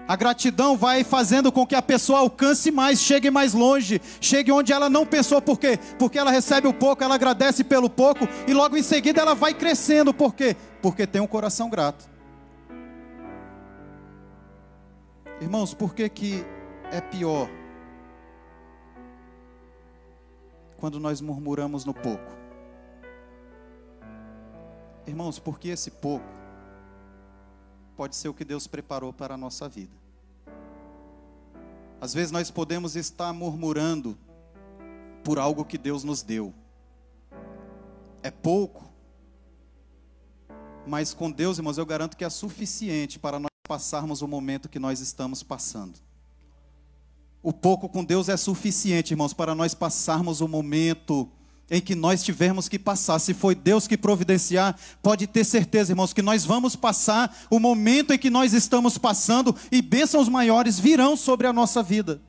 A 0.09 0.15
gratidão 0.15 0.75
vai 0.75 1.03
fazendo 1.03 1.51
com 1.51 1.67
que 1.67 1.75
a 1.75 1.83
pessoa 1.83 2.21
alcance 2.21 2.71
mais, 2.71 2.99
chegue 2.99 3.29
mais 3.29 3.53
longe, 3.53 4.01
chegue 4.19 4.51
onde 4.51 4.73
ela 4.73 4.89
não 4.89 5.05
pensou. 5.05 5.39
Por 5.39 5.59
quê? 5.59 5.77
Porque 5.99 6.17
ela 6.17 6.31
recebe 6.31 6.67
o 6.67 6.73
pouco, 6.73 7.03
ela 7.03 7.13
agradece 7.13 7.63
pelo 7.63 7.87
pouco 7.87 8.27
e 8.47 8.51
logo 8.51 8.75
em 8.75 8.81
seguida 8.81 9.21
ela 9.21 9.35
vai 9.35 9.53
crescendo. 9.53 10.11
Por 10.11 10.33
quê? 10.33 10.55
Porque 10.81 11.05
tem 11.05 11.21
um 11.21 11.27
coração 11.27 11.69
grato. 11.69 12.09
Irmãos, 15.39 15.75
por 15.75 15.93
que, 15.93 16.09
que 16.09 16.43
é 16.91 16.99
pior 17.01 17.47
quando 20.77 20.99
nós 20.99 21.21
murmuramos 21.21 21.85
no 21.85 21.93
pouco? 21.93 22.35
Irmãos, 25.05 25.37
porque 25.37 25.67
esse 25.67 25.91
pouco 25.91 26.25
pode 27.95 28.15
ser 28.15 28.27
o 28.27 28.33
que 28.33 28.43
Deus 28.43 28.65
preparou 28.65 29.13
para 29.13 29.35
a 29.35 29.37
nossa 29.37 29.69
vida. 29.69 29.98
Às 32.01 32.13
vezes 32.13 32.31
nós 32.31 32.49
podemos 32.49 32.95
estar 32.95 33.33
murmurando 33.33 34.17
por 35.23 35.37
algo 35.37 35.65
que 35.65 35.77
Deus 35.77 36.03
nos 36.03 36.21
deu. 36.21 36.53
É 38.23 38.31
pouco, 38.31 38.89
mas 40.87 41.13
com 41.13 41.29
Deus, 41.29 41.57
irmãos, 41.57 41.77
eu 41.77 41.85
garanto 41.85 42.17
que 42.17 42.23
é 42.23 42.29
suficiente 42.29 43.19
para 43.19 43.39
nós 43.39 43.49
passarmos 43.67 44.21
o 44.21 44.27
momento 44.27 44.67
que 44.67 44.79
nós 44.79 44.99
estamos 44.99 45.43
passando. 45.43 45.99
O 47.41 47.53
pouco 47.53 47.87
com 47.87 48.03
Deus 48.03 48.27
é 48.27 48.35
suficiente, 48.35 49.11
irmãos, 49.11 49.33
para 49.33 49.53
nós 49.53 49.73
passarmos 49.73 50.41
o 50.41 50.47
momento 50.47 51.29
em 51.69 51.81
que 51.81 51.95
nós 51.95 52.23
tivermos 52.23 52.67
que 52.67 52.79
passar. 52.79 53.19
Se 53.19 53.33
foi 53.33 53.53
Deus 53.53 53.87
que 53.87 53.97
providenciar, 53.97 54.77
pode 55.01 55.27
ter 55.27 55.43
certeza, 55.43 55.91
irmãos, 55.91 56.13
que 56.13 56.21
nós 56.21 56.45
vamos 56.45 56.75
passar 56.75 57.35
o 57.49 57.59
momento 57.59 58.13
em 58.13 58.17
que 58.17 58.29
nós 58.29 58.53
estamos 58.53 58.97
passando 58.97 59.55
e 59.71 59.81
bênçãos 59.81 60.27
maiores 60.27 60.79
virão 60.79 61.15
sobre 61.15 61.47
a 61.47 61.53
nossa 61.53 61.83
vida. 61.83 62.21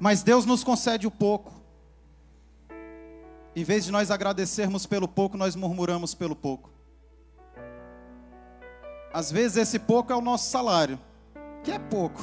Mas 0.00 0.22
Deus 0.22 0.44
nos 0.44 0.64
concede 0.64 1.06
o 1.06 1.10
pouco. 1.10 1.62
Em 3.54 3.62
vez 3.62 3.84
de 3.84 3.92
nós 3.92 4.10
agradecermos 4.10 4.86
pelo 4.86 5.06
pouco, 5.06 5.36
nós 5.36 5.54
murmuramos 5.54 6.14
pelo 6.14 6.34
pouco. 6.34 6.70
Às 9.12 9.30
vezes 9.30 9.58
esse 9.58 9.78
pouco 9.78 10.12
é 10.12 10.16
o 10.16 10.22
nosso 10.22 10.50
salário, 10.50 10.98
que 11.62 11.70
é 11.70 11.78
pouco, 11.78 12.22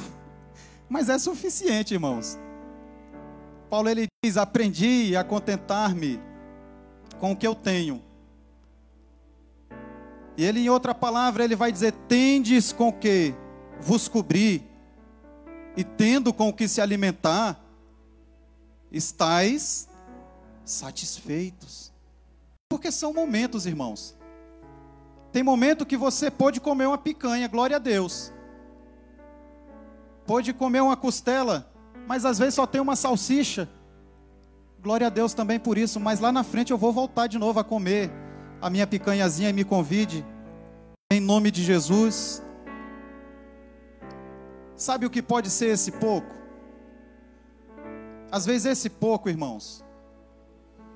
mas 0.88 1.08
é 1.08 1.18
suficiente, 1.18 1.94
irmãos. 1.94 2.36
Paulo 3.70 3.88
ele 3.88 4.09
diz: 4.22 4.36
"Aprendi 4.36 5.16
a 5.16 5.24
contentar-me 5.24 6.20
com 7.18 7.32
o 7.32 7.36
que 7.36 7.46
eu 7.46 7.54
tenho". 7.54 8.02
E 10.36 10.44
ele 10.44 10.60
em 10.60 10.68
outra 10.68 10.94
palavra 10.94 11.42
ele 11.42 11.56
vai 11.56 11.72
dizer: 11.72 11.92
"Tendes 12.06 12.70
com 12.70 12.92
que 12.92 13.34
vos 13.80 14.08
cobrir 14.08 14.62
e 15.74 15.82
tendo 15.82 16.34
com 16.34 16.50
o 16.50 16.52
que 16.52 16.68
se 16.68 16.82
alimentar, 16.82 17.58
estais 18.92 19.88
satisfeitos". 20.66 21.90
Porque 22.68 22.92
são 22.92 23.14
momentos, 23.14 23.64
irmãos. 23.64 24.14
Tem 25.32 25.42
momento 25.42 25.86
que 25.86 25.96
você 25.96 26.30
pode 26.30 26.60
comer 26.60 26.86
uma 26.86 26.98
picanha, 26.98 27.48
glória 27.48 27.76
a 27.76 27.78
Deus. 27.80 28.32
Pode 30.26 30.52
comer 30.52 30.82
uma 30.82 30.96
costela, 30.96 31.72
mas 32.06 32.26
às 32.26 32.38
vezes 32.38 32.54
só 32.54 32.66
tem 32.66 32.80
uma 32.80 32.96
salsicha. 32.96 33.68
Glória 34.82 35.06
a 35.06 35.10
Deus 35.10 35.34
também 35.34 35.58
por 35.58 35.76
isso, 35.76 36.00
mas 36.00 36.20
lá 36.20 36.32
na 36.32 36.42
frente 36.42 36.70
eu 36.70 36.78
vou 36.78 36.92
voltar 36.92 37.26
de 37.26 37.38
novo 37.38 37.60
a 37.60 37.64
comer 37.64 38.10
a 38.60 38.70
minha 38.70 38.86
picanhazinha 38.86 39.50
e 39.50 39.52
me 39.52 39.64
convide. 39.64 40.24
Em 41.12 41.20
nome 41.20 41.50
de 41.50 41.62
Jesus. 41.62 42.42
Sabe 44.76 45.04
o 45.04 45.10
que 45.10 45.22
pode 45.22 45.50
ser 45.50 45.66
esse 45.66 45.92
pouco? 45.92 46.34
Às 48.30 48.46
vezes 48.46 48.66
esse 48.66 48.88
pouco, 48.88 49.28
irmãos, 49.28 49.84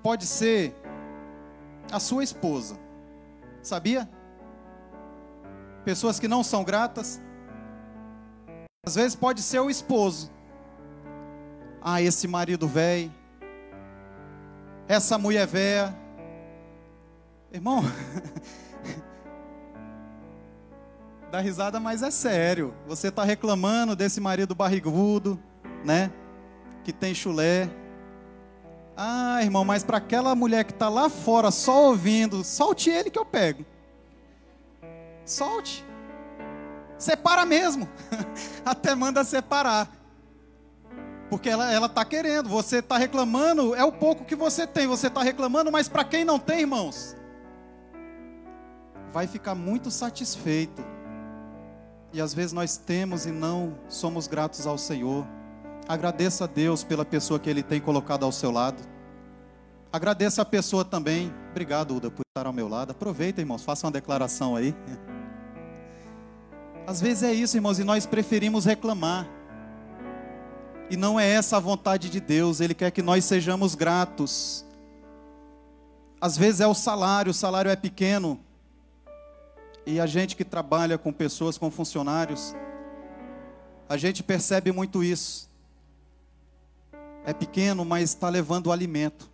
pode 0.02 0.24
ser 0.26 0.74
a 1.90 2.00
sua 2.00 2.24
esposa. 2.24 2.78
Sabia? 3.62 4.08
pessoas 5.84 6.18
que 6.18 6.26
não 6.26 6.42
são 6.42 6.64
gratas. 6.64 7.20
Às 8.86 8.94
vezes 8.94 9.14
pode 9.14 9.42
ser 9.42 9.60
o 9.60 9.70
esposo. 9.70 10.30
Ah, 11.80 12.00
esse 12.00 12.26
marido 12.26 12.66
velho. 12.66 13.12
Essa 14.86 15.16
mulher 15.16 15.46
velha. 15.46 15.96
Irmão, 17.52 17.82
dá 21.30 21.40
risada, 21.40 21.80
mas 21.80 22.02
é 22.02 22.10
sério. 22.10 22.74
Você 22.86 23.08
está 23.08 23.24
reclamando 23.24 23.96
desse 23.96 24.20
marido 24.20 24.54
barrigudo, 24.54 25.40
né? 25.84 26.12
Que 26.82 26.92
tem 26.92 27.14
chulé. 27.14 27.70
Ah, 28.96 29.42
irmão, 29.42 29.64
mas 29.64 29.82
para 29.82 29.98
aquela 29.98 30.34
mulher 30.34 30.64
que 30.64 30.72
está 30.72 30.88
lá 30.88 31.08
fora 31.08 31.50
só 31.50 31.88
ouvindo, 31.88 32.44
solte 32.44 32.90
ele 32.90 33.10
que 33.10 33.18
eu 33.18 33.24
pego. 33.24 33.64
Solte. 35.24 35.84
Separa 36.98 37.44
mesmo. 37.44 37.88
Até 38.64 38.94
manda 38.94 39.24
separar. 39.24 39.90
Porque 41.34 41.48
ela 41.48 41.86
está 41.86 42.04
querendo. 42.04 42.48
Você 42.48 42.76
está 42.76 42.96
reclamando, 42.96 43.74
é 43.74 43.82
o 43.82 43.90
pouco 43.90 44.24
que 44.24 44.36
você 44.36 44.68
tem. 44.68 44.86
Você 44.86 45.08
está 45.08 45.20
reclamando, 45.20 45.72
mas 45.72 45.88
para 45.88 46.04
quem 46.04 46.24
não 46.24 46.38
tem, 46.38 46.60
irmãos, 46.60 47.16
vai 49.12 49.26
ficar 49.26 49.56
muito 49.56 49.90
satisfeito. 49.90 50.80
E 52.12 52.20
às 52.20 52.32
vezes 52.32 52.52
nós 52.52 52.76
temos 52.76 53.26
e 53.26 53.32
não 53.32 53.76
somos 53.88 54.28
gratos 54.28 54.64
ao 54.64 54.78
Senhor. 54.78 55.26
Agradeça 55.88 56.44
a 56.44 56.46
Deus 56.46 56.84
pela 56.84 57.04
pessoa 57.04 57.40
que 57.40 57.50
Ele 57.50 57.64
tem 57.64 57.80
colocado 57.80 58.24
ao 58.24 58.30
seu 58.30 58.52
lado. 58.52 58.80
Agradeça 59.92 60.42
a 60.42 60.44
pessoa 60.44 60.84
também. 60.84 61.34
Obrigado, 61.50 61.96
Uda, 61.96 62.12
por 62.12 62.22
estar 62.28 62.46
ao 62.46 62.52
meu 62.52 62.68
lado. 62.68 62.92
Aproveita, 62.92 63.40
irmãos, 63.40 63.64
faça 63.64 63.88
uma 63.88 63.92
declaração 63.92 64.54
aí. 64.54 64.72
Às 66.86 67.00
vezes 67.00 67.24
é 67.24 67.32
isso, 67.32 67.56
irmãos, 67.56 67.80
e 67.80 67.82
nós 67.82 68.06
preferimos 68.06 68.64
reclamar. 68.64 69.26
E 70.94 70.96
não 70.96 71.18
é 71.18 71.28
essa 71.28 71.56
a 71.56 71.60
vontade 71.60 72.08
de 72.08 72.20
Deus, 72.20 72.60
Ele 72.60 72.72
quer 72.72 72.92
que 72.92 73.02
nós 73.02 73.24
sejamos 73.24 73.74
gratos. 73.74 74.64
Às 76.20 76.38
vezes 76.38 76.60
é 76.60 76.68
o 76.68 76.72
salário, 76.72 77.32
o 77.32 77.34
salário 77.34 77.68
é 77.68 77.74
pequeno. 77.74 78.38
E 79.84 79.98
a 79.98 80.06
gente 80.06 80.36
que 80.36 80.44
trabalha 80.44 80.96
com 80.96 81.12
pessoas, 81.12 81.58
com 81.58 81.68
funcionários, 81.68 82.54
a 83.88 83.96
gente 83.96 84.22
percebe 84.22 84.70
muito 84.70 85.02
isso. 85.02 85.50
É 87.26 87.32
pequeno, 87.32 87.84
mas 87.84 88.10
está 88.10 88.28
levando 88.28 88.68
o 88.68 88.72
alimento. 88.72 89.28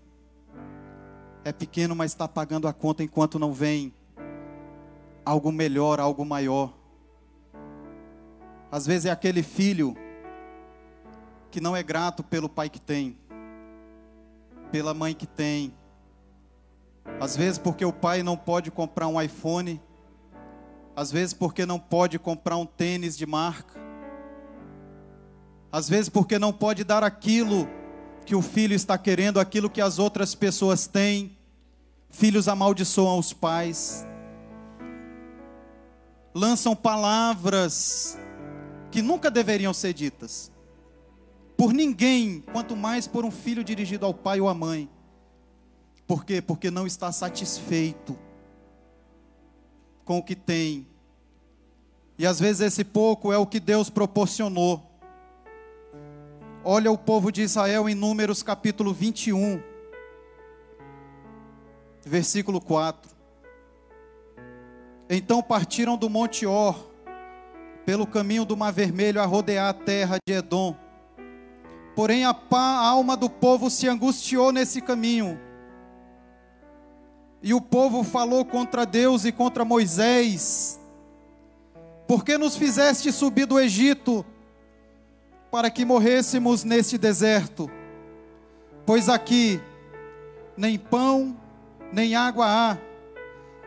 É 1.45 1.53
pequeno, 1.53 1.95
mas 1.95 2.13
está 2.13 2.27
pagando 2.27 2.69
a 2.69 2.73
conta 2.73 3.05
enquanto 3.05 3.39
não 3.39 3.53
vem 3.53 3.93
algo 5.27 5.53
melhor, 5.53 6.01
algo 6.01 6.25
maior. 6.25 6.73
Às 8.73 8.87
vezes 8.87 9.05
é 9.05 9.11
aquele 9.11 9.43
filho 9.43 9.95
que 11.51 11.61
não 11.61 11.77
é 11.77 11.83
grato 11.83 12.23
pelo 12.23 12.49
pai 12.49 12.71
que 12.71 12.81
tem, 12.81 13.19
pela 14.71 14.95
mãe 14.95 15.15
que 15.15 15.27
tem. 15.27 15.75
Às 17.21 17.37
vezes 17.37 17.59
porque 17.59 17.85
o 17.85 17.93
pai 17.93 18.23
não 18.23 18.37
pode 18.37 18.71
comprar 18.71 19.09
um 19.09 19.21
iPhone, 19.21 19.81
às 20.95 21.11
vezes 21.11 21.35
porque 21.35 21.67
não 21.67 21.79
pode 21.79 22.19
comprar 22.19 22.57
um 22.57 22.67
tênis 22.67 23.17
de 23.17 23.27
marca, 23.27 23.81
às 25.73 25.89
vezes 25.89 26.09
porque 26.09 26.39
não 26.39 26.53
pode 26.53 26.85
dar 26.85 27.03
aquilo 27.03 27.69
que 28.25 28.35
o 28.35 28.43
filho 28.43 28.75
está 28.75 28.97
querendo, 28.97 29.41
aquilo 29.41 29.69
que 29.69 29.81
as 29.81 29.99
outras 29.99 30.35
pessoas 30.35 30.87
têm. 30.87 31.37
Filhos 32.11 32.49
amaldiçoam 32.49 33.19
os 33.19 33.33
pais, 33.33 34.05
lançam 36.35 36.75
palavras 36.75 38.19
que 38.91 39.01
nunca 39.01 39.31
deveriam 39.31 39.73
ser 39.73 39.93
ditas 39.95 40.51
por 41.61 41.75
ninguém, 41.75 42.43
quanto 42.55 42.75
mais 42.75 43.07
por 43.07 43.23
um 43.23 43.31
filho 43.31 43.63
dirigido 43.63 44.07
ao 44.07 44.15
pai 44.15 44.41
ou 44.41 44.49
à 44.49 44.55
mãe. 44.55 44.89
Por 46.07 46.25
quê? 46.25 46.41
Porque 46.41 46.71
não 46.71 46.87
está 46.87 47.13
satisfeito 47.13 48.19
com 50.03 50.17
o 50.17 50.23
que 50.23 50.35
tem. 50.35 50.87
E 52.19 52.27
às 52.27 52.41
vezes 52.41 52.63
esse 52.63 52.83
pouco 52.83 53.31
é 53.31 53.37
o 53.37 53.47
que 53.47 53.61
Deus 53.61 53.91
proporcionou. 53.91 54.91
Olha 56.65 56.91
o 56.91 56.97
povo 56.97 57.31
de 57.31 57.43
Israel 57.43 57.91
em 57.91 57.95
Números 57.95 58.43
capítulo 58.43 58.95
21, 58.95 59.63
versículo 62.07 62.59
4. 62.59 63.11
Então 65.11 65.43
partiram 65.43 65.99
do 65.99 66.09
Monte 66.09 66.47
Or 66.47 66.91
pelo 67.85 68.07
caminho 68.07 68.47
do 68.47 68.57
Mar 68.57 68.73
Vermelho 68.73 69.21
a 69.21 69.27
rodear 69.27 69.69
a 69.69 69.75
terra 69.75 70.17
de 70.27 70.33
Edom. 70.33 70.89
Porém, 72.01 72.25
a, 72.25 72.35
a 72.51 72.89
alma 72.89 73.15
do 73.15 73.29
povo 73.29 73.69
se 73.69 73.87
angustiou 73.87 74.53
nesse 74.53 74.81
caminho. 74.81 75.39
E 77.43 77.53
o 77.53 77.61
povo 77.61 78.03
falou 78.03 78.43
contra 78.43 78.87
Deus 78.87 79.27
e 79.27 79.31
contra 79.31 79.67
Moisés: 79.67 80.81
Por 82.09 82.25
que 82.25 82.39
nos 82.39 82.57
fizeste 82.57 83.13
subir 83.13 83.45
do 83.45 83.61
Egito 83.61 84.25
para 85.51 85.71
que 85.71 85.85
morrêssemos 85.85 86.65
neste 86.65 86.97
deserto? 86.97 87.71
Pois 88.87 89.11
aqui 89.11 89.61
nem 90.57 90.79
pão, 90.79 91.37
nem 91.93 92.15
água 92.15 92.47
há, 92.49 92.79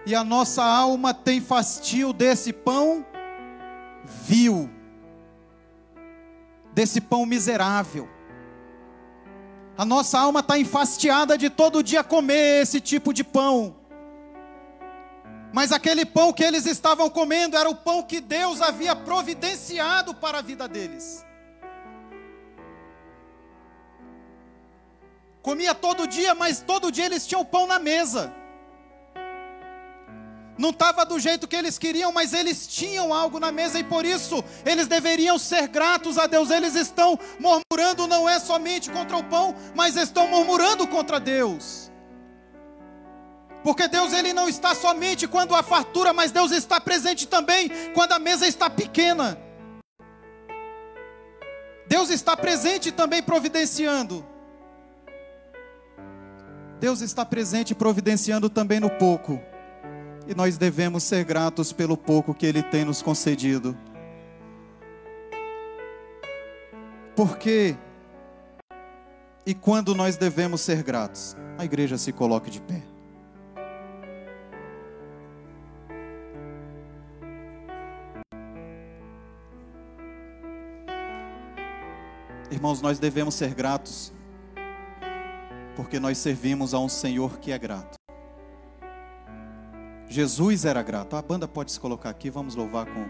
e 0.07 0.15
a 0.15 0.23
nossa 0.23 0.63
alma 0.63 1.13
tem 1.13 1.39
fastio 1.39 2.11
desse 2.11 2.51
pão 2.51 3.05
vil, 4.03 4.67
desse 6.73 6.99
pão 6.99 7.27
miserável. 7.27 8.09
A 9.78 9.84
nossa 9.84 10.19
alma 10.19 10.41
está 10.41 10.57
enfastiada 10.57 11.38
de 11.38 11.49
todo 11.49 11.82
dia 11.82 12.03
comer 12.03 12.61
esse 12.61 12.80
tipo 12.80 13.11
de 13.13 13.24
pão. 13.24 13.76
Mas 15.51 15.71
aquele 15.71 16.05
pão 16.05 16.32
que 16.32 16.43
eles 16.43 16.65
estavam 16.65 17.09
comendo 17.09 17.57
era 17.57 17.69
o 17.69 17.76
pão 17.76 18.03
que 18.03 18.19
Deus 18.19 18.61
havia 18.61 18.95
providenciado 18.95 20.13
para 20.13 20.39
a 20.39 20.41
vida 20.41 20.67
deles. 20.67 21.26
Comia 25.41 25.76
todo 25.76 26.07
dia, 26.07 26.34
mas 26.34 26.61
todo 26.61 26.91
dia 26.91 27.05
eles 27.05 27.28
tinham 27.28 27.43
pão 27.43 27.67
na 27.67 27.78
mesa. 27.78 28.34
Não 30.58 30.70
estava 30.70 31.04
do 31.04 31.20
jeito 31.20 31.47
que 31.47 31.56
eles 31.56 31.80
queriam, 31.80 32.12
mas 32.12 32.32
eles 32.32 32.68
tinham 32.68 33.14
algo 33.14 33.39
na 33.39 33.51
mesa 33.51 33.80
e 33.80 33.84
por 33.84 34.06
isso 34.06 34.43
eles 34.66 34.88
deveriam 34.88 35.39
ser 35.39 35.68
gratos 35.68 36.18
a 36.18 36.28
Deus. 36.28 36.51
Eles 36.51 36.76
estão 36.76 37.18
murmurando 37.39 38.08
não 38.08 38.30
é 38.30 38.39
somente 38.39 38.91
contra 38.91 39.18
o 39.18 39.24
pão, 39.24 39.56
mas 39.76 39.95
estão 39.95 40.28
murmurando 40.28 40.88
contra 40.88 41.20
Deus. 41.20 41.91
Porque 43.64 43.88
Deus 43.88 44.14
ele 44.14 44.34
não 44.34 44.47
está 44.47 44.76
somente 44.76 45.28
quando 45.28 45.56
há 45.56 45.64
fartura, 45.64 46.14
mas 46.14 46.32
Deus 46.32 46.51
está 46.51 46.80
presente 46.80 47.26
também 47.28 47.72
quando 47.93 48.12
a 48.12 48.20
mesa 48.20 48.45
está 48.45 48.70
pequena. 48.70 49.39
Deus 51.88 52.10
está 52.10 52.36
presente 52.36 52.91
também 52.91 53.24
providenciando. 53.24 54.26
Deus 56.80 57.01
está 57.01 57.26
presente 57.26 57.74
providenciando 57.74 58.49
também 58.49 58.80
no 58.80 58.89
pouco. 58.89 59.41
E 60.28 60.34
nós 60.34 60.57
devemos 60.57 61.03
ser 61.03 61.26
gratos 61.26 61.74
pelo 61.74 61.97
pouco 61.97 62.34
que 62.34 62.45
Ele 62.45 62.63
tem 62.63 62.86
nos 62.86 63.01
concedido. 63.01 63.78
Por 67.15 67.38
quê? 67.38 67.76
E 69.45 69.53
quando 69.53 69.93
nós 69.93 70.15
devemos 70.15 70.61
ser 70.61 70.82
gratos? 70.84 71.36
A 71.57 71.65
igreja 71.65 71.97
se 71.97 72.11
coloque 72.11 72.49
de 72.49 72.61
pé. 72.61 72.82
Irmãos, 82.49 82.82
nós 82.82 82.99
devemos 82.99 83.36
ser 83.36 83.53
gratos 83.53 84.13
porque 85.76 85.99
nós 85.99 86.17
servimos 86.17 86.74
a 86.74 86.80
um 86.80 86.88
Senhor 86.88 87.39
que 87.39 87.51
é 87.51 87.57
grato. 87.57 88.03
Jesus 90.14 90.64
era 90.64 90.84
grato. 90.84 91.16
A 91.16 91.22
banda 91.24 91.47
pode 91.47 91.72
se 91.72 91.80
colocar 91.80 92.11
aqui, 92.11 92.30
vamos 92.30 92.53
louvar 92.53 92.86
com. 92.86 93.03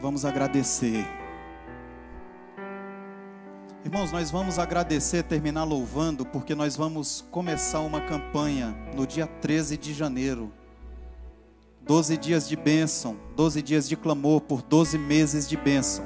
Vamos 0.00 0.24
agradecer. 0.24 1.04
Irmãos, 3.84 4.12
nós 4.12 4.30
vamos 4.30 4.56
agradecer, 4.56 5.24
terminar 5.24 5.64
louvando, 5.64 6.24
porque 6.24 6.54
nós 6.54 6.76
vamos 6.76 7.24
começar 7.28 7.80
uma 7.80 8.00
campanha 8.00 8.72
no 8.94 9.04
dia 9.04 9.26
13 9.26 9.76
de 9.76 9.92
janeiro. 9.92 10.52
12 11.80 12.16
dias 12.16 12.48
de 12.48 12.54
bênção, 12.54 13.16
12 13.34 13.60
dias 13.60 13.88
de 13.88 13.96
clamor 13.96 14.42
por 14.42 14.62
12 14.62 14.96
meses 14.96 15.48
de 15.48 15.56
bênção. 15.56 16.04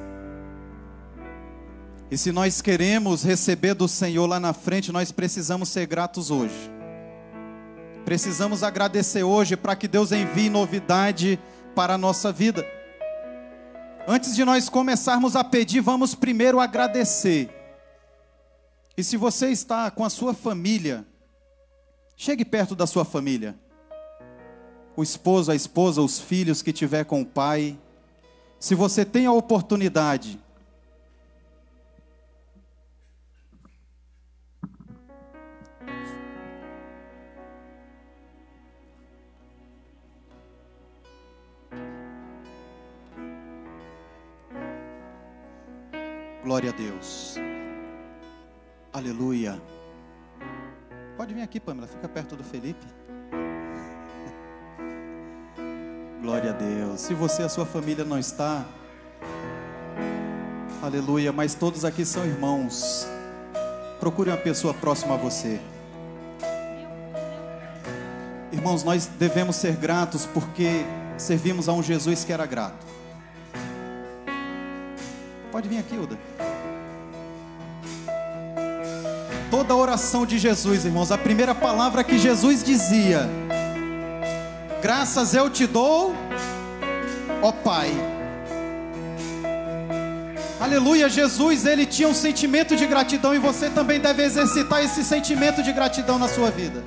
E 2.10 2.16
se 2.16 2.32
nós 2.32 2.62
queremos 2.62 3.22
receber 3.22 3.74
do 3.74 3.86
Senhor 3.86 4.26
lá 4.26 4.40
na 4.40 4.54
frente, 4.54 4.90
nós 4.90 5.12
precisamos 5.12 5.68
ser 5.68 5.84
gratos 5.84 6.30
hoje. 6.30 6.81
Precisamos 8.12 8.62
agradecer 8.62 9.22
hoje 9.22 9.56
para 9.56 9.74
que 9.74 9.88
Deus 9.88 10.12
envie 10.12 10.50
novidade 10.50 11.40
para 11.74 11.94
a 11.94 11.96
nossa 11.96 12.30
vida. 12.30 12.62
Antes 14.06 14.36
de 14.36 14.44
nós 14.44 14.68
começarmos 14.68 15.34
a 15.34 15.42
pedir, 15.42 15.80
vamos 15.80 16.14
primeiro 16.14 16.60
agradecer. 16.60 17.48
E 18.98 19.02
se 19.02 19.16
você 19.16 19.48
está 19.48 19.90
com 19.90 20.04
a 20.04 20.10
sua 20.10 20.34
família, 20.34 21.06
chegue 22.14 22.44
perto 22.44 22.74
da 22.76 22.86
sua 22.86 23.02
família. 23.02 23.58
O 24.94 25.02
esposo, 25.02 25.50
a 25.50 25.54
esposa, 25.54 26.02
os 26.02 26.20
filhos 26.20 26.60
que 26.60 26.70
tiver 26.70 27.06
com 27.06 27.22
o 27.22 27.26
pai. 27.26 27.78
Se 28.60 28.74
você 28.74 29.06
tem 29.06 29.24
a 29.24 29.32
oportunidade, 29.32 30.38
Glória 46.42 46.70
a 46.70 46.72
Deus. 46.72 47.36
Aleluia. 48.92 49.62
Pode 51.16 51.34
vir 51.34 51.42
aqui, 51.42 51.60
Pamela, 51.60 51.86
fica 51.86 52.08
perto 52.08 52.34
do 52.34 52.42
Felipe. 52.42 52.84
Glória 56.20 56.50
a 56.50 56.52
Deus. 56.52 57.00
Se 57.00 57.14
você 57.14 57.42
e 57.42 57.44
a 57.44 57.48
sua 57.48 57.64
família 57.64 58.04
não 58.04 58.18
está, 58.18 58.66
aleluia, 60.82 61.30
mas 61.30 61.54
todos 61.54 61.84
aqui 61.84 62.04
são 62.04 62.26
irmãos. 62.26 63.06
Procure 64.00 64.30
uma 64.30 64.36
pessoa 64.36 64.74
próxima 64.74 65.14
a 65.14 65.16
você. 65.16 65.60
Irmãos, 68.50 68.82
nós 68.82 69.06
devemos 69.06 69.54
ser 69.54 69.76
gratos 69.76 70.26
porque 70.26 70.84
servimos 71.16 71.68
a 71.68 71.72
um 71.72 71.84
Jesus 71.84 72.24
que 72.24 72.32
era 72.32 72.46
grato. 72.46 72.84
Pode 75.52 75.68
vir 75.68 75.80
aqui, 75.80 75.98
Uda. 75.98 76.18
Toda 79.50 79.74
oração 79.74 80.24
de 80.24 80.38
Jesus, 80.38 80.86
irmãos, 80.86 81.12
a 81.12 81.18
primeira 81.18 81.54
palavra 81.54 82.02
que 82.02 82.18
Jesus 82.18 82.64
dizia: 82.64 83.28
Graças 84.80 85.34
eu 85.34 85.50
te 85.50 85.66
dou, 85.66 86.14
ó 87.42 87.52
Pai. 87.52 87.90
Aleluia, 90.58 91.10
Jesus, 91.10 91.66
ele 91.66 91.84
tinha 91.84 92.08
um 92.08 92.14
sentimento 92.14 92.74
de 92.74 92.86
gratidão 92.86 93.34
e 93.34 93.38
você 93.38 93.68
também 93.68 94.00
deve 94.00 94.22
exercitar 94.22 94.82
esse 94.82 95.04
sentimento 95.04 95.62
de 95.62 95.70
gratidão 95.70 96.18
na 96.18 96.28
sua 96.28 96.50
vida. 96.50 96.82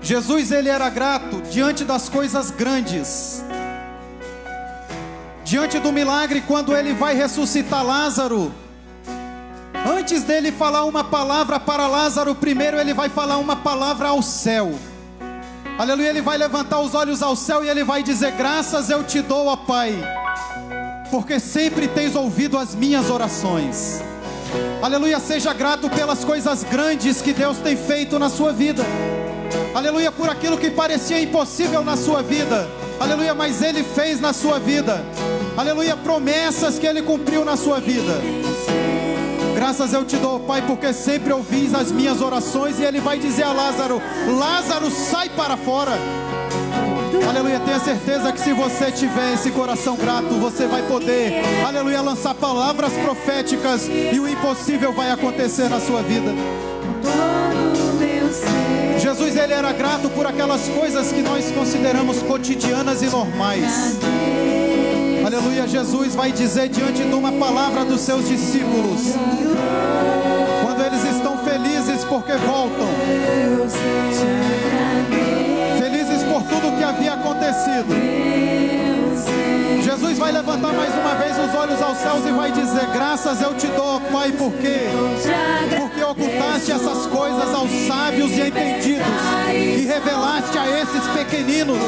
Jesus, 0.00 0.50
ele 0.50 0.70
era 0.70 0.88
grato 0.88 1.42
diante 1.42 1.84
das 1.84 2.08
coisas 2.08 2.50
grandes 2.50 3.44
diante 5.48 5.78
do 5.78 5.90
milagre, 5.90 6.42
quando 6.42 6.76
ele 6.76 6.92
vai 6.92 7.14
ressuscitar 7.14 7.82
Lázaro, 7.82 8.52
antes 9.86 10.22
dele 10.22 10.52
falar 10.52 10.84
uma 10.84 11.02
palavra 11.02 11.58
para 11.58 11.86
Lázaro, 11.86 12.34
primeiro 12.34 12.78
ele 12.78 12.92
vai 12.92 13.08
falar 13.08 13.38
uma 13.38 13.56
palavra 13.56 14.08
ao 14.08 14.22
céu. 14.22 14.74
Aleluia, 15.78 16.10
ele 16.10 16.20
vai 16.20 16.36
levantar 16.36 16.80
os 16.80 16.94
olhos 16.94 17.22
ao 17.22 17.34
céu 17.34 17.64
e 17.64 17.68
ele 17.70 17.82
vai 17.82 18.02
dizer: 18.02 18.32
Graças 18.32 18.90
eu 18.90 19.02
te 19.02 19.22
dou, 19.22 19.46
ó 19.46 19.56
Pai, 19.56 19.94
porque 21.10 21.40
sempre 21.40 21.88
tens 21.88 22.14
ouvido 22.14 22.58
as 22.58 22.74
minhas 22.74 23.08
orações. 23.08 24.02
Aleluia, 24.82 25.18
seja 25.18 25.54
grato 25.54 25.88
pelas 25.88 26.26
coisas 26.26 26.62
grandes 26.62 27.22
que 27.22 27.32
Deus 27.32 27.56
tem 27.56 27.74
feito 27.74 28.18
na 28.18 28.28
sua 28.28 28.52
vida. 28.52 28.84
Aleluia, 29.74 30.12
por 30.12 30.28
aquilo 30.28 30.58
que 30.58 30.70
parecia 30.70 31.18
impossível 31.18 31.82
na 31.82 31.96
sua 31.96 32.22
vida. 32.22 32.68
Aleluia, 33.00 33.34
mas 33.34 33.62
Ele 33.62 33.82
fez 33.82 34.20
na 34.20 34.34
sua 34.34 34.58
vida. 34.58 35.02
Aleluia, 35.58 35.96
promessas 35.96 36.78
que 36.78 36.86
Ele 36.86 37.02
cumpriu 37.02 37.44
na 37.44 37.56
sua 37.56 37.80
vida. 37.80 38.14
Graças 39.56 39.92
eu 39.92 40.04
te 40.04 40.14
dou, 40.14 40.38
Pai, 40.38 40.62
porque 40.64 40.92
sempre 40.92 41.32
ouvis 41.32 41.74
as 41.74 41.90
minhas 41.90 42.20
orações. 42.20 42.78
E 42.78 42.84
Ele 42.84 43.00
vai 43.00 43.18
dizer 43.18 43.42
a 43.42 43.52
Lázaro: 43.52 44.00
Lázaro, 44.38 44.88
sai 44.88 45.28
para 45.28 45.56
fora. 45.56 45.98
Aleluia, 47.28 47.58
tenha 47.58 47.80
certeza 47.80 48.30
que 48.30 48.40
se 48.40 48.52
você 48.52 48.92
tiver 48.92 49.34
esse 49.34 49.50
coração 49.50 49.96
grato, 49.96 50.28
você 50.34 50.68
vai 50.68 50.82
poder, 50.82 51.42
aleluia, 51.66 52.00
lançar 52.02 52.36
palavras 52.36 52.92
proféticas 52.92 53.88
e 53.88 54.20
o 54.20 54.28
impossível 54.28 54.92
vai 54.92 55.10
acontecer 55.10 55.68
na 55.68 55.80
sua 55.80 56.02
vida. 56.02 56.30
Jesus 59.00 59.36
ele 59.36 59.52
era 59.52 59.72
grato 59.72 60.08
por 60.10 60.24
aquelas 60.24 60.68
coisas 60.68 61.10
que 61.10 61.20
nós 61.20 61.50
consideramos 61.50 62.22
cotidianas 62.22 63.02
e 63.02 63.06
normais. 63.06 63.98
Aleluia, 65.28 65.68
Jesus 65.68 66.14
vai 66.14 66.32
dizer 66.32 66.70
diante 66.70 67.04
de 67.04 67.14
uma 67.14 67.30
palavra 67.30 67.84
dos 67.84 68.00
seus 68.00 68.26
discípulos, 68.26 69.12
quando 70.62 70.82
eles 70.82 71.04
estão 71.04 71.36
felizes 71.44 72.02
porque 72.06 72.32
voltam, 72.32 72.88
felizes 75.78 76.22
por 76.22 76.42
tudo 76.44 76.78
que 76.78 76.82
havia 76.82 77.12
acontecido. 77.12 78.57
Jesus 79.88 80.18
vai 80.18 80.30
levantar 80.30 80.70
mais 80.74 80.94
uma 80.94 81.14
vez 81.14 81.32
os 81.38 81.54
olhos 81.54 81.80
aos 81.80 81.96
céus 81.96 82.26
e 82.26 82.30
vai 82.30 82.52
dizer: 82.52 82.86
Graças 82.92 83.40
eu 83.40 83.54
te 83.54 83.66
dou, 83.68 83.98
Pai, 84.12 84.30
por 84.32 84.52
quê? 84.52 84.80
Porque 85.78 86.04
ocultaste 86.04 86.72
essas 86.72 87.06
coisas 87.06 87.54
aos 87.54 87.70
sábios 87.86 88.30
e 88.32 88.42
entendidos 88.42 89.06
e 89.50 89.86
revelaste 89.86 90.58
a 90.58 90.82
esses 90.82 91.02
pequeninos. 91.16 91.78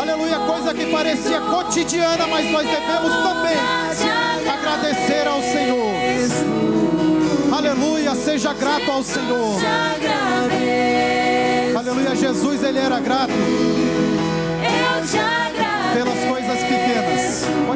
Aleluia, 0.00 0.40
coisa 0.40 0.74
que 0.74 0.86
parecia 0.86 1.40
cotidiana, 1.40 2.26
mas 2.26 2.50
nós 2.50 2.66
devemos 2.66 3.12
também 3.22 3.56
agradecer 4.50 5.28
ao 5.28 5.40
Senhor. 5.40 5.94
Aleluia, 7.56 8.16
seja 8.16 8.52
grato 8.54 8.90
ao 8.90 9.04
Senhor. 9.04 9.54
Aleluia, 11.76 12.16
Jesus 12.16 12.64
ele 12.64 12.80
era 12.80 12.98
grato. 12.98 13.32
Coisas 14.96 15.10
pequenas. 15.12 15.45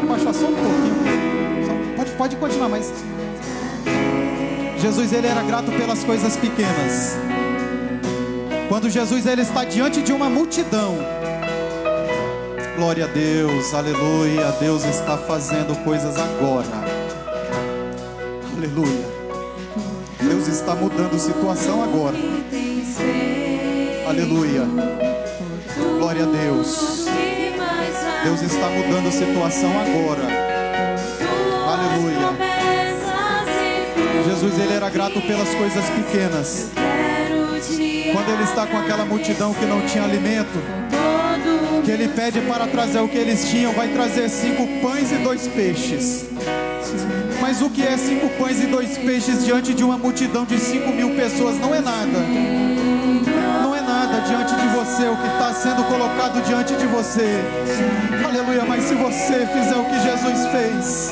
Pode 0.01 0.07
baixar 0.07 0.33
só 0.33 0.47
um 0.47 0.55
pouquinho. 0.55 1.97
Pode, 1.97 2.11
pode 2.13 2.37
continuar, 2.37 2.71
mas 2.71 2.91
Jesus 4.79 5.13
ele 5.13 5.27
era 5.27 5.43
grato 5.43 5.71
pelas 5.73 6.03
coisas 6.05 6.37
pequenas. 6.39 7.19
Quando 8.69 8.89
Jesus 8.89 9.27
ele 9.27 9.43
está 9.43 9.63
diante 9.65 10.01
de 10.01 10.11
uma 10.11 10.31
multidão, 10.31 10.97
glória 12.77 13.05
a 13.05 13.09
Deus, 13.09 13.75
aleluia, 13.75 14.51
Deus 14.59 14.85
está 14.85 15.19
fazendo 15.19 15.77
coisas 15.85 16.17
agora, 16.17 16.67
aleluia, 18.57 19.07
Deus 20.19 20.49
está 20.49 20.75
mudando 20.75 21.19
situação 21.19 21.83
agora, 21.83 22.17
aleluia, 24.09 24.63
glória 25.99 26.23
a 26.23 26.27
Deus, 26.27 27.00
Deus 28.23 28.43
está 28.43 28.69
mudando 28.69 29.11
situação 29.11 29.71
agora, 29.81 30.23
aleluia. 31.67 32.31
Jesus 34.25 34.59
ele 34.59 34.75
era 34.75 34.91
grato 34.91 35.21
pelas 35.23 35.49
coisas 35.55 35.85
pequenas. 35.91 36.71
Quando 38.13 38.29
ele 38.31 38.43
está 38.43 38.67
com 38.67 38.77
aquela 38.77 39.07
multidão 39.07 39.55
que 39.55 39.65
não 39.65 39.81
tinha 39.83 40.05
alimento, 40.05 40.59
que 41.85 41.91
ele 41.91 42.09
pede 42.09 42.41
para 42.43 42.67
trazer 42.67 43.01
o 43.01 43.09
que 43.09 43.17
eles 43.17 43.49
tinham, 43.49 43.73
vai 43.73 43.89
trazer 43.89 44.29
cinco 44.29 44.67
pães 44.83 45.11
e 45.13 45.17
dois 45.17 45.49
peixes. 45.49 46.27
Mas 47.41 47.63
o 47.63 47.71
que 47.71 47.83
é 47.83 47.97
cinco 47.97 48.29
pães 48.39 48.63
e 48.63 48.67
dois 48.67 48.99
peixes 48.99 49.45
diante 49.45 49.73
de 49.73 49.83
uma 49.83 49.97
multidão 49.97 50.45
de 50.45 50.59
cinco 50.59 50.93
mil 50.93 51.17
pessoas? 51.17 51.59
Não 51.59 51.75
é 51.75 51.81
nada. 51.81 52.19
Diante 54.27 54.55
de 54.55 54.69
você, 54.69 55.09
o 55.09 55.17
que 55.17 55.27
está 55.27 55.53
sendo 55.55 55.85
colocado 55.85 56.43
diante 56.43 56.75
de 56.75 56.87
você. 56.87 57.43
Aleluia, 58.25 58.65
mas 58.67 58.85
se 58.85 58.95
você 58.95 59.47
fizer 59.47 59.77
o 59.77 59.85
que 59.85 60.01
Jesus 60.01 60.47
fez, 60.51 61.11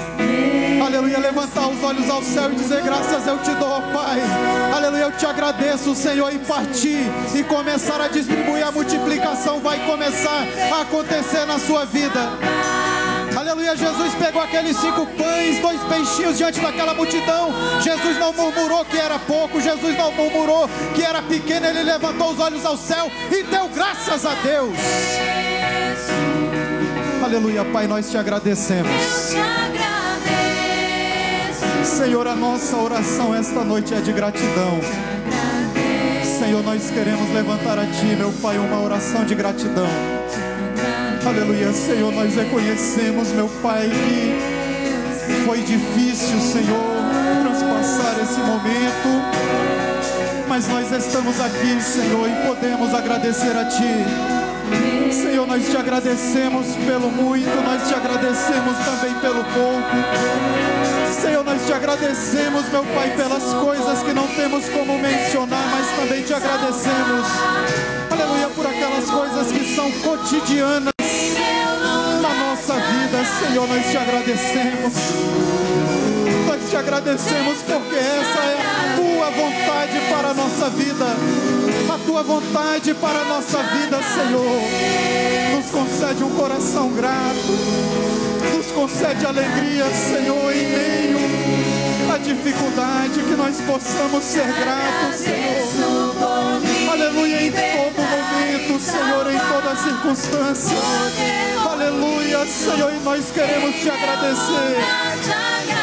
aleluia, 0.84 1.18
levantar 1.18 1.68
os 1.68 1.82
olhos 1.82 2.09
ao 2.09 2.22
céu 2.22 2.52
e 2.52 2.54
dizer 2.54 2.82
graças 2.82 3.26
eu 3.26 3.38
te 3.38 3.50
dou, 3.52 3.80
Pai. 3.92 4.20
Aleluia, 4.74 5.04
eu 5.04 5.12
te 5.12 5.26
agradeço, 5.26 5.94
Senhor, 5.94 6.32
e 6.32 6.38
partir 6.38 7.02
e 7.34 7.42
começar 7.44 8.00
a 8.00 8.09
distribuir 8.09 8.66
a 8.66 8.70
multiplicação 8.70 9.61
vai 9.61 9.78
começar 9.86 10.46
a 10.72 10.82
acontecer 10.82 11.44
na 11.46 11.59
sua 11.59 11.84
vida. 11.84 12.77
Aleluia, 13.39 13.76
Jesus 13.76 14.14
pegou 14.14 14.43
aqueles 14.43 14.76
cinco 14.76 15.07
pães, 15.07 15.61
dois 15.61 15.80
peixinhos 15.84 16.36
diante 16.36 16.59
daquela 16.59 16.93
multidão. 16.93 17.53
Jesus 17.80 18.18
não 18.18 18.32
murmurou 18.32 18.84
que 18.84 18.99
era 18.99 19.16
pouco, 19.16 19.61
Jesus 19.61 19.97
não 19.97 20.11
murmurou 20.11 20.68
que 20.93 21.05
era 21.05 21.22
pequeno, 21.22 21.66
ele 21.66 21.84
levantou 21.84 22.32
os 22.32 22.41
olhos 22.41 22.66
ao 22.66 22.76
céu 22.76 23.09
e 23.30 23.45
deu 23.45 23.68
graças 23.68 24.26
a 24.26 24.34
Deus. 24.34 24.76
Aleluia, 27.22 27.64
Pai, 27.66 27.86
nós 27.86 28.11
te 28.11 28.18
agradecemos. 28.18 28.91
Senhor, 31.84 32.26
a 32.26 32.34
nossa 32.34 32.76
oração 32.76 33.32
esta 33.32 33.62
noite 33.62 33.95
é 33.95 34.01
de 34.01 34.12
gratidão. 34.12 34.80
Senhor, 36.41 36.64
nós 36.64 36.91
queremos 36.91 37.32
levantar 37.32 37.78
a 37.78 37.86
Ti, 37.86 38.16
meu 38.16 38.32
Pai, 38.43 38.59
uma 38.59 38.80
oração 38.80 39.24
de 39.24 39.36
gratidão. 39.36 39.86
Aleluia, 41.28 41.70
Senhor, 41.74 42.10
nós 42.10 42.34
reconhecemos, 42.34 43.28
meu 43.32 43.50
Pai, 43.62 43.90
que 45.26 45.44
foi 45.44 45.58
difícil, 45.58 46.40
Senhor, 46.40 46.82
transpassar 47.42 48.18
esse 48.22 48.40
momento, 48.40 49.10
mas 50.48 50.66
nós 50.68 50.90
estamos 50.90 51.38
aqui, 51.38 51.82
Senhor, 51.82 52.30
e 52.30 52.46
podemos 52.46 52.94
agradecer 52.94 53.54
a 53.54 53.66
Ti. 53.66 55.12
Senhor, 55.12 55.46
nós 55.46 55.68
te 55.68 55.76
agradecemos 55.76 56.66
pelo 56.86 57.10
muito, 57.10 57.62
nós 57.62 57.86
te 57.86 57.94
agradecemos 57.94 58.78
também 58.86 59.12
pelo 59.20 59.44
pouco. 59.52 59.96
Senhor, 61.20 61.44
nós 61.44 61.60
te 61.66 61.74
agradecemos, 61.74 62.66
meu 62.70 62.84
Pai, 62.94 63.10
pelas 63.14 63.44
coisas 63.52 64.02
que 64.02 64.14
não 64.14 64.26
temos 64.28 64.66
como 64.70 64.98
mencionar, 64.98 65.68
mas 65.72 65.94
também 65.94 66.22
te 66.22 66.32
agradecemos. 66.32 67.26
Aleluia, 68.10 68.48
por 68.48 68.66
aquelas 68.66 69.04
coisas 69.04 69.52
que 69.52 69.76
são 69.76 69.92
cotidianas 69.92 70.97
Senhor, 73.24 73.66
nós 73.66 73.90
te 73.90 73.96
agradecemos. 73.96 74.94
Nós 76.46 76.70
te 76.70 76.76
agradecemos 76.76 77.58
porque 77.66 77.96
essa 77.96 78.40
é 78.40 78.58
a 78.60 78.96
tua 78.96 79.30
vontade 79.30 80.00
para 80.08 80.28
a 80.28 80.34
nossa 80.34 80.70
vida. 80.70 81.06
A 81.92 81.98
tua 82.06 82.22
vontade 82.22 82.94
para 82.94 83.20
a 83.20 83.24
nossa 83.24 83.58
vida, 83.62 83.98
Senhor. 84.02 85.56
Nos 85.56 85.70
concede 85.70 86.22
um 86.22 86.30
coração 86.30 86.90
grato. 86.92 88.56
Nos 88.56 88.66
concede 88.72 89.26
alegria, 89.26 89.84
Senhor, 89.86 90.52
em 90.52 90.66
meio 90.68 91.18
à 92.12 92.18
dificuldade, 92.18 93.20
que 93.20 93.34
nós 93.36 93.56
possamos 93.60 94.24
ser 94.24 94.46
gratos, 94.46 95.16
Senhor. 95.16 96.90
Aleluia, 96.90 97.42
em 97.42 97.52
todo 97.52 97.88
momento, 98.28 98.80
Senhor, 98.80 99.30
em 99.30 99.38
toda 99.38 99.76
circunstância. 99.76 100.76
Aleluia, 101.70 102.46
Senhor, 102.46 102.92
e 102.92 102.98
nós 103.00 103.30
queremos 103.30 103.74
te 103.76 103.90
agradecer. 103.90 104.76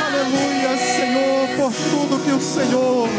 Aleluia, 0.05 0.77
Senhor, 0.77 1.47
por 1.57 1.73
tudo 1.91 2.23
que 2.23 2.31
o 2.31 2.41
Senhor 2.41 3.09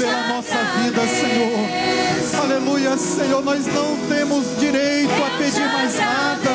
pela 0.00 0.28
nossa 0.28 0.56
vida, 0.82 1.06
Senhor. 1.06 2.42
Aleluia, 2.42 2.96
Senhor, 2.96 3.44
nós 3.44 3.66
não 3.66 3.96
temos 4.08 4.46
direito 4.58 5.12
a 5.12 5.36
pedir 5.36 5.68
mais 5.70 5.94
nada. 5.94 6.50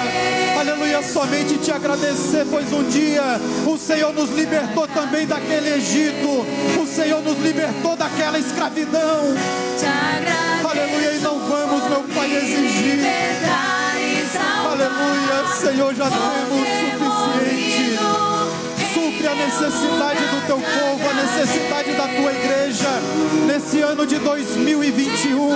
Aleluia, 0.60 1.04
somente 1.04 1.58
te 1.60 1.72
agradecer, 1.72 2.46
pois 2.50 2.74
um 2.74 2.84
dia 2.90 3.40
o 3.68 3.78
Senhor 3.78 4.12
nos 4.14 4.32
libertou 4.32 4.88
também 4.88 5.28
daquele 5.28 5.76
Egito. 5.76 6.44
O 6.82 6.88
Senhor 6.88 7.22
nos 7.22 7.38
libertou 7.38 7.96
daquela 7.96 8.40
escravidão. 8.40 9.36
Aleluia, 10.68 11.12
e 11.12 11.20
não 11.20 11.38
vamos, 11.40 11.88
meu 11.88 12.04
Pai, 12.16 12.36
exigir. 12.36 13.00
Aleluia, 14.66 15.56
Senhor, 15.56 15.94
já 15.94 16.10
temos 16.10 16.68
suficiente. 16.68 17.05
A 19.26 19.34
necessidade 19.34 20.20
do 20.20 20.46
teu 20.46 20.58
povo, 20.58 21.10
a 21.10 21.14
necessidade 21.14 21.92
da 21.94 22.08
tua 22.08 22.32
igreja 22.32 22.90
nesse 23.48 23.82
ano 23.82 24.06
de 24.06 24.18
2021. 24.18 25.50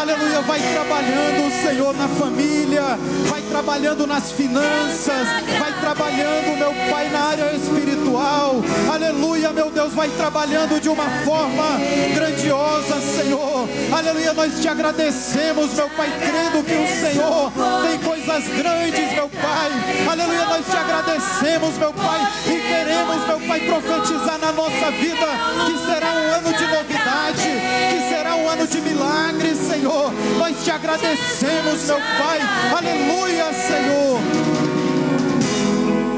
Aleluia, 0.00 0.40
vai 0.40 0.60
trabalhando, 0.72 1.62
Senhor, 1.62 1.94
na 1.94 2.08
família, 2.08 2.98
vai 3.28 3.40
trabalhando 3.42 4.06
nas 4.06 4.32
finanças, 4.32 5.28
vai 5.58 5.72
trabalhando, 5.80 6.58
meu 6.58 6.74
Pai, 6.90 7.08
na 7.10 7.20
área 7.20 7.54
espiritual. 7.54 8.56
Aleluia, 8.92 9.52
meu 9.52 9.70
Deus, 9.70 9.92
vai 9.94 10.08
trabalhando 10.10 10.80
de 10.80 10.88
uma 10.88 11.08
forma 11.24 11.78
grandiosa, 12.14 13.00
Senhor. 13.00 13.68
Aleluia, 13.92 14.32
nós 14.32 14.60
te 14.60 14.68
agradecemos, 14.68 15.72
meu 15.74 15.88
Pai, 15.90 16.10
crendo 16.18 16.64
que 16.64 16.74
o 16.74 16.88
Senhor 17.00 17.52
tem 17.82 17.98
coisas 18.00 18.44
grandes, 18.56 19.12
meu 19.12 19.28
Pai. 19.28 19.70
Aleluia, 20.10 20.44
nós 20.46 20.66
te 20.66 20.76
agradecemos, 20.76 21.78
meu 21.78 21.92
Pai, 21.92 22.28
e 22.46 22.60
queremos, 22.60 22.87
meu 22.88 23.40
Pai, 23.46 23.60
profetizar 23.60 24.38
na 24.38 24.52
nossa 24.52 24.90
vida 24.90 25.26
que 25.66 25.78
será 25.86 26.12
um 26.12 26.32
ano 26.34 26.52
de 26.52 26.66
novidade, 26.66 27.48
que 27.90 28.08
será 28.08 28.34
um 28.34 28.48
ano 28.48 28.66
de 28.66 28.80
milagres, 28.80 29.58
Senhor. 29.58 30.12
Nós 30.38 30.64
te 30.64 30.70
agradecemos, 30.70 31.84
meu 31.86 31.96
Pai. 31.96 32.40
Aleluia, 32.76 33.52
Senhor. 33.52 34.20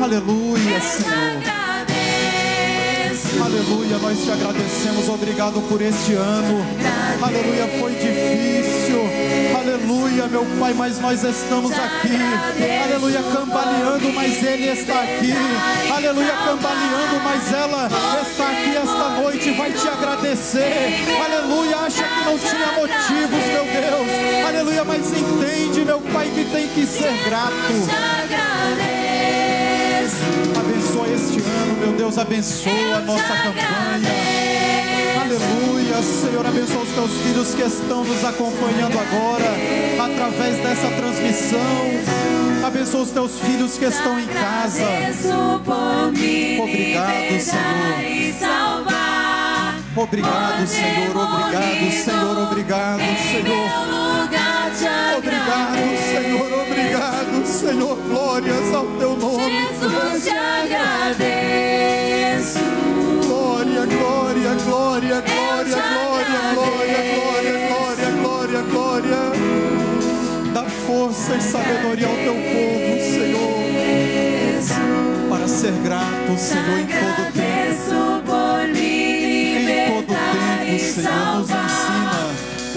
Aleluia, 0.03 0.81
Senhor. 0.81 1.61
Aleluia, 3.45 3.99
nós 3.99 4.19
te 4.19 4.31
agradecemos. 4.31 5.09
Obrigado 5.09 5.61
por 5.69 5.81
este 5.81 6.15
ano. 6.15 6.65
Aleluia, 7.23 7.67
foi 7.79 7.93
difícil. 7.93 8.80
Aleluia, 9.81 10.27
meu 10.29 10.47
Pai, 10.59 10.75
mas 10.75 10.99
nós 11.01 11.25
estamos 11.25 11.73
aqui. 11.73 12.19
Aleluia, 12.85 13.23
cambaleando, 13.33 14.13
mas 14.13 14.43
Ele 14.43 14.69
está 14.69 15.03
aqui. 15.03 15.33
Aleluia, 15.91 16.35
cambaleando, 16.45 17.21
mas 17.25 17.53
ela 17.53 17.89
está 18.21 18.51
aqui 18.51 18.77
esta 18.77 19.09
noite. 19.21 19.51
Vai 19.53 19.73
te 19.73 19.89
agradecer. 19.89 21.07
Aleluia, 21.25 21.77
acha 21.79 22.05
que 22.05 22.25
não 22.27 22.39
tinha 22.39 22.73
motivos, 22.73 23.45
meu 23.47 23.65
Deus. 23.65 24.47
Aleluia, 24.47 24.85
mas 24.85 25.07
entende, 25.13 25.85
meu 25.87 26.01
Pai, 26.13 26.31
que 26.35 26.45
tem 26.45 26.69
que 26.69 26.87
ser 26.87 27.13
grato. 27.25 28.50
Deus, 32.11 32.19
abençoa 32.19 32.97
a 32.97 33.01
nossa 33.03 33.23
campanha. 33.23 34.11
Aleluia, 35.21 36.03
Senhor, 36.03 36.45
abençoa 36.45 36.83
os 36.83 36.89
teus 36.89 37.13
filhos 37.23 37.55
que 37.55 37.63
estão 37.63 38.03
nos 38.03 38.25
acompanhando 38.25 38.99
agora, 38.99 39.55
através 40.03 40.57
dessa 40.57 40.89
transmissão. 40.91 42.67
Abençoa 42.67 43.03
os 43.03 43.11
teus 43.11 43.39
filhos 43.39 43.79
que 43.79 43.85
estão 43.85 44.19
em 44.19 44.27
casa. 44.27 44.83
Obrigado, 46.67 47.41
Senhor. 47.41 48.71
Obrigado, 49.97 50.67
Senhor, 50.67 51.17
obrigado, 51.17 51.93
Senhor, 51.93 52.39
obrigado, 52.39 53.01
Senhor. 53.31 54.01
Obrigado, 55.17 55.97
Senhor, 56.11 56.53
obrigado, 56.63 57.47
Senhor. 57.47 57.97
Glórias 58.09 58.75
ao 58.75 58.87
teu 58.99 59.17
nome. 59.17 59.51
Jesus, 59.51 60.25
te 60.25 60.31
agradeço 60.31 62.00
glória, 64.55 65.21
glória, 65.21 65.77
glória, 65.77 66.41
glória, 66.55 67.01
glória, 67.15 67.55
glória, 67.69 68.11
glória, 68.23 68.63
glória. 68.63 69.23
Dá 70.53 70.65
força 70.65 71.37
e 71.37 71.41
sabedoria 71.41 72.07
ao 72.09 72.17
teu 72.17 72.35
povo, 72.35 73.01
Senhor, 73.01 73.61
para 75.29 75.47
ser 75.49 75.73
grato, 75.85 76.37
Senhor, 76.39 76.79
em 76.81 76.87
todo 76.87 77.33
tempo. 77.33 77.51
Em 78.77 79.65
todo 79.89 80.07
tempo, 80.07 80.79
Senhor, 80.79 81.37
nos 81.37 81.51
ensina. 81.51 82.21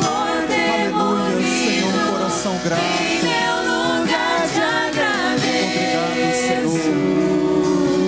Aleluia, 0.05 1.41
Senhor, 1.47 1.89
um 1.89 1.97
coração 2.11 2.55
grato. 2.63 2.81
Em 3.01 3.17
meu 3.23 3.55
lugar, 3.63 4.45
agradeço. 4.85 5.73
Obrigado, 5.73 6.33
Senhor. 6.45 6.85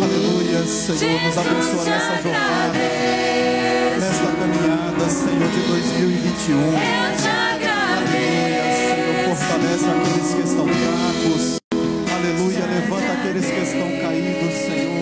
Aleluia, 0.03 0.61
Senhor, 0.65 1.19
nos 1.21 1.37
abençoa 1.37 1.83
nessa 1.85 2.15
jornada 2.21 3.34
caminhada, 4.45 5.09
Senhor, 5.09 5.49
de 5.49 5.61
2021. 5.67 6.57
Aleluia, 7.57 8.61
Senhor, 8.77 9.35
fortalece 9.35 9.85
aqueles 9.89 10.29
que 10.33 10.41
estão 10.41 10.67
fracos. 10.67 11.43
Aleluia, 12.13 12.65
levanta 12.67 13.11
aqueles 13.13 13.45
que 13.45 13.61
estão 13.61 13.89
caídos, 14.01 14.53
Senhor. 14.53 14.95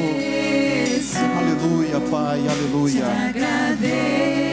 Aleluia, 1.38 2.00
Pai, 2.10 2.40
aleluia. 2.48 3.06
Aleluia, 3.06 4.53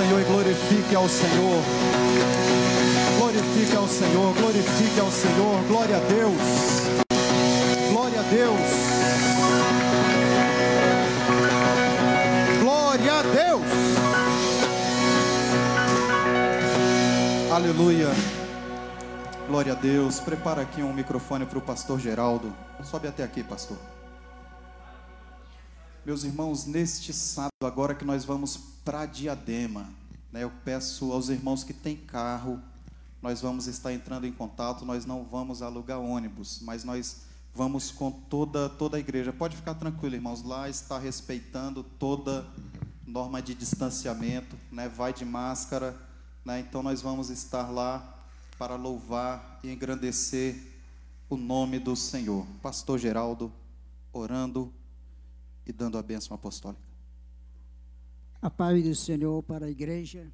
Senhor 0.00 0.18
e 0.18 0.24
glorifique 0.24 0.94
ao 0.94 1.06
Senhor. 1.06 1.62
Glorifique 3.18 3.76
ao 3.76 3.86
Senhor, 3.86 4.34
glorifique 4.34 4.98
ao 4.98 5.10
Senhor, 5.10 5.62
glória 5.68 5.96
a 5.96 6.00
Deus. 6.00 6.40
Glória 7.92 8.20
a 8.20 8.22
Deus. 8.22 8.60
Glória 12.62 13.12
a 13.12 13.22
Deus. 13.22 13.62
Aleluia. 17.52 18.08
Glória 19.46 19.72
a 19.74 19.76
Deus. 19.76 20.18
Prepara 20.18 20.62
aqui 20.62 20.82
um 20.82 20.94
microfone 20.94 21.44
para 21.44 21.58
o 21.58 21.60
pastor 21.60 22.00
Geraldo. 22.00 22.50
Sobe 22.82 23.06
até 23.06 23.22
aqui, 23.22 23.44
pastor. 23.44 23.76
Meus 26.02 26.24
irmãos, 26.24 26.64
neste 26.64 27.12
sábado, 27.12 27.50
agora 27.62 27.94
que 27.94 28.06
nós 28.06 28.24
vamos 28.24 28.56
para 28.82 29.04
Diadema, 29.04 29.86
né, 30.32 30.42
eu 30.44 30.50
peço 30.64 31.12
aos 31.12 31.28
irmãos 31.28 31.62
que 31.62 31.74
têm 31.74 31.94
carro, 31.94 32.58
nós 33.20 33.42
vamos 33.42 33.66
estar 33.66 33.92
entrando 33.92 34.26
em 34.26 34.32
contato, 34.32 34.86
nós 34.86 35.04
não 35.04 35.24
vamos 35.24 35.60
alugar 35.60 36.00
ônibus, 36.00 36.60
mas 36.62 36.84
nós 36.84 37.24
vamos 37.54 37.90
com 37.90 38.10
toda, 38.10 38.66
toda 38.70 38.96
a 38.96 39.00
igreja. 39.00 39.30
Pode 39.30 39.56
ficar 39.56 39.74
tranquilo, 39.74 40.14
irmãos, 40.14 40.42
lá 40.42 40.70
está 40.70 40.98
respeitando 40.98 41.82
toda 41.82 42.46
norma 43.06 43.42
de 43.42 43.54
distanciamento, 43.54 44.56
né, 44.72 44.88
vai 44.88 45.12
de 45.12 45.26
máscara, 45.26 45.94
né, 46.42 46.60
então 46.60 46.82
nós 46.82 47.02
vamos 47.02 47.28
estar 47.28 47.68
lá 47.70 48.24
para 48.58 48.74
louvar 48.74 49.60
e 49.62 49.70
engrandecer 49.70 50.56
o 51.28 51.36
nome 51.36 51.78
do 51.78 51.94
Senhor. 51.94 52.46
Pastor 52.62 52.98
Geraldo, 52.98 53.52
orando 54.14 54.72
e 55.66 55.72
dando 55.72 55.98
a 55.98 56.02
bênção 56.02 56.34
apostólica. 56.34 56.82
A 58.40 58.50
paz 58.50 58.82
do 58.82 58.94
Senhor 58.94 59.42
para 59.42 59.66
a 59.66 59.70
igreja. 59.70 60.30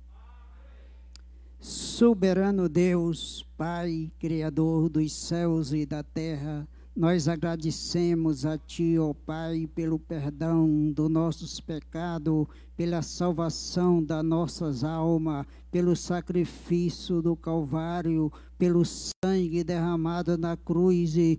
Soberano 1.59 2.68
Deus, 2.68 3.45
Pai, 3.57 4.12
Criador 4.18 4.89
dos 4.89 5.12
céus 5.12 5.72
e 5.72 5.85
da 5.85 6.03
terra, 6.03 6.68
nós 6.95 7.29
agradecemos 7.29 8.47
a 8.47 8.57
Ti, 8.57 8.99
ó 8.99 9.12
Pai, 9.12 9.68
pelo 9.74 9.99
perdão 9.99 10.91
dos 10.93 11.11
nossos 11.11 11.61
pecados, 11.61 12.47
pela 12.74 13.03
salvação 13.03 14.03
das 14.03 14.24
nossas 14.24 14.83
almas, 14.83 15.47
pelo 15.70 15.95
sacrifício 15.95 17.20
do 17.20 17.37
Calvário, 17.37 18.33
pelo 18.57 18.83
sangue 18.85 19.62
derramado 19.62 20.39
na 20.39 20.57
cruz 20.57 21.16
e 21.16 21.39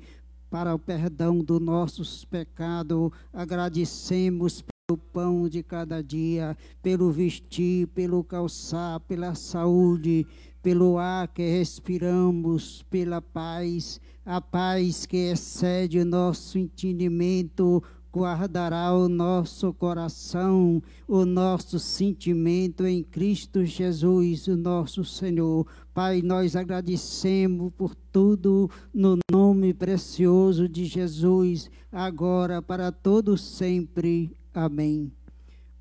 para 0.50 0.74
o 0.74 0.80
perdão 0.80 1.39
dos 1.39 1.60
nossos 1.60 2.26
pecados. 2.26 3.12
Agradecemos 3.34 4.62
pelo 4.62 4.98
pão 4.98 5.50
de 5.50 5.62
cada 5.62 6.02
dia, 6.02 6.56
pelo 6.82 7.12
vestir, 7.12 7.88
pelo 7.88 8.24
calçar, 8.24 9.00
pela 9.02 9.36
saúde, 9.36 10.26
pelo 10.62 10.98
ar 10.98 11.28
que 11.28 11.48
respiramos, 11.50 12.84
pela 12.89 13.22
paz, 13.22 14.00
a 14.26 14.41
paz 14.41 15.06
que 15.06 15.32
excede 15.32 16.00
o 16.00 16.06
nosso 16.06 16.58
entendimento, 16.58 17.84
guardará 18.12 18.93
o 18.93 19.08
nosso 19.08 19.74
coração, 19.74 20.82
o 21.08 21.26
nosso 21.26 21.80
sentimento 21.80 22.86
em 22.86 23.03
Cristo 23.03 23.66
Jesus, 23.66 24.47
o 24.47 24.55
nosso 24.55 25.03
Senhor. 25.03 25.68
Pai, 25.93 26.22
nós 26.22 26.55
agradecemos 26.55 27.72
por 27.78 27.95
tudo 28.12 28.70
no 28.93 29.18
nome 29.32 29.74
precioso 29.74 30.68
de 30.68 30.86
Jesus, 30.86 31.70
agora 31.91 32.62
para 32.62 32.91
todos 32.91 33.41
sempre. 33.41 34.36
Amém. 34.53 35.12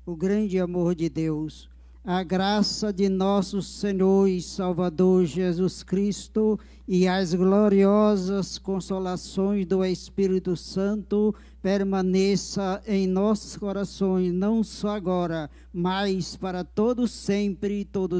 O 0.05 0.15
grande 0.15 0.59
amor 0.59 0.95
de 0.95 1.09
Deus, 1.09 1.69
a 2.09 2.23
graça 2.23 2.93
de 2.93 3.09
nosso 3.09 3.61
Senhor 3.61 4.29
e 4.29 4.41
Salvador 4.41 5.25
Jesus 5.25 5.83
Cristo 5.83 6.57
e 6.87 7.05
as 7.05 7.33
gloriosas 7.33 8.57
consolações 8.57 9.65
do 9.65 9.83
Espírito 9.83 10.55
Santo 10.55 11.35
permaneça 11.61 12.81
em 12.87 13.05
nossos 13.05 13.57
corações, 13.57 14.31
não 14.31 14.63
só 14.63 14.91
agora, 14.91 15.49
mas 15.73 16.37
para 16.37 16.63
todos 16.63 17.11
sempre, 17.11 17.83
todos 17.83 18.15